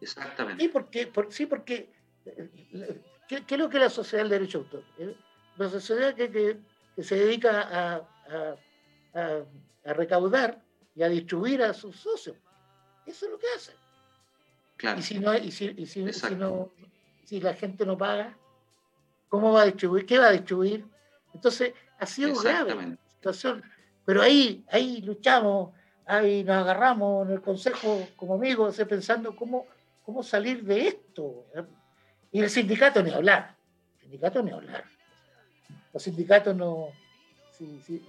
exactamente. 0.00 0.62
Sí, 0.62 0.68
porque, 0.68 1.12
sí, 1.30 1.46
porque 1.46 1.92
¿qué, 3.28 3.44
es 3.48 3.58
lo 3.58 3.68
que 3.68 3.76
es 3.76 3.82
la 3.82 3.90
sociedad 3.90 4.24
del 4.24 4.30
derecho 4.30 4.58
de 4.58 4.64
autor? 4.64 4.84
Eh, 4.98 5.16
la 5.56 5.68
sociedad 5.68 6.14
que, 6.14 6.58
se 7.02 7.14
dedica 7.14 7.68
a, 7.70 8.08
a, 9.14 9.92
recaudar 9.94 10.62
y 10.94 11.02
a 11.02 11.08
distribuir 11.08 11.62
a 11.62 11.72
sus 11.72 11.96
socios. 11.96 12.36
Eso 13.06 13.26
es 13.26 13.32
lo 13.32 13.38
que 13.38 13.46
hace. 13.56 13.72
Claro. 14.82 14.98
Y 14.98 15.02
si 15.02 15.18
no, 15.18 15.34
y 15.34 15.50
si, 15.50 15.74
y 15.78 15.86
si, 15.86 16.02
no, 16.36 16.72
si 17.24 17.40
la 17.40 17.54
gente 17.54 17.86
no 17.86 17.96
paga, 17.96 18.36
¿cómo 19.28 19.52
va 19.52 19.62
a 19.62 19.66
distribuir? 19.66 20.04
¿Qué 20.04 20.18
va 20.18 20.26
a 20.26 20.32
distribuir? 20.32 20.84
Entonces, 21.32 21.72
ha 21.98 22.04
sido 22.04 22.38
grave 22.38 22.74
la 22.74 22.98
situación. 23.14 23.62
Pero 24.04 24.20
ahí, 24.20 24.64
ahí 24.68 25.00
luchamos 25.00 25.70
ahí 26.06 26.44
nos 26.44 26.56
agarramos 26.56 27.26
en 27.26 27.34
el 27.34 27.40
consejo 27.40 28.08
como 28.16 28.34
amigos, 28.34 28.80
pensando 28.88 29.34
cómo, 29.34 29.66
cómo 30.04 30.22
salir 30.22 30.62
de 30.64 30.88
esto. 30.88 31.46
Y 32.30 32.40
el 32.40 32.50
sindicato 32.50 33.02
ni 33.02 33.10
hablar, 33.10 33.56
el 33.94 34.00
sindicato 34.02 34.42
ni 34.42 34.50
hablar. 34.50 34.84
Los 35.92 36.02
sindicatos 36.02 36.56
no 36.56 36.88
si, 37.52 38.04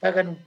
pagan 0.00 0.28
un 0.28 0.38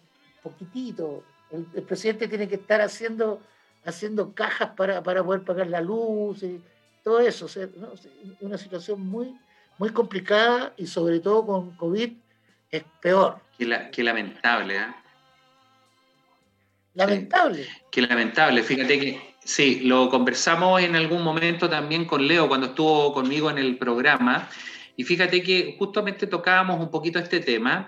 poquitito. 0.42 1.24
El, 1.52 1.84
presidente 1.84 2.28
tiene 2.28 2.48
que 2.48 2.56
estar 2.56 2.82
haciendo, 2.82 3.42
haciendo 3.90 4.34
cajas 4.34 4.72
para, 4.76 5.04
para 5.04 5.24
poder 5.24 5.44
pagar 5.44 5.68
la 5.68 5.82
luz 5.82 6.44
y 6.44 6.62
todo 7.04 7.20
eso. 7.20 7.48
una 8.42 8.58
situación 8.58 9.02
muy, 9.02 9.36
muy 9.78 9.90
complicada 9.90 10.74
y 10.78 10.88
sobre 10.88 11.20
todo 11.20 11.46
con 11.46 11.72
COVID 11.76 12.12
es 12.72 12.84
peor. 13.02 13.40
Qué, 13.58 14.04
lamentable, 14.04 14.78
¿eh? 14.78 14.88
Lamentable. 16.94 17.68
Qué 17.92 18.02
lamentable. 18.02 18.64
Fíjate 18.64 19.00
que 19.00 19.36
sí, 19.44 19.82
lo 19.82 20.10
conversamos 20.10 20.82
en 20.82 20.96
algún 20.96 21.24
momento 21.24 21.70
también 21.70 22.06
con 22.06 22.28
Leo 22.28 22.48
cuando 22.48 22.68
estuvo 22.68 23.14
conmigo 23.14 23.50
en 23.50 23.58
el 23.58 23.78
programa. 23.78 24.50
Y 24.96 25.04
fíjate 25.04 25.42
que 25.42 25.76
justamente 25.80 26.28
tocábamos 26.28 26.80
un 26.80 26.92
poquito 26.92 27.20
este 27.20 27.40
tema 27.40 27.88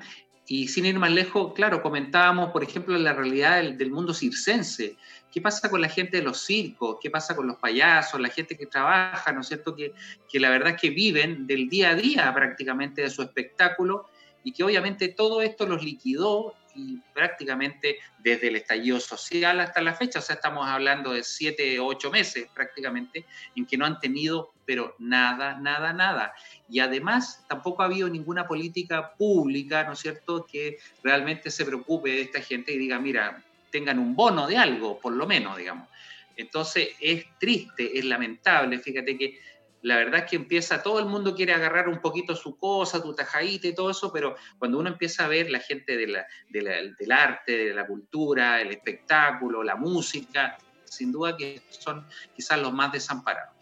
y 0.52 0.68
sin 0.68 0.86
ir 0.86 0.99
más 0.99 1.12
lejos, 1.12 1.54
claro, 1.54 1.82
comentábamos, 1.82 2.52
por 2.52 2.62
ejemplo, 2.62 2.97
la 2.97 3.14
realidad 3.14 3.64
del, 3.64 3.89
mundo 3.89 4.14
circense. 4.14 4.97
¿Qué 5.32 5.39
pasa 5.39 5.70
con 5.70 5.80
la 5.80 5.88
gente 5.88 6.18
de 6.18 6.24
los 6.24 6.41
circos? 6.41 6.97
¿Qué 7.02 7.10
pasa 7.10 7.38
con 7.38 7.47
los 7.47 7.56
payasos? 7.56 8.20
La 8.20 8.28
gente 8.28 8.58
que 8.58 8.66
trabaja, 8.66 9.32
¿no 9.32 9.39
es 9.39 9.47
cierto? 9.47 9.74
Que, 9.74 9.93
que 10.30 10.41
la 10.41 10.49
verdad 10.49 10.74
es 10.76 10.82
que 10.82 10.89
viven 10.89 11.47
del 11.47 11.70
día 11.70 11.91
a 11.91 11.95
día 11.95 12.34
prácticamente 12.34 13.02
de 13.02 13.10
su 13.10 13.22
espectáculo 13.22 14.10
y 14.43 14.52
que 14.52 14.66
obviamente 14.66 15.08
todo 15.08 15.41
esto 15.41 15.66
los 15.66 15.86
liquidó 15.86 16.54
y 16.76 16.97
prácticamente 17.14 17.99
desde 18.20 18.49
el 18.49 18.58
estallido 18.58 18.99
social 18.99 19.60
hasta 19.62 19.82
la 19.82 19.93
fecha, 19.93 20.20
o 20.20 20.22
sea, 20.22 20.36
estamos 20.36 20.68
hablando 20.68 21.14
de 21.14 21.24
siete, 21.24 21.80
ocho 21.80 22.12
meses 22.12 22.47
prácticamente, 22.54 23.26
en 23.56 23.66
que 23.66 23.78
no 23.78 23.86
han 23.86 23.99
tenido, 23.99 24.52
pero 24.72 24.95
nada, 24.99 25.59
nada, 25.59 25.91
nada. 25.91 26.34
Y 26.69 26.80
además 26.80 27.43
tampoco 27.49 27.82
ha 27.82 27.88
habido 27.88 28.07
ninguna 28.07 28.47
política 28.47 29.13
pública, 29.15 29.84
¿no 29.84 29.91
es 29.91 29.99
cierto?, 29.99 30.45
que 30.49 30.78
realmente 31.03 31.51
se 31.51 31.65
preocupe 31.65 32.09
de 32.09 32.22
esta 32.22 32.39
gente 32.39 32.72
y 32.72 32.78
diga, 32.78 32.97
mira, 32.97 33.43
tengan 33.69 33.99
un 33.99 34.15
bono 34.15 34.47
de 34.47 34.55
algo, 34.55 34.97
por 34.97 35.11
lo 35.11 35.28
menos, 35.28 35.57
digamos. 35.57 35.89
Entonces 36.38 36.91
es 37.01 37.26
triste, 37.38 37.99
es 37.99 38.05
lamentable, 38.05 38.80
fíjate 38.80 39.17
que 39.17 39.41
la 39.82 39.97
verdad 39.97 40.22
es 40.22 40.30
que 40.30 40.38
empieza, 40.38 40.82
todo 40.82 40.99
el 40.99 41.05
mundo 41.05 41.36
quiere 41.36 41.51
agarrar 41.51 41.89
un 41.89 41.99
poquito 41.99 42.34
su 42.34 42.55
cosa, 42.55 43.03
tu 43.03 43.13
tajadita 43.13 43.67
y 43.67 43.76
todo 43.76 43.91
eso, 43.91 44.13
pero 44.13 44.38
cuando 44.57 44.80
uno 44.80 44.88
empieza 44.88 45.26
a 45.26 45.28
ver 45.28 45.49
la 45.51 45.59
gente 45.59 45.97
del 45.97 47.11
arte, 47.11 47.57
de 47.57 47.74
la 47.74 47.86
cultura, 47.86 48.61
el 48.61 48.72
espectáculo, 48.72 49.63
la 49.63 49.76
música, 49.76 50.57
sin 50.86 51.11
duda 51.11 51.36
que 51.36 51.61
son 51.67 52.07
quizás 52.34 52.57
los 52.57 52.72
más 52.72 52.93
desamparados. 52.93 53.61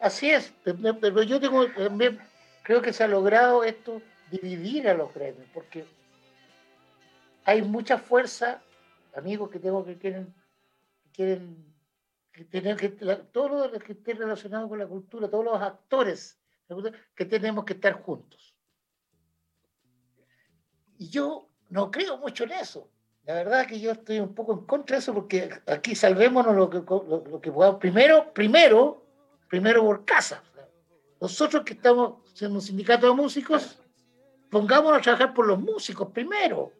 Así 0.00 0.30
es, 0.30 0.52
pero 0.62 1.22
yo 1.22 1.40
tengo, 1.40 1.66
creo 2.62 2.82
que 2.82 2.92
se 2.92 3.04
ha 3.04 3.08
logrado 3.08 3.64
esto, 3.64 4.00
dividir 4.30 4.88
a 4.88 4.94
los 4.94 5.12
gremios, 5.12 5.46
porque 5.52 5.84
hay 7.44 7.62
mucha 7.62 7.98
fuerza, 7.98 8.62
amigos 9.16 9.50
que 9.50 9.58
tengo 9.58 9.84
que 9.84 9.98
quieren, 9.98 10.34
que 11.02 11.10
quieren 11.10 11.74
tener 12.50 12.76
que, 12.76 12.90
todo 13.32 13.68
lo 13.68 13.78
que 13.78 13.92
esté 13.92 14.14
relacionado 14.14 14.68
con 14.68 14.78
la 14.78 14.86
cultura, 14.86 15.28
todos 15.28 15.44
los 15.44 15.60
actores, 15.60 16.38
que 17.14 17.24
tenemos 17.24 17.64
que 17.64 17.72
estar 17.72 17.94
juntos. 17.94 18.54
Y 20.98 21.08
yo 21.08 21.48
no 21.70 21.90
creo 21.90 22.18
mucho 22.18 22.44
en 22.44 22.52
eso. 22.52 22.90
La 23.24 23.34
verdad 23.34 23.66
que 23.66 23.78
yo 23.78 23.92
estoy 23.92 24.20
un 24.20 24.34
poco 24.34 24.52
en 24.52 24.64
contra 24.64 24.96
de 24.96 25.00
eso 25.00 25.14
porque 25.14 25.50
aquí 25.66 25.94
salvémonos 25.94 26.56
lo 26.56 26.70
que, 26.70 26.78
lo, 26.78 27.40
que 27.40 27.52
podamos. 27.52 27.78
Primero, 27.78 28.32
primero, 28.32 29.07
primero 29.48 29.82
por 29.82 30.04
casa. 30.04 30.42
Nosotros 31.20 31.64
que 31.64 31.74
estamos 31.74 32.30
siendo 32.32 32.56
un 32.56 32.62
sindicato 32.62 33.08
de 33.08 33.14
músicos, 33.14 33.82
pongámonos 34.50 34.98
a 34.98 35.02
trabajar 35.02 35.34
por 35.34 35.46
los 35.46 35.58
músicos 35.58 36.10
primero. 36.12 36.72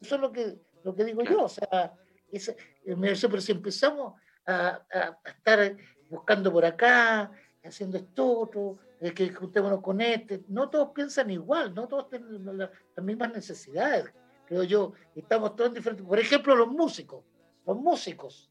Eso 0.00 0.14
es 0.14 0.20
lo 0.20 0.30
que, 0.30 0.58
lo 0.84 0.94
que 0.94 1.04
digo 1.04 1.22
yo. 1.22 1.44
O 1.44 1.48
sea, 1.48 1.94
pero 2.30 3.40
si 3.40 3.52
empezamos 3.52 4.14
a, 4.46 4.80
estar 5.24 5.76
buscando 6.08 6.52
por 6.52 6.64
acá, 6.64 7.30
haciendo 7.64 7.96
esto 7.96 8.40
otro, 8.40 8.78
que 9.14 9.32
juntémonos 9.32 9.80
con 9.80 10.00
este. 10.00 10.44
No 10.48 10.70
todos 10.70 10.90
piensan 10.94 11.30
igual, 11.30 11.74
no 11.74 11.88
todos 11.88 12.08
tienen 12.08 12.58
las 12.58 12.70
mismas 13.02 13.32
necesidades, 13.32 14.06
creo 14.46 14.62
yo. 14.62 14.92
Estamos 15.14 15.56
todos 15.56 15.74
diferentes. 15.74 16.06
Por 16.06 16.18
ejemplo, 16.18 16.54
los 16.54 16.68
músicos. 16.68 17.24
Los 17.66 17.76
músicos. 17.76 18.50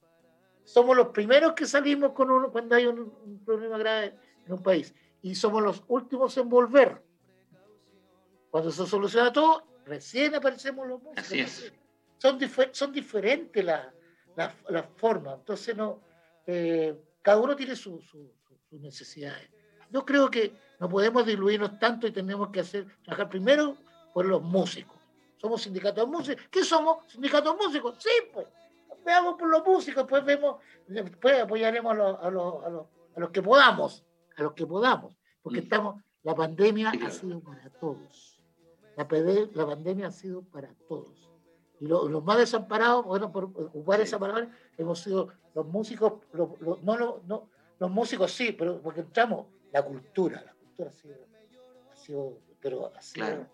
Somos 0.64 0.96
los 0.96 1.08
primeros 1.08 1.54
que 1.54 1.66
salimos 1.66 2.14
con 2.14 2.32
uno 2.32 2.52
cuando 2.52 2.76
hay 2.76 2.86
un, 2.88 3.42
problema 3.46 3.78
grave 3.78 4.16
en 4.46 4.54
un 4.54 4.64
país. 4.64 4.94
Y 5.22 5.36
somos 5.36 5.62
los 5.62 5.84
últimos 5.88 6.36
en 6.38 6.50
volver. 6.50 7.02
Cuando 8.50 8.72
se 8.72 8.86
soluciona 8.86 9.32
todo, 9.32 9.66
recién 9.86 10.36
aparecemos 10.36 10.88
los 10.88 11.02
músicos. 11.02 11.72
Son, 12.18 12.40
son 12.72 12.92
diferentes 12.92 13.64
las 13.66 13.88
la, 14.36 14.54
la 14.70 14.84
forma. 14.84 15.34
Entonces, 15.34 15.76
no, 15.76 16.00
eh, 16.46 16.96
cada 17.22 17.40
uno 17.40 17.56
tiene 17.56 17.76
sus 17.76 18.02
necesidades. 18.72 19.50
Yo 19.90 20.06
creo 20.06 20.30
que 20.30 20.54
no 20.80 20.90
podemos 20.90 21.26
diluirnos 21.26 21.78
tanto 21.80 22.08
y 22.08 22.12
tenemos 22.12 22.50
que 22.50 22.62
hacer, 22.62 22.88
trabajar 23.04 23.30
primero 23.30 23.78
por 24.14 24.26
los 24.26 24.42
músicos. 24.42 24.98
Somos 25.38 25.62
sindicatos 25.62 26.06
de 26.06 26.12
músicos. 26.12 26.46
¿Qué 26.50 26.64
somos? 26.64 27.06
Sindicatos 27.12 27.58
de 27.58 27.66
músicos. 27.66 27.96
Sí, 28.00 28.10
pues. 28.34 28.48
Veamos 29.06 29.36
por 29.36 29.50
los 29.50 29.66
músicos, 29.66 30.06
pues 30.08 30.24
vemos, 30.24 30.58
después 30.88 31.42
apoyaremos 31.42 31.92
a 31.92 31.96
los, 31.96 32.20
a 32.20 32.30
los, 32.30 32.66
a 32.66 32.70
los, 32.70 32.88
a 33.16 33.20
los 33.20 33.30
que 33.32 33.42
podamos, 33.42 34.06
a 34.38 34.44
los 34.44 34.54
que 34.54 34.66
podamos, 34.66 35.16
porque 35.42 35.60
estamos, 35.60 36.02
la 36.24 36.36
pandemia 36.36 36.92
ha 36.92 37.12
sido 37.12 37.42
para 37.42 37.70
todos. 37.70 38.42
La, 38.96 39.08
la 39.54 39.66
pandemia 39.66 40.08
ha 40.08 40.12
sido 40.12 40.44
para 40.44 40.74
todos. 40.88 41.30
Y 41.80 41.88
los 41.88 42.24
más 42.24 42.38
desamparados, 42.38 43.06
bueno, 43.06 43.32
por 43.32 43.46
ocupar 43.46 44.00
esa 44.00 44.18
palabra, 44.18 44.50
hemos 44.78 45.00
sido 45.00 45.30
los 45.54 45.66
músicos, 45.68 46.14
no, 46.32 47.22
no, 47.26 47.50
los 47.80 47.92
músicos 47.92 48.32
sí, 48.32 48.54
pero 48.54 48.82
porque 48.82 49.02
entramos, 49.02 49.48
la 49.72 49.84
cultura, 49.84 50.42
la 50.46 50.54
cultura 50.54 50.90
ha 50.90 51.96
sido, 51.96 52.40
pero 52.62 52.92
ha 52.96 53.02
sido 53.02 53.48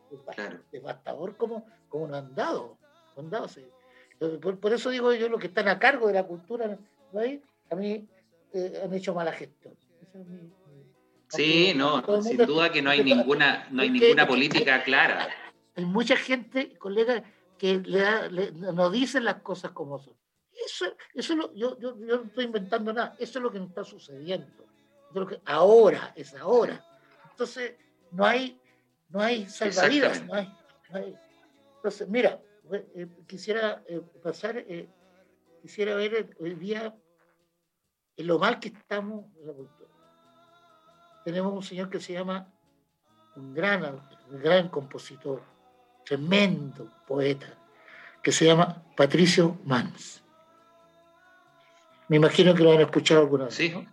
devastador 0.72 1.38
como, 1.38 1.66
como 1.88 2.08
nos 2.08 2.18
han 2.18 2.36
dado. 2.36 2.78
Han 3.18 3.30
dado 3.30 3.48
por, 4.20 4.74
eso 4.74 4.90
digo 4.90 5.14
yo, 5.14 5.30
los 5.30 5.40
que 5.40 5.48
están 5.48 5.68
a 5.68 5.80
cargo 5.80 6.08
de 6.08 6.14
la 6.14 6.24
cultura, 6.24 6.78
a 7.72 7.76
mí 7.76 8.08
eh, 8.54 8.82
han 8.84 8.94
hecho 8.94 9.14
mala 9.14 9.32
gestión. 9.32 9.76
sí, 11.28 11.74
no, 11.76 12.04
sin 12.22 12.38
duda 12.38 12.72
que 12.72 12.82
no 12.82 12.90
hay 12.90 13.04
ninguna, 13.04 13.68
no 13.72 13.82
hay 13.82 13.90
ninguna 13.90 14.28
política 14.28 14.84
clara. 14.84 15.30
Hay 15.76 15.86
mucha 15.86 16.18
gente, 16.18 16.78
colegas, 16.78 17.24
que 17.58 17.78
le, 17.78 18.52
nos 18.52 18.92
dicen 18.92 19.24
las 19.26 19.42
cosas 19.42 19.72
como 19.72 20.00
son. 20.00 20.16
Eso, 20.66 20.86
eso 21.14 21.36
lo, 21.36 21.54
yo, 21.54 21.80
yo, 21.80 21.98
yo, 22.00 22.18
no 22.18 22.24
estoy 22.24 22.46
inventando 22.46 22.92
nada, 22.92 23.16
eso 23.20 23.40
es 23.40 23.44
lo 23.44 23.52
que 23.52 23.60
nos 23.60 23.70
está 23.70 23.84
sucediendo. 23.84 24.66
que 25.14 25.42
ahora, 25.46 26.12
es 26.16 26.34
ahora. 26.36 26.84
Entonces, 27.32 27.76
no 28.12 28.26
hay, 28.26 28.60
no 29.10 29.22
hay 29.22 29.48
salvavidas, 29.48 30.26
no 30.26 30.34
hay, 30.34 30.52
Entonces, 31.78 32.08
mira, 32.10 32.42
eh, 32.72 33.08
quisiera 33.28 33.84
eh, 33.88 34.02
pasar, 34.24 34.58
eh, 34.58 34.88
quisiera 35.62 35.96
ver 35.96 36.36
hoy 36.40 36.56
día 36.56 36.96
en 38.18 38.28
lo 38.28 38.40
mal 38.40 38.60
que 38.60 38.70
estamos 38.70 39.26
en 39.40 39.48
la 39.48 39.54
cultura. 39.54 39.90
Tenemos 41.24 41.54
un 41.54 41.64
señor 41.64 41.90
que 41.90 42.00
se 42.00 42.14
llama 42.14 42.52
un 43.36 43.54
gran, 43.54 43.84
un 44.30 44.42
gran 44.42 44.70
compositor, 44.70 45.42
tremendo 46.06 46.92
poeta, 47.08 47.48
que 48.22 48.32
se 48.32 48.46
llama 48.46 48.84
Patricio 48.96 49.58
Mans. 49.66 50.24
Me 52.08 52.18
imagino 52.18 52.54
que 52.54 52.64
lo 52.64 52.72
han 52.72 52.82
escuchado 52.82 53.22
alguna 53.22 53.46
vez. 53.46 53.54
Sí. 53.54 53.88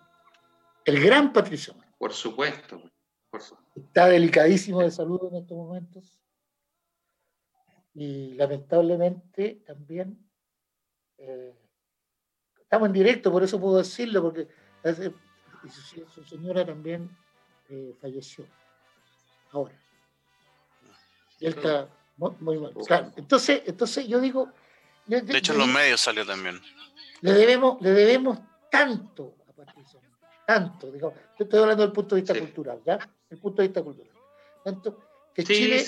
El 0.85 1.03
gran 1.03 1.33
Patricio 1.33 1.75
Mans. 1.75 1.95
Por 1.99 2.13
supuesto, 2.13 2.83
Está 3.75 4.07
delicadísimo 4.07 4.81
de 4.81 4.91
salud 4.91 5.21
en 5.31 5.37
estos 5.37 5.57
momentos. 5.57 6.19
Y 7.99 8.35
lamentablemente 8.35 9.63
también 9.67 10.19
eh, 11.17 11.55
estamos 12.61 12.89
en 12.89 12.93
directo, 12.93 13.33
por 13.33 13.43
eso 13.43 13.59
puedo 13.59 13.79
decirlo, 13.79 14.21
porque 14.21 14.49
su, 16.13 16.23
señora 16.25 16.67
también 16.67 17.09
eh, 17.71 17.95
falleció 17.99 18.45
ahora. 19.51 19.75
Y 21.41 21.47
él 21.47 21.55
está 21.57 21.89
muy, 22.19 22.59
mal. 22.59 22.75
Entonces, 23.17 23.63
entonces 23.65 24.07
yo 24.07 24.21
digo... 24.21 24.53
de 25.07 25.39
hecho, 25.39 25.55
en 25.55 25.59
los 25.61 25.69
medios 25.69 26.03
salió 26.03 26.27
también. 26.27 26.61
Le 27.23 27.33
debemos, 27.33 27.81
le 27.81 27.93
debemos 27.93 28.39
tanto 28.71 29.37
a 29.49 29.53
Patricio, 29.53 30.03
tanto, 30.47 30.93
digamos. 30.93 31.17
estoy 31.39 31.61
hablando 31.61 31.83
del 31.83 31.93
punto 31.93 32.15
de 32.15 32.21
vista 32.21 32.39
cultural, 32.39 32.79
¿ya? 32.85 32.99
El 33.31 33.39
punto 33.39 33.63
de 33.63 33.69
vista 33.69 33.83
cultural. 33.83 34.13
Tanto 34.63 35.06
que 35.37 35.45
Chile, 35.45 35.85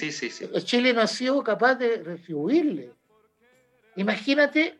Chile 0.62 0.92
no 0.92 1.00
ha 1.00 1.06
sido 1.06 1.42
capaz 1.42 1.76
de 1.76 2.02
retribuirle. 2.02 2.92
Imagínate, 3.96 4.78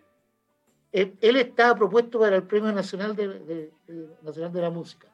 él, 0.92 1.16
estaba 1.22 1.74
propuesto 1.74 2.20
para 2.20 2.36
el 2.36 2.42
Premio 2.42 2.70
Nacional 2.70 3.16
de, 3.16 3.72
Nacional 4.20 4.52
de 4.52 4.60
la 4.60 4.68
Música, 4.68 5.08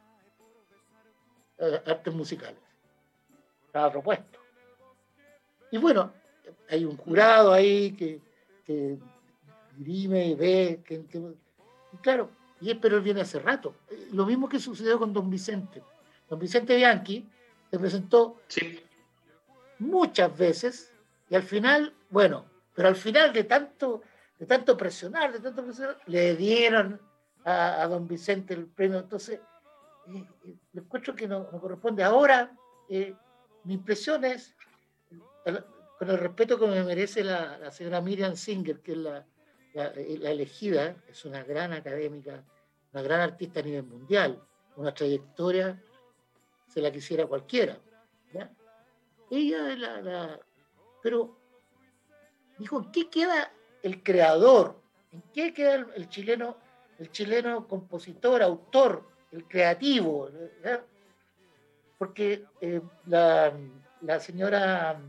eh, 1.58 1.80
artes 1.86 2.12
musicales. 2.12 2.58
Estaba 3.66 3.92
propuesto. 3.92 4.40
Y 5.70 5.78
bueno, 5.78 6.12
hay 6.68 6.84
un 6.84 6.96
jurado 6.96 7.52
ahí 7.52 7.92
que, 7.92 8.20
que 8.66 8.98
dirime 9.76 10.30
y 10.30 10.34
ve. 10.34 10.80
Que, 10.84 11.04
claro, 12.02 12.28
y 12.60 12.74
pero 12.74 12.96
él 12.96 13.02
viene 13.02 13.20
hace 13.20 13.38
rato. 13.38 13.76
Lo 14.10 14.26
mismo 14.26 14.48
que 14.48 14.58
sucedió 14.58 14.98
con 14.98 15.12
don 15.12 15.30
Vicente. 15.30 15.80
Don 16.28 16.40
Vicente 16.40 16.74
Bianchi 16.74 17.24
se 17.70 17.78
presentó 17.78 18.40
muchas 19.78 20.36
veces 20.36 20.94
y 21.28 21.34
al 21.34 21.42
final, 21.42 21.94
bueno, 22.10 22.44
pero 22.74 22.88
al 22.88 22.96
final 22.96 23.32
de 23.32 23.44
tanto, 23.44 24.02
de 24.38 24.46
tanto 24.46 24.76
presionar, 24.76 25.32
de 25.32 25.40
tanto 25.40 25.64
presionar, 25.64 25.98
le 26.06 26.36
dieron 26.36 27.00
a, 27.44 27.86
don 27.88 28.06
Vicente 28.06 28.54
el 28.54 28.66
premio. 28.66 28.98
Entonces, 28.98 29.40
eh, 30.08 30.26
eh, 30.44 30.56
le 30.72 30.80
encuentro 30.80 31.14
que 31.14 31.26
no, 31.26 31.48
corresponde. 31.48 32.02
Ahora, 32.02 32.54
eh, 32.88 33.14
mi 33.64 33.74
impresión 33.74 34.24
es, 34.24 34.54
con 35.98 36.10
el 36.10 36.18
respeto 36.18 36.58
que 36.58 36.66
me 36.66 36.82
merece 36.84 37.24
la, 37.24 37.70
señora 37.70 38.00
Miriam 38.00 38.36
Singer, 38.36 38.80
que 38.80 38.92
es 38.92 38.98
la, 38.98 39.26
elegida, 39.74 40.96
es 41.08 41.24
una 41.24 41.42
gran 41.42 41.72
académica, 41.72 42.44
una 42.92 43.02
gran 43.02 43.20
artista 43.20 43.60
a 43.60 43.62
nivel 43.64 43.84
mundial, 43.84 44.40
una 44.76 44.94
trayectoria, 44.94 45.82
se 46.68 46.80
la 46.80 46.92
quisiera 46.92 47.26
cualquiera. 47.26 47.78
Ella 49.34 50.38
pero 51.02 51.36
dijo, 52.56 52.78
¿en 52.78 52.92
qué 52.92 53.10
queda 53.10 53.52
el 53.82 54.02
creador? 54.02 54.80
¿En 55.10 55.22
qué 55.34 55.52
queda 55.52 55.86
el, 55.96 56.08
chileno, 56.08 56.56
el 56.98 57.10
chileno 57.10 57.66
compositor, 57.66 58.42
autor, 58.42 59.04
el 59.32 59.46
creativo? 59.48 60.30
Porque 61.98 62.44
eh, 62.60 62.80
la, 63.06 63.52
señora, 64.20 65.00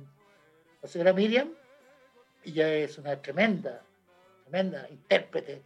la 0.81 0.87
señora 0.87 1.13
Miriam, 1.13 1.51
ella 2.43 2.73
es 2.73 2.97
una 2.97 3.21
tremenda, 3.21 3.83
tremenda 4.43 4.89
intérprete, 4.89 5.63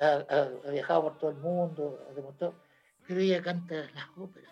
ha, 0.00 0.48
viajado 0.70 1.02
por 1.02 1.18
todo 1.18 1.30
el 1.30 1.36
mundo, 1.36 2.06
ha 2.10 2.14
demostrado, 2.14 2.54
pero 3.06 3.20
ella 3.20 3.42
canta 3.42 3.74
las 3.94 4.08
óperas, 4.16 4.50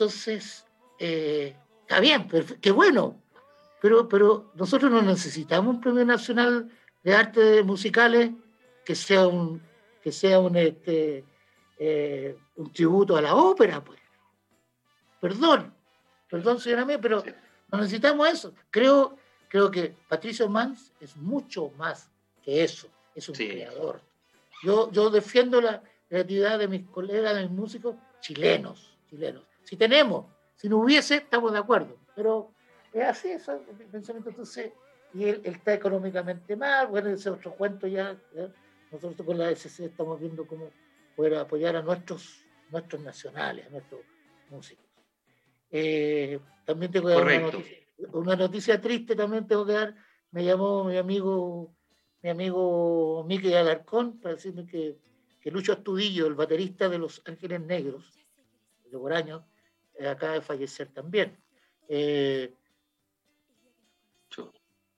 Entonces, 0.00 0.64
eh, 0.98 1.54
está 1.82 2.00
bien, 2.00 2.26
qué 2.62 2.70
bueno, 2.70 3.20
pero, 3.82 4.08
pero 4.08 4.50
nosotros 4.54 4.90
no 4.90 5.02
necesitamos 5.02 5.74
un 5.74 5.80
premio 5.82 6.06
nacional 6.06 6.70
de 7.02 7.14
artes 7.14 7.62
musicales 7.66 8.30
que 8.82 8.94
sea 8.94 9.26
un, 9.26 9.60
que 10.02 10.10
sea 10.10 10.40
un, 10.40 10.56
este, 10.56 11.22
eh, 11.78 12.34
un 12.56 12.72
tributo 12.72 13.14
a 13.14 13.20
la 13.20 13.34
ópera, 13.34 13.84
pues. 13.84 14.00
Perdón, 15.20 15.74
perdón, 16.30 16.58
señora 16.60 16.86
mía, 16.86 16.98
pero 16.98 17.22
no 17.70 17.78
necesitamos 17.78 18.26
eso. 18.26 18.54
Creo, 18.70 19.18
creo 19.48 19.70
que 19.70 19.94
Patricio 20.08 20.48
Mans 20.48 20.94
es 20.98 21.14
mucho 21.14 21.72
más 21.76 22.10
que 22.42 22.64
eso, 22.64 22.88
es 23.14 23.28
un 23.28 23.34
creador. 23.34 24.00
Yo, 24.62 24.90
yo 24.92 25.10
defiendo 25.10 25.60
la 25.60 25.82
creatividad 26.08 26.58
de 26.58 26.68
mis 26.68 26.88
colegas, 26.88 27.34
de 27.34 27.42
mis 27.42 27.50
músicos 27.50 27.96
chilenos, 28.22 28.96
chilenos. 29.10 29.49
Si 29.64 29.76
tenemos, 29.76 30.26
si 30.56 30.68
no 30.68 30.78
hubiese, 30.78 31.16
estamos 31.16 31.52
de 31.52 31.58
acuerdo, 31.58 31.96
pero 32.14 32.52
es 32.92 33.04
así, 33.04 33.28
eso 33.28 33.54
es 33.54 33.78
mi 33.78 33.84
pensamiento. 33.84 34.30
Entonces, 34.30 34.72
y 35.14 35.24
él, 35.24 35.40
está 35.44 35.74
económicamente 35.74 36.56
mal, 36.56 36.88
bueno, 36.88 37.10
ese 37.10 37.30
otro 37.30 37.54
cuento 37.54 37.86
ya, 37.86 38.16
nosotros 38.90 39.26
con 39.26 39.38
la 39.38 39.50
SC 39.50 39.86
estamos 39.86 40.20
viendo 40.20 40.46
cómo 40.46 40.70
poder 41.16 41.34
apoyar 41.36 41.76
a 41.76 41.82
nuestros, 41.82 42.44
nuestros 42.70 43.02
nacionales, 43.02 43.66
a 43.66 43.70
nuestros 43.70 44.00
músicos. 44.50 44.84
Eh, 45.70 46.38
también 46.64 46.90
tengo 46.90 47.08
que 47.08 47.14
dar 47.14 47.24
una 47.24 47.38
noticia, 47.40 47.78
una 48.12 48.36
noticia, 48.36 48.80
triste, 48.80 49.14
también 49.14 49.46
tengo 49.46 49.64
que 49.66 49.72
dar, 49.72 49.94
me 50.30 50.44
llamó 50.44 50.84
mi 50.84 50.96
amigo, 50.96 51.74
mi 52.22 52.30
amigo 52.30 53.24
Miguel 53.26 53.56
Alarcón 53.56 54.20
para 54.20 54.34
decirme 54.34 54.66
que, 54.66 54.98
que 55.40 55.50
Lucho 55.50 55.72
Astudillo, 55.72 56.26
el 56.26 56.34
baterista 56.34 56.88
de 56.88 56.98
Los 56.98 57.22
Ángeles 57.24 57.60
Negros, 57.60 58.19
de 58.90 58.96
Boraño, 58.96 59.46
eh, 59.94 60.08
acaba 60.08 60.34
de 60.34 60.40
fallecer 60.40 60.88
también. 60.88 61.36
Eh, 61.88 62.54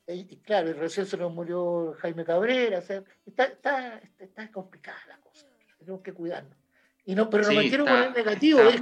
y, 0.09 0.36
claro, 0.38 0.70
y 0.70 0.72
recién 0.72 1.07
se 1.07 1.16
nos 1.16 1.32
murió 1.32 1.95
Jaime 2.01 2.24
Cabrera, 2.24 2.78
está, 2.78 3.45
está, 3.45 4.01
está, 4.18 4.51
complicada 4.51 4.99
la 5.09 5.16
cosa, 5.18 5.47
tenemos 5.78 6.03
que 6.03 6.12
cuidarnos. 6.12 6.57
Y 7.05 7.14
no, 7.14 7.30
pero 7.30 7.45
no 7.45 7.55
me 7.55 7.68
quiero 7.68 7.84
poner 7.84 8.14
negativo, 8.14 8.61
es 8.61 8.80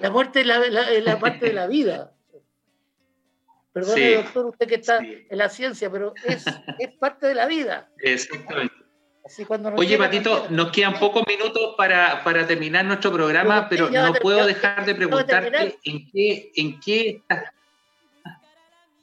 la 0.00 0.10
muerte 0.10 0.40
es 0.40 0.46
la, 0.46 0.58
la, 0.58 1.18
parte 1.18 1.46
de 1.46 1.52
la 1.52 1.66
vida. 1.68 2.14
Perdone, 3.72 4.16
doctor, 4.16 4.46
usted 4.46 4.66
que 4.66 4.74
está 4.76 4.98
en 4.98 5.38
la 5.38 5.48
ciencia, 5.48 5.90
pero 5.90 6.14
es, 6.24 6.44
es 6.78 6.90
parte 6.98 7.26
de 7.26 7.34
la 7.34 7.46
vida. 7.46 7.90
Exactamente. 7.98 8.74
Oye, 9.76 9.98
Patito, 9.98 10.46
nos 10.50 10.70
quedan 10.70 10.98
pocos 10.98 11.26
minutos 11.26 11.74
para, 11.76 12.22
para 12.24 12.46
terminar 12.46 12.84
nuestro 12.84 13.12
programa, 13.12 13.68
pero, 13.68 13.90
no 13.90 14.12
puedo 14.14 14.46
dejar 14.46 14.84
de 14.84 14.94
preguntarte 14.94 15.78
en 15.84 16.10
qué, 16.10 16.52
en 16.54 16.80
qué 16.80 17.22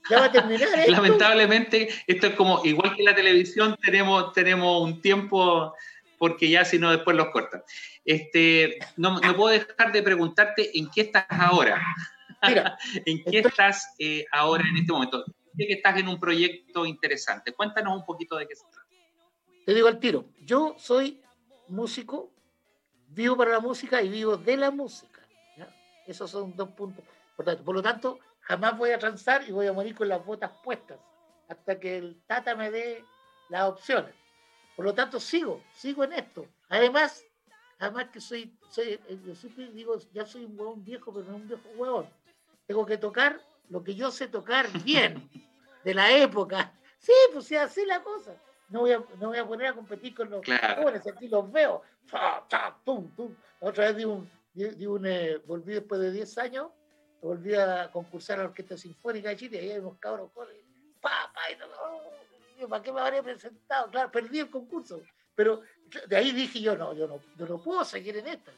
ya 0.09 0.19
va 0.19 0.25
a 0.25 0.31
terminar. 0.31 0.69
Lamentablemente, 0.87 1.89
esto 2.07 2.27
es 2.27 2.35
como, 2.35 2.61
igual 2.63 2.95
que 2.95 3.03
la 3.03 3.15
televisión, 3.15 3.75
tenemos, 3.81 4.33
tenemos 4.33 4.81
un 4.81 5.01
tiempo, 5.01 5.73
porque 6.17 6.49
ya 6.49 6.65
si 6.65 6.79
no 6.79 6.91
después 6.91 7.15
los 7.17 7.29
cortan. 7.29 7.63
Este, 8.03 8.77
no, 8.97 9.19
no 9.19 9.35
puedo 9.35 9.49
dejar 9.49 9.91
de 9.91 10.03
preguntarte 10.03 10.77
en 10.77 10.89
qué 10.89 11.01
estás 11.01 11.25
ahora. 11.29 11.81
¿En 13.05 13.23
qué 13.23 13.39
estás 13.39 13.95
eh, 13.97 14.25
ahora 14.31 14.63
en 14.69 14.77
este 14.77 14.91
momento? 14.91 15.25
Sé 15.57 15.67
que 15.67 15.73
estás 15.73 15.97
en 15.97 16.07
un 16.07 16.19
proyecto 16.19 16.85
interesante. 16.85 17.53
Cuéntanos 17.53 17.97
un 17.97 18.05
poquito 18.05 18.37
de 18.37 18.47
qué 18.47 18.55
se 18.55 18.65
trata. 18.71 18.84
Te 19.65 19.73
digo 19.73 19.87
al 19.87 19.99
tiro. 19.99 20.25
Yo 20.41 20.75
soy 20.77 21.23
músico, 21.69 22.31
vivo 23.07 23.35
para 23.35 23.51
la 23.51 23.59
música 23.59 23.99
y 24.01 24.09
vivo 24.09 24.37
de 24.37 24.57
la 24.57 24.69
música. 24.69 25.21
Esos 26.05 26.29
son 26.29 26.55
dos 26.55 26.69
puntos 26.69 27.03
Por 27.35 27.73
lo 27.73 27.81
tanto, 27.81 28.19
jamás 28.41 28.77
voy 28.77 28.91
a 28.91 28.99
transar 28.99 29.43
y 29.47 29.51
voy 29.51 29.65
a 29.65 29.73
morir 29.73 29.95
con 29.95 30.07
las 30.07 30.23
botas 30.23 30.51
puestas 30.63 30.99
hasta 31.47 31.79
que 31.79 31.97
el 31.97 32.21
Tata 32.27 32.55
me 32.55 32.69
dé 32.69 33.03
las 33.49 33.63
opciones. 33.63 34.13
Por 34.75 34.85
lo 34.85 34.93
tanto, 34.93 35.19
sigo, 35.19 35.63
sigo 35.73 36.03
en 36.03 36.13
esto. 36.13 36.45
Además, 36.69 37.23
además 37.79 38.09
que 38.13 38.21
soy, 38.21 38.55
soy 38.69 38.99
eh, 39.07 39.19
yo 39.25 39.33
siempre 39.33 39.71
digo, 39.71 39.97
ya 40.13 40.27
soy 40.27 40.45
un 40.45 40.59
huevón 40.59 40.83
viejo, 40.83 41.11
pero 41.11 41.25
no 41.25 41.37
un 41.37 41.47
viejo 41.47 41.67
huevón. 41.75 42.07
Tengo 42.67 42.85
que 42.85 42.97
tocar 42.97 43.41
lo 43.69 43.83
que 43.83 43.95
yo 43.95 44.11
sé 44.11 44.27
tocar 44.27 44.71
bien, 44.83 45.27
de 45.83 45.93
la 45.93 46.11
época. 46.11 46.71
Sí, 46.99 47.13
pues 47.33 47.45
sí, 47.45 47.55
así 47.55 47.83
la 47.85 48.03
cosa. 48.03 48.35
No 48.69 48.81
voy, 48.81 48.91
a, 48.91 48.97
no 49.19 49.27
voy 49.27 49.37
a 49.37 49.45
poner 49.45 49.67
a 49.67 49.73
competir 49.73 50.15
con 50.15 50.29
los 50.29 50.41
jóvenes, 50.45 51.05
aquí 51.07 51.27
los 51.27 51.51
veo. 51.51 51.83
otra 53.59 53.85
vez 53.85 53.95
di 53.95 54.05
un, 54.05 54.29
di, 54.53 54.85
un 54.85 55.05
eh, 55.05 55.37
volví 55.45 55.73
después 55.73 56.01
de 56.01 56.11
10 56.11 56.37
años 56.39 56.71
volví 57.25 57.55
a 57.55 57.89
concursar 57.91 58.39
a 58.39 58.43
la 58.43 58.49
Orquesta 58.49 58.77
Sinfónica 58.77 59.29
de 59.29 59.37
Chile, 59.37 59.57
y 59.57 59.59
ahí 59.61 59.71
hay 59.71 59.79
unos 59.79 59.97
cabros 59.97 60.31
coles, 60.31 60.55
papá, 61.01 61.41
y 61.51 62.65
¿para 62.65 62.83
qué 62.83 62.91
me 62.91 63.01
habría 63.01 63.23
presentado? 63.23 63.89
Claro, 63.89 64.11
perdí 64.11 64.39
el 64.39 64.49
concurso, 64.49 65.01
pero 65.33 65.61
de 66.07 66.15
ahí 66.15 66.31
dije 66.31 66.61
yo, 66.61 66.77
no, 66.77 66.93
yo 66.93 67.07
no, 67.07 67.19
no 67.45 67.63
puedo 67.63 67.83
seguir 67.83 68.17
en 68.17 68.27
esta, 68.27 68.51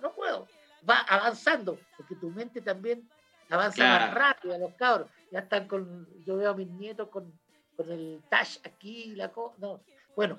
no, 0.00 0.12
puedo, 0.12 0.48
va 0.88 1.00
avanzando, 1.00 1.78
porque 1.96 2.14
tu 2.16 2.30
mente 2.30 2.62
también 2.62 3.08
avanza 3.50 3.84
más 3.84 4.14
rápido, 4.14 4.58
los 4.58 4.74
cabros, 4.74 5.10
ya 5.30 5.40
están 5.40 5.68
con, 5.68 6.08
yo 6.24 6.36
veo 6.36 6.50
a 6.50 6.54
mis 6.54 6.68
nietos 6.68 7.08
con, 7.10 7.30
con 7.76 7.90
el 7.90 8.22
touch 8.30 8.58
aquí, 8.64 9.14
la 9.14 9.30
cosa, 9.32 9.56
no, 9.58 9.80
bueno, 10.16 10.38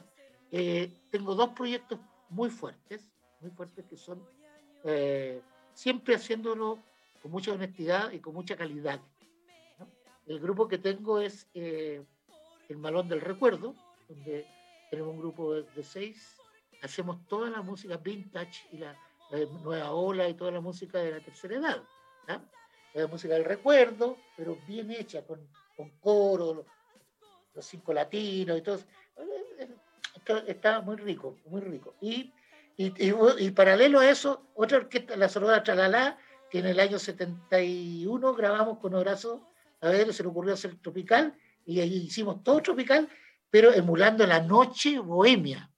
eh, 0.52 0.92
tengo 1.12 1.36
dos 1.36 1.50
proyectos 1.50 2.00
muy 2.30 2.50
fuertes, 2.50 3.06
muy 3.42 3.52
fuertes 3.52 3.86
que 3.86 3.98
son 3.98 4.26
eh, 4.84 5.42
siempre 5.74 6.16
haciéndolo 6.16 6.80
con 7.22 7.32
mucha 7.32 7.52
honestidad 7.52 8.12
y 8.12 8.20
con 8.20 8.34
mucha 8.34 8.56
calidad. 8.56 9.02
El 10.26 10.40
grupo 10.40 10.68
que 10.68 10.78
tengo 10.78 11.20
es 11.20 11.48
eh, 11.54 12.04
el 12.70 12.78
Malón 12.78 13.10
del 13.10 13.22
Recuerdo, 13.22 13.76
donde 14.08 14.48
tenemos 14.90 15.14
un 15.14 15.20
grupo 15.20 15.56
de, 15.56 15.84
seis, 15.84 16.38
hacemos 16.82 17.26
toda 17.28 17.50
la 17.50 17.62
música 17.62 17.98
vintage 17.98 18.68
y 18.72 18.78
la, 18.78 18.98
nueva 19.64 19.92
ola 19.92 20.30
y 20.30 20.36
toda 20.36 20.52
la 20.52 20.62
música 20.62 21.00
de 21.00 21.12
la 21.12 21.20
tercera 21.20 21.56
edad. 21.56 21.84
La 22.94 23.08
música 23.08 23.34
del 23.34 23.44
recuerdo, 23.44 24.18
pero 24.38 24.58
bien 24.68 24.90
hecha, 24.92 25.26
con, 25.26 25.46
con 25.76 25.90
coro, 26.00 26.66
los, 27.56 27.66
cinco 27.66 27.94
latinos 27.94 28.58
y 28.58 28.62
todo. 28.62 28.80
Está, 30.48 30.82
muy 30.82 30.98
rico, 30.98 31.38
muy 31.46 31.62
rico. 31.62 31.96
Y, 32.02 32.34
y, 32.78 32.94
y, 33.40 33.52
paralelo 33.52 34.00
a 34.00 34.10
eso, 34.10 34.48
otra 34.56 34.78
orquesta, 34.78 35.16
la 35.16 35.30
Sonora 35.30 35.64
Tralala, 35.64 36.18
que 36.50 36.60
en 36.60 36.66
el 36.66 36.80
año 36.80 37.00
71 37.00 38.34
grabamos 38.34 38.80
con 38.80 38.96
Horacio 38.96 39.48
a 39.86 39.90
ver, 39.90 40.14
se 40.14 40.24
le 40.24 40.30
ocurrió 40.30 40.54
hacer 40.54 40.76
tropical 40.78 41.36
y 41.66 41.80
ahí 41.80 42.06
hicimos 42.08 42.44
todo 42.44 42.62
tropical, 42.62 43.08
pero 43.50 43.72
emulando 43.72 44.26
la 44.26 44.40
noche 44.40 44.98
bohemia. 45.00 45.70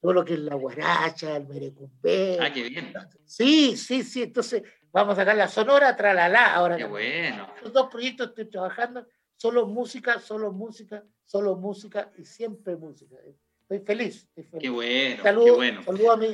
Todo 0.00 0.12
lo 0.12 0.24
que 0.24 0.34
es 0.34 0.40
la 0.40 0.54
guaracha, 0.54 1.36
el 1.36 1.46
merecumbé. 1.46 2.36
Ah, 2.40 2.52
qué 2.52 2.68
bien. 2.68 2.92
Sí, 3.24 3.76
sí, 3.76 4.02
sí. 4.02 4.24
Entonces 4.24 4.62
vamos 4.92 5.14
a 5.14 5.22
sacar 5.22 5.36
la 5.36 5.48
sonora 5.48 5.96
tralala 5.96 6.54
ahora. 6.54 6.76
Qué 6.76 6.84
bueno. 6.84 7.48
Los 7.62 7.72
dos 7.72 7.88
proyectos 7.90 8.28
estoy 8.28 8.50
trabajando, 8.50 9.06
solo 9.44 9.66
música, 9.66 10.20
solo 10.20 10.52
música, 10.52 11.04
solo 11.26 11.54
música 11.54 12.10
y 12.16 12.24
siempre 12.24 12.76
música. 12.76 13.16
Estoy 13.60 13.80
feliz. 13.80 14.26
Qué 14.58 14.70
bueno. 14.70 15.22
qué 15.22 15.50
bueno. 15.50 15.82
Saludo 15.84 16.12
a, 16.12 16.16
mí, 16.16 16.28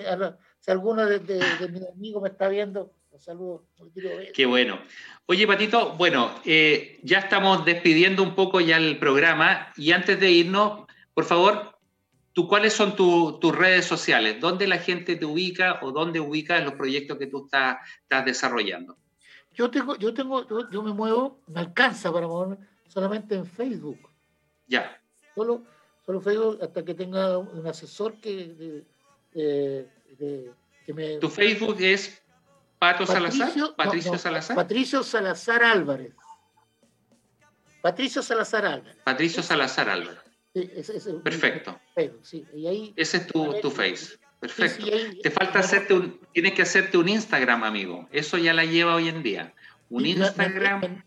si 0.61 0.71
alguno 0.71 1.05
de, 1.05 1.19
de 1.19 1.69
mis 1.73 1.89
amigos 1.89 2.23
me 2.23 2.29
está 2.29 2.49
viendo, 2.49 2.93
saludos. 3.19 3.63
Qué 4.33 4.47
bueno. 4.47 4.79
Oye, 5.27 5.45
Patito, 5.45 5.97
bueno, 5.97 6.33
eh, 6.45 7.01
ya 7.03 7.19
estamos 7.19 7.65
despidiendo 7.65 8.23
un 8.23 8.37
poco 8.37 8.61
ya 8.61 8.77
el 8.77 8.97
programa 9.01 9.73
y 9.77 9.91
antes 9.91 10.21
de 10.21 10.31
irnos, 10.31 10.87
por 11.13 11.25
favor, 11.25 11.81
¿tú, 12.33 12.47
¿cuáles 12.47 12.75
son 12.75 12.95
tus 12.95 13.57
redes 13.57 13.87
sociales? 13.87 14.39
¿Dónde 14.39 14.69
la 14.69 14.79
gente 14.79 15.17
te 15.17 15.25
ubica 15.25 15.81
o 15.83 15.91
dónde 15.91 16.21
ubicas 16.21 16.63
los 16.63 16.75
proyectos 16.75 17.19
que 17.19 17.27
tú 17.27 17.47
estás, 17.47 17.79
estás 18.03 18.25
desarrollando? 18.25 18.97
Yo 19.53 19.69
tengo, 19.69 19.97
yo 19.97 20.15
tengo, 20.15 20.47
yo, 20.71 20.83
me 20.85 20.93
muevo, 20.93 21.41
me 21.49 21.59
alcanza 21.59 22.13
para 22.13 22.29
moverme 22.29 22.70
solamente 22.91 23.35
en 23.35 23.47
Facebook. 23.47 24.11
Ya. 24.67 25.01
Solo, 25.35 25.63
solo 26.05 26.21
Facebook 26.21 26.59
hasta 26.61 26.85
que 26.85 26.95
tenga 26.95 27.39
un 27.39 27.67
asesor 27.67 28.21
que, 28.21 28.85
que 29.33 30.93
me... 30.93 31.19
¿Tu 31.19 31.29
Facebook 31.29 31.77
es 31.81 32.21
Pato 32.79 33.07
Salazar, 33.07 33.53
Patricio 33.77 34.19
Salazar. 34.19 34.57
Patricio 34.57 35.03
Salazar 35.03 35.63
Álvarez. 35.63 36.15
Patricio 37.83 38.23
Salazar 38.23 38.65
Álvarez. 38.67 38.97
Patricio 39.05 39.43
Salazar 39.43 39.89
Álvarez. 39.89 40.23
Perfecto. 41.23 41.79
Ese 41.95 43.17
es 43.19 43.27
tu, 43.27 43.55
tu 43.61 43.71
face. 43.71 44.19
Perfecto. 44.41 44.87
Te 45.23 45.31
falta 45.31 45.59
hacerte 45.59 45.93
un, 45.93 46.19
tienes 46.33 46.55
que 46.55 46.63
hacerte 46.63 46.97
un 46.97 47.09
Instagram, 47.09 47.63
amigo. 47.65 48.09
Eso 48.11 48.39
ya 48.39 48.55
la 48.55 48.65
lleva 48.65 48.95
hoy 48.95 49.09
en 49.09 49.23
día. 49.23 49.55
Un 49.91 50.07
Instagram. 50.07 51.03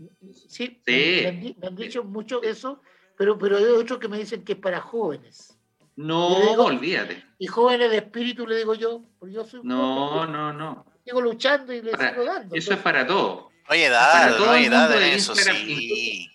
sí, 0.47 0.81
Me, 0.85 1.55
han, 1.63 1.75
dicho 1.75 2.03
mucho 2.03 2.43
eso, 2.43 2.81
pero, 3.17 3.37
pero 3.37 3.57
hay 3.57 3.63
otros 3.63 3.97
que 3.97 4.07
me 4.07 4.17
dicen 4.17 4.43
que 4.43 4.53
es 4.53 4.59
para 4.59 4.81
jóvenes. 4.81 5.57
No, 5.95 6.27
olvídate. 6.53 7.23
Y 7.39 7.47
jóvenes 7.47 7.89
de 7.91 7.97
espíritu, 7.97 8.45
le 8.45 8.57
digo 8.57 8.73
yo, 8.75 9.03
yo 9.21 9.45
soy 9.45 9.61
No, 9.63 10.25
no, 10.27 10.51
no. 10.51 10.85
Sigo 11.05 11.21
luchando 11.21 11.73
y 11.73 11.81
le 11.81 11.91
sigo 11.91 12.25
dando. 12.25 12.55
Eso 12.55 12.73
es 12.73 12.79
para 12.79 13.07
todo. 13.07 13.51
Oye, 13.69 13.85
edad, 13.85 14.37
no 14.37 14.51
hay 14.51 14.65
edad 14.65 15.01
en 15.01 15.13
eso, 15.13 15.33
sí. 15.35 16.29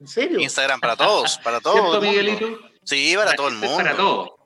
¿En 0.00 0.06
serio? 0.06 0.38
Instagram 0.40 0.80
para 0.80 0.96
todos, 0.96 1.38
para 1.38 1.60
todos. 1.62 2.02
Miguelito? 2.02 2.58
Sí, 2.82 3.14
para, 3.16 3.34
todo 3.34 3.48
el 3.48 3.54
mundo. 3.54 3.76
Para 3.76 3.96
todo. 3.96 4.38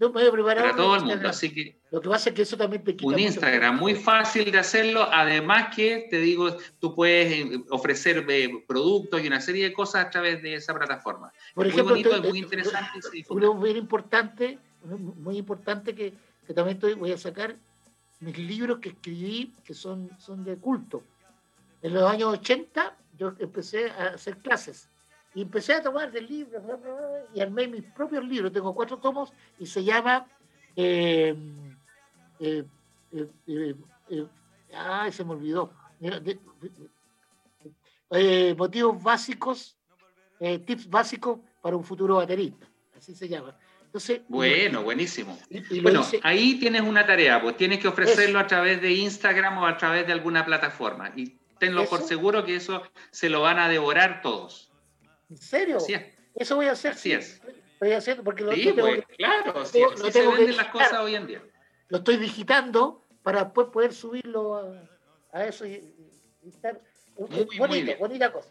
Yo 0.00 0.08
me 0.08 0.20
voy 0.20 0.28
a 0.28 0.32
preparar. 0.32 0.64
Para 0.64 0.76
todo 0.76 0.96
el 0.96 1.04
mundo, 1.04 1.28
así 1.28 1.52
que. 1.52 1.78
Lo 1.90 2.00
que 2.00 2.08
pasa 2.08 2.30
es 2.30 2.34
que 2.34 2.42
eso 2.42 2.56
también 2.56 2.82
te 2.82 2.96
quita. 2.96 3.12
Un 3.12 3.18
Instagram 3.18 3.78
muy 3.78 3.94
fácil 3.94 4.50
de 4.50 4.58
hacerlo. 4.58 5.08
Además, 5.10 5.74
que 5.74 6.08
te 6.10 6.18
digo, 6.18 6.56
tú 6.80 6.94
puedes 6.94 7.32
eh, 7.32 7.64
ofrecer 7.70 8.24
eh, 8.28 8.64
productos 8.66 9.22
y 9.22 9.28
una 9.28 9.40
serie 9.40 9.64
de 9.64 9.72
cosas 9.72 10.06
a 10.06 10.10
través 10.10 10.42
de 10.42 10.54
esa 10.54 10.74
plataforma. 10.74 11.32
Por 11.54 11.66
ejemplo, 11.66 11.94
muy 11.94 12.02
bonito, 12.02 12.22
es 12.22 12.30
muy 12.30 12.38
interesante. 12.38 13.00
Uno 13.28 13.54
muy 13.54 13.70
importante, 13.70 14.58
muy 14.82 15.38
importante 15.38 15.94
que, 15.94 16.12
que 16.46 16.54
también 16.54 16.76
estoy, 16.76 16.94
voy 16.94 17.12
a 17.12 17.18
sacar 17.18 17.56
mis 18.20 18.36
libros 18.38 18.80
que 18.80 18.88
escribí, 18.88 19.52
que 19.64 19.74
son, 19.74 20.10
son 20.18 20.44
de 20.44 20.56
culto. 20.56 21.04
En 21.82 21.94
los 21.94 22.10
años 22.10 22.32
80 22.32 22.96
yo 23.16 23.34
empecé 23.38 23.90
a 23.90 24.14
hacer 24.14 24.38
clases 24.38 24.88
y 25.34 25.42
empecé 25.42 25.74
a 25.74 25.82
tomar 25.82 26.12
del 26.12 26.26
libro 26.26 26.62
y 27.34 27.40
armé 27.40 27.66
mis 27.66 27.82
propios 27.82 28.24
libros. 28.24 28.52
Tengo 28.52 28.74
cuatro 28.74 28.98
tomos 28.98 29.32
y 29.58 29.66
se 29.66 29.82
llama. 29.82 30.26
Eh, 30.76 31.36
eh, 32.38 32.64
eh, 33.46 34.26
ay, 34.72 35.12
se 35.12 35.24
me 35.24 35.32
olvidó. 35.32 35.72
motivos 38.56 39.02
básicos, 39.02 39.76
tips 40.38 40.88
básicos 40.88 41.40
para 41.60 41.76
un 41.76 41.84
futuro 41.84 42.16
baterista. 42.16 42.68
Así 42.96 43.14
se 43.14 43.28
llama. 43.28 43.56
Entonces, 43.86 44.22
bueno, 44.28 44.82
buenísimo. 44.82 45.38
bueno, 45.82 46.04
ahí 46.22 46.58
tienes 46.58 46.82
una 46.82 47.06
tarea, 47.06 47.40
pues 47.40 47.56
tienes 47.56 47.78
que 47.78 47.86
ofrecerlo 47.86 48.40
a 48.40 48.46
través 48.46 48.80
de 48.80 48.92
Instagram 48.92 49.58
o 49.58 49.66
a 49.66 49.76
través 49.76 50.06
de 50.06 50.12
alguna 50.12 50.44
plataforma. 50.44 51.12
Y 51.14 51.36
tenlo 51.58 51.86
por 51.86 52.02
seguro 52.02 52.44
que 52.44 52.56
eso 52.56 52.82
se 53.10 53.28
lo 53.28 53.42
van 53.42 53.58
a 53.58 53.68
devorar 53.68 54.20
todos. 54.20 54.73
¿En 55.34 55.38
serio? 55.38 55.78
Eso 56.36 56.56
voy 56.56 56.66
a 56.66 56.72
hacer. 56.72 56.92
Así 56.92 57.12
es. 57.12 57.42
Voy 57.80 57.90
a 57.90 57.98
hacer 57.98 58.22
porque 58.22 58.44
lo 58.44 58.52
sí, 58.52 58.72
pues, 58.72 59.04
claro, 59.18 59.66
sí, 59.66 59.80
lo 59.80 60.10
se 60.10 60.26
venden 60.26 60.56
las 60.56 60.68
cosas 60.68 61.00
hoy 61.00 61.16
en 61.16 61.26
día. 61.26 61.42
Lo 61.88 61.98
estoy 61.98 62.18
digitando 62.18 63.04
para 63.24 63.44
después 63.44 63.66
poder 63.72 63.92
subirlo 63.92 64.78
a, 65.32 65.44
eso 65.44 65.66
y, 65.66 65.92
estar. 66.46 66.80
Muy, 67.18 67.82
bien. 67.82 67.98
bonita 67.98 68.32
cosa. 68.32 68.50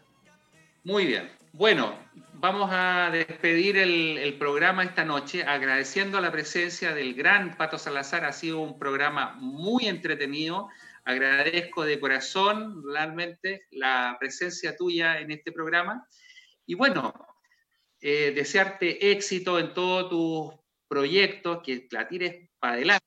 Muy 0.84 1.06
bien. 1.06 1.30
Bueno, 1.52 1.98
vamos 2.34 2.68
a 2.70 3.08
despedir 3.10 3.78
el, 3.78 4.18
el, 4.18 4.34
programa 4.36 4.84
esta 4.84 5.04
noche 5.04 5.42
agradeciendo 5.42 6.20
la 6.20 6.30
presencia 6.30 6.94
del 6.94 7.14
gran 7.14 7.56
Pato 7.56 7.78
Salazar. 7.78 8.26
Ha 8.26 8.32
sido 8.32 8.60
un 8.60 8.78
programa 8.78 9.36
muy 9.38 9.86
entretenido. 9.86 10.68
Agradezco 11.04 11.84
de 11.84 11.98
corazón 11.98 12.82
realmente 12.86 13.66
la 13.70 14.16
presencia 14.20 14.76
tuya 14.76 15.18
en 15.20 15.30
este 15.30 15.50
programa. 15.50 16.06
Y 16.66 16.74
bueno, 16.74 17.12
eh, 18.00 18.32
desearte 18.34 19.10
éxito 19.12 19.58
en 19.58 19.74
todos 19.74 20.08
tus 20.08 20.60
proyectos, 20.88 21.60
que 21.62 21.86
la 21.90 22.08
tires 22.08 22.48
para 22.58 22.74
adelante. 22.74 23.04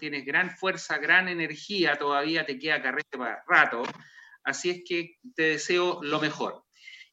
Tienes 0.00 0.24
gran 0.24 0.50
fuerza, 0.50 0.96
gran 0.96 1.28
energía, 1.28 1.96
todavía 1.98 2.46
te 2.46 2.58
queda 2.58 2.80
carrete 2.80 3.18
para 3.18 3.44
rato. 3.46 3.82
Así 4.42 4.70
es 4.70 4.82
que 4.86 5.18
te 5.34 5.42
deseo 5.42 6.02
lo 6.02 6.18
mejor. 6.18 6.64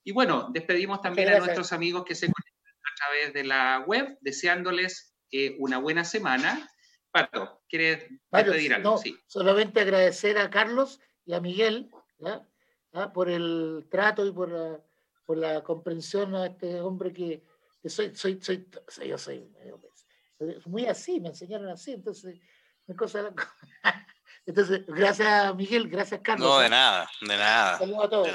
Y 0.03 0.13
bueno, 0.13 0.49
despedimos 0.51 1.01
también 1.01 1.29
a 1.29 1.39
nuestros 1.39 1.73
amigos 1.73 2.05
que 2.05 2.15
se 2.15 2.27
conectan 2.27 2.73
a 2.73 2.95
través 2.95 3.33
de 3.33 3.43
la 3.43 3.83
web, 3.85 4.17
deseándoles 4.21 5.13
eh, 5.31 5.55
una 5.59 5.77
buena 5.77 6.05
semana 6.05 6.69
Pato, 7.11 7.63
¿quieres 7.67 8.05
pedir 8.29 8.73
algo? 8.73 8.97
sí. 8.97 9.17
Solamente 9.27 9.81
agradecer 9.81 10.37
a 10.37 10.49
Carlos 10.49 10.99
y 11.25 11.33
a 11.33 11.39
Miguel 11.39 11.89
por 13.13 13.29
el 13.29 13.87
trato 13.89 14.25
y 14.25 14.31
por 14.31 14.49
la, 14.49 14.79
por 15.29 15.37
la, 15.37 15.61
comprensión 15.61 16.33
a 16.33 16.47
este 16.47 16.81
hombre 16.81 17.13
que, 17.13 17.43
soy, 17.87 18.15
soy, 18.15 18.39
soy, 18.41 18.67
yo 19.05 19.15
soy, 19.15 19.47
muy 20.65 20.87
así, 20.87 21.19
me 21.19 21.27
enseñaron 21.27 21.69
así, 21.69 21.91
entonces, 21.91 22.39
cosa 22.97 23.31
entonces, 24.47 24.87
gracias 24.87 25.55
Miguel, 25.55 25.87
gracias 25.87 26.21
Carlos. 26.23 26.49
No, 26.49 26.57
de 26.57 26.69
nada, 26.69 27.07
de 27.21 27.37
nada. 27.37 27.77
Saludos 27.77 28.05
a 28.05 28.09
todos. 28.09 28.29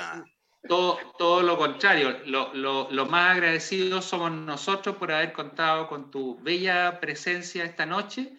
Todo, 0.69 0.99
todo, 1.19 1.43
lo 1.43 1.59
contrario, 1.59 2.21
lo, 2.27 2.55
lo, 2.55 2.89
lo, 2.89 3.07
más 3.07 3.33
agradecidos 3.33 4.05
somos 4.05 4.31
nosotros 4.31 4.95
por 4.95 5.11
haber 5.11 5.33
contado 5.33 5.89
con 5.89 6.13
tu 6.13 6.39
bella 6.43 7.01
presencia 7.01 7.65
esta 7.65 7.87
noche 7.87 8.39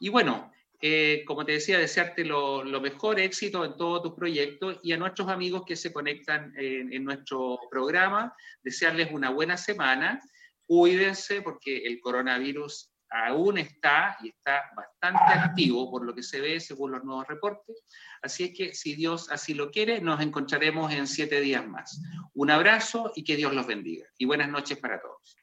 y 0.00 0.08
bueno, 0.08 0.50
eh, 0.84 1.22
como 1.26 1.44
te 1.44 1.52
decía, 1.52 1.78
desearte 1.78 2.24
lo, 2.24 2.64
mejor 2.80 3.20
éxito 3.20 3.64
en 3.64 3.76
todos 3.76 4.02
tus 4.02 4.14
proyectos 4.14 4.80
y 4.82 4.92
a 4.92 4.96
nuestros 4.96 5.28
amigos 5.28 5.62
que 5.64 5.76
se 5.76 5.92
conectan 5.92 6.52
en, 6.56 7.04
nuestro 7.04 7.60
programa, 7.70 8.34
desearles 8.64 9.12
una 9.12 9.30
buena 9.30 9.56
semana. 9.56 10.20
Cuídense 10.66 11.40
porque 11.40 11.86
el 11.86 12.00
coronavirus 12.00 12.90
aún 13.10 13.58
está 13.58 14.16
y 14.24 14.30
está 14.30 14.62
bastante 14.74 15.32
activo 15.38 15.88
por 15.88 16.04
lo 16.04 16.14
que 16.16 16.24
se 16.24 16.40
ve 16.40 16.58
según 16.58 16.90
los 16.90 17.04
nuevos 17.04 17.28
reportes. 17.28 17.84
Así 18.20 18.44
es 18.44 18.50
que 18.56 18.74
si 18.74 18.96
Dios 18.96 19.30
así 19.30 19.54
lo 19.54 19.70
quiere, 19.70 20.00
nos 20.00 20.20
encontraremos 20.20 20.92
en 20.92 21.06
siete 21.06 21.40
días 21.40 21.64
más. 21.64 22.02
Un 22.34 22.50
abrazo 22.50 23.12
y 23.14 23.22
que 23.22 23.36
Dios 23.36 23.54
los 23.54 23.68
bendiga. 23.68 24.06
Y 24.18 24.24
buenas 24.24 24.48
noches 24.48 24.78
para 24.78 25.00
todos. 25.00 25.36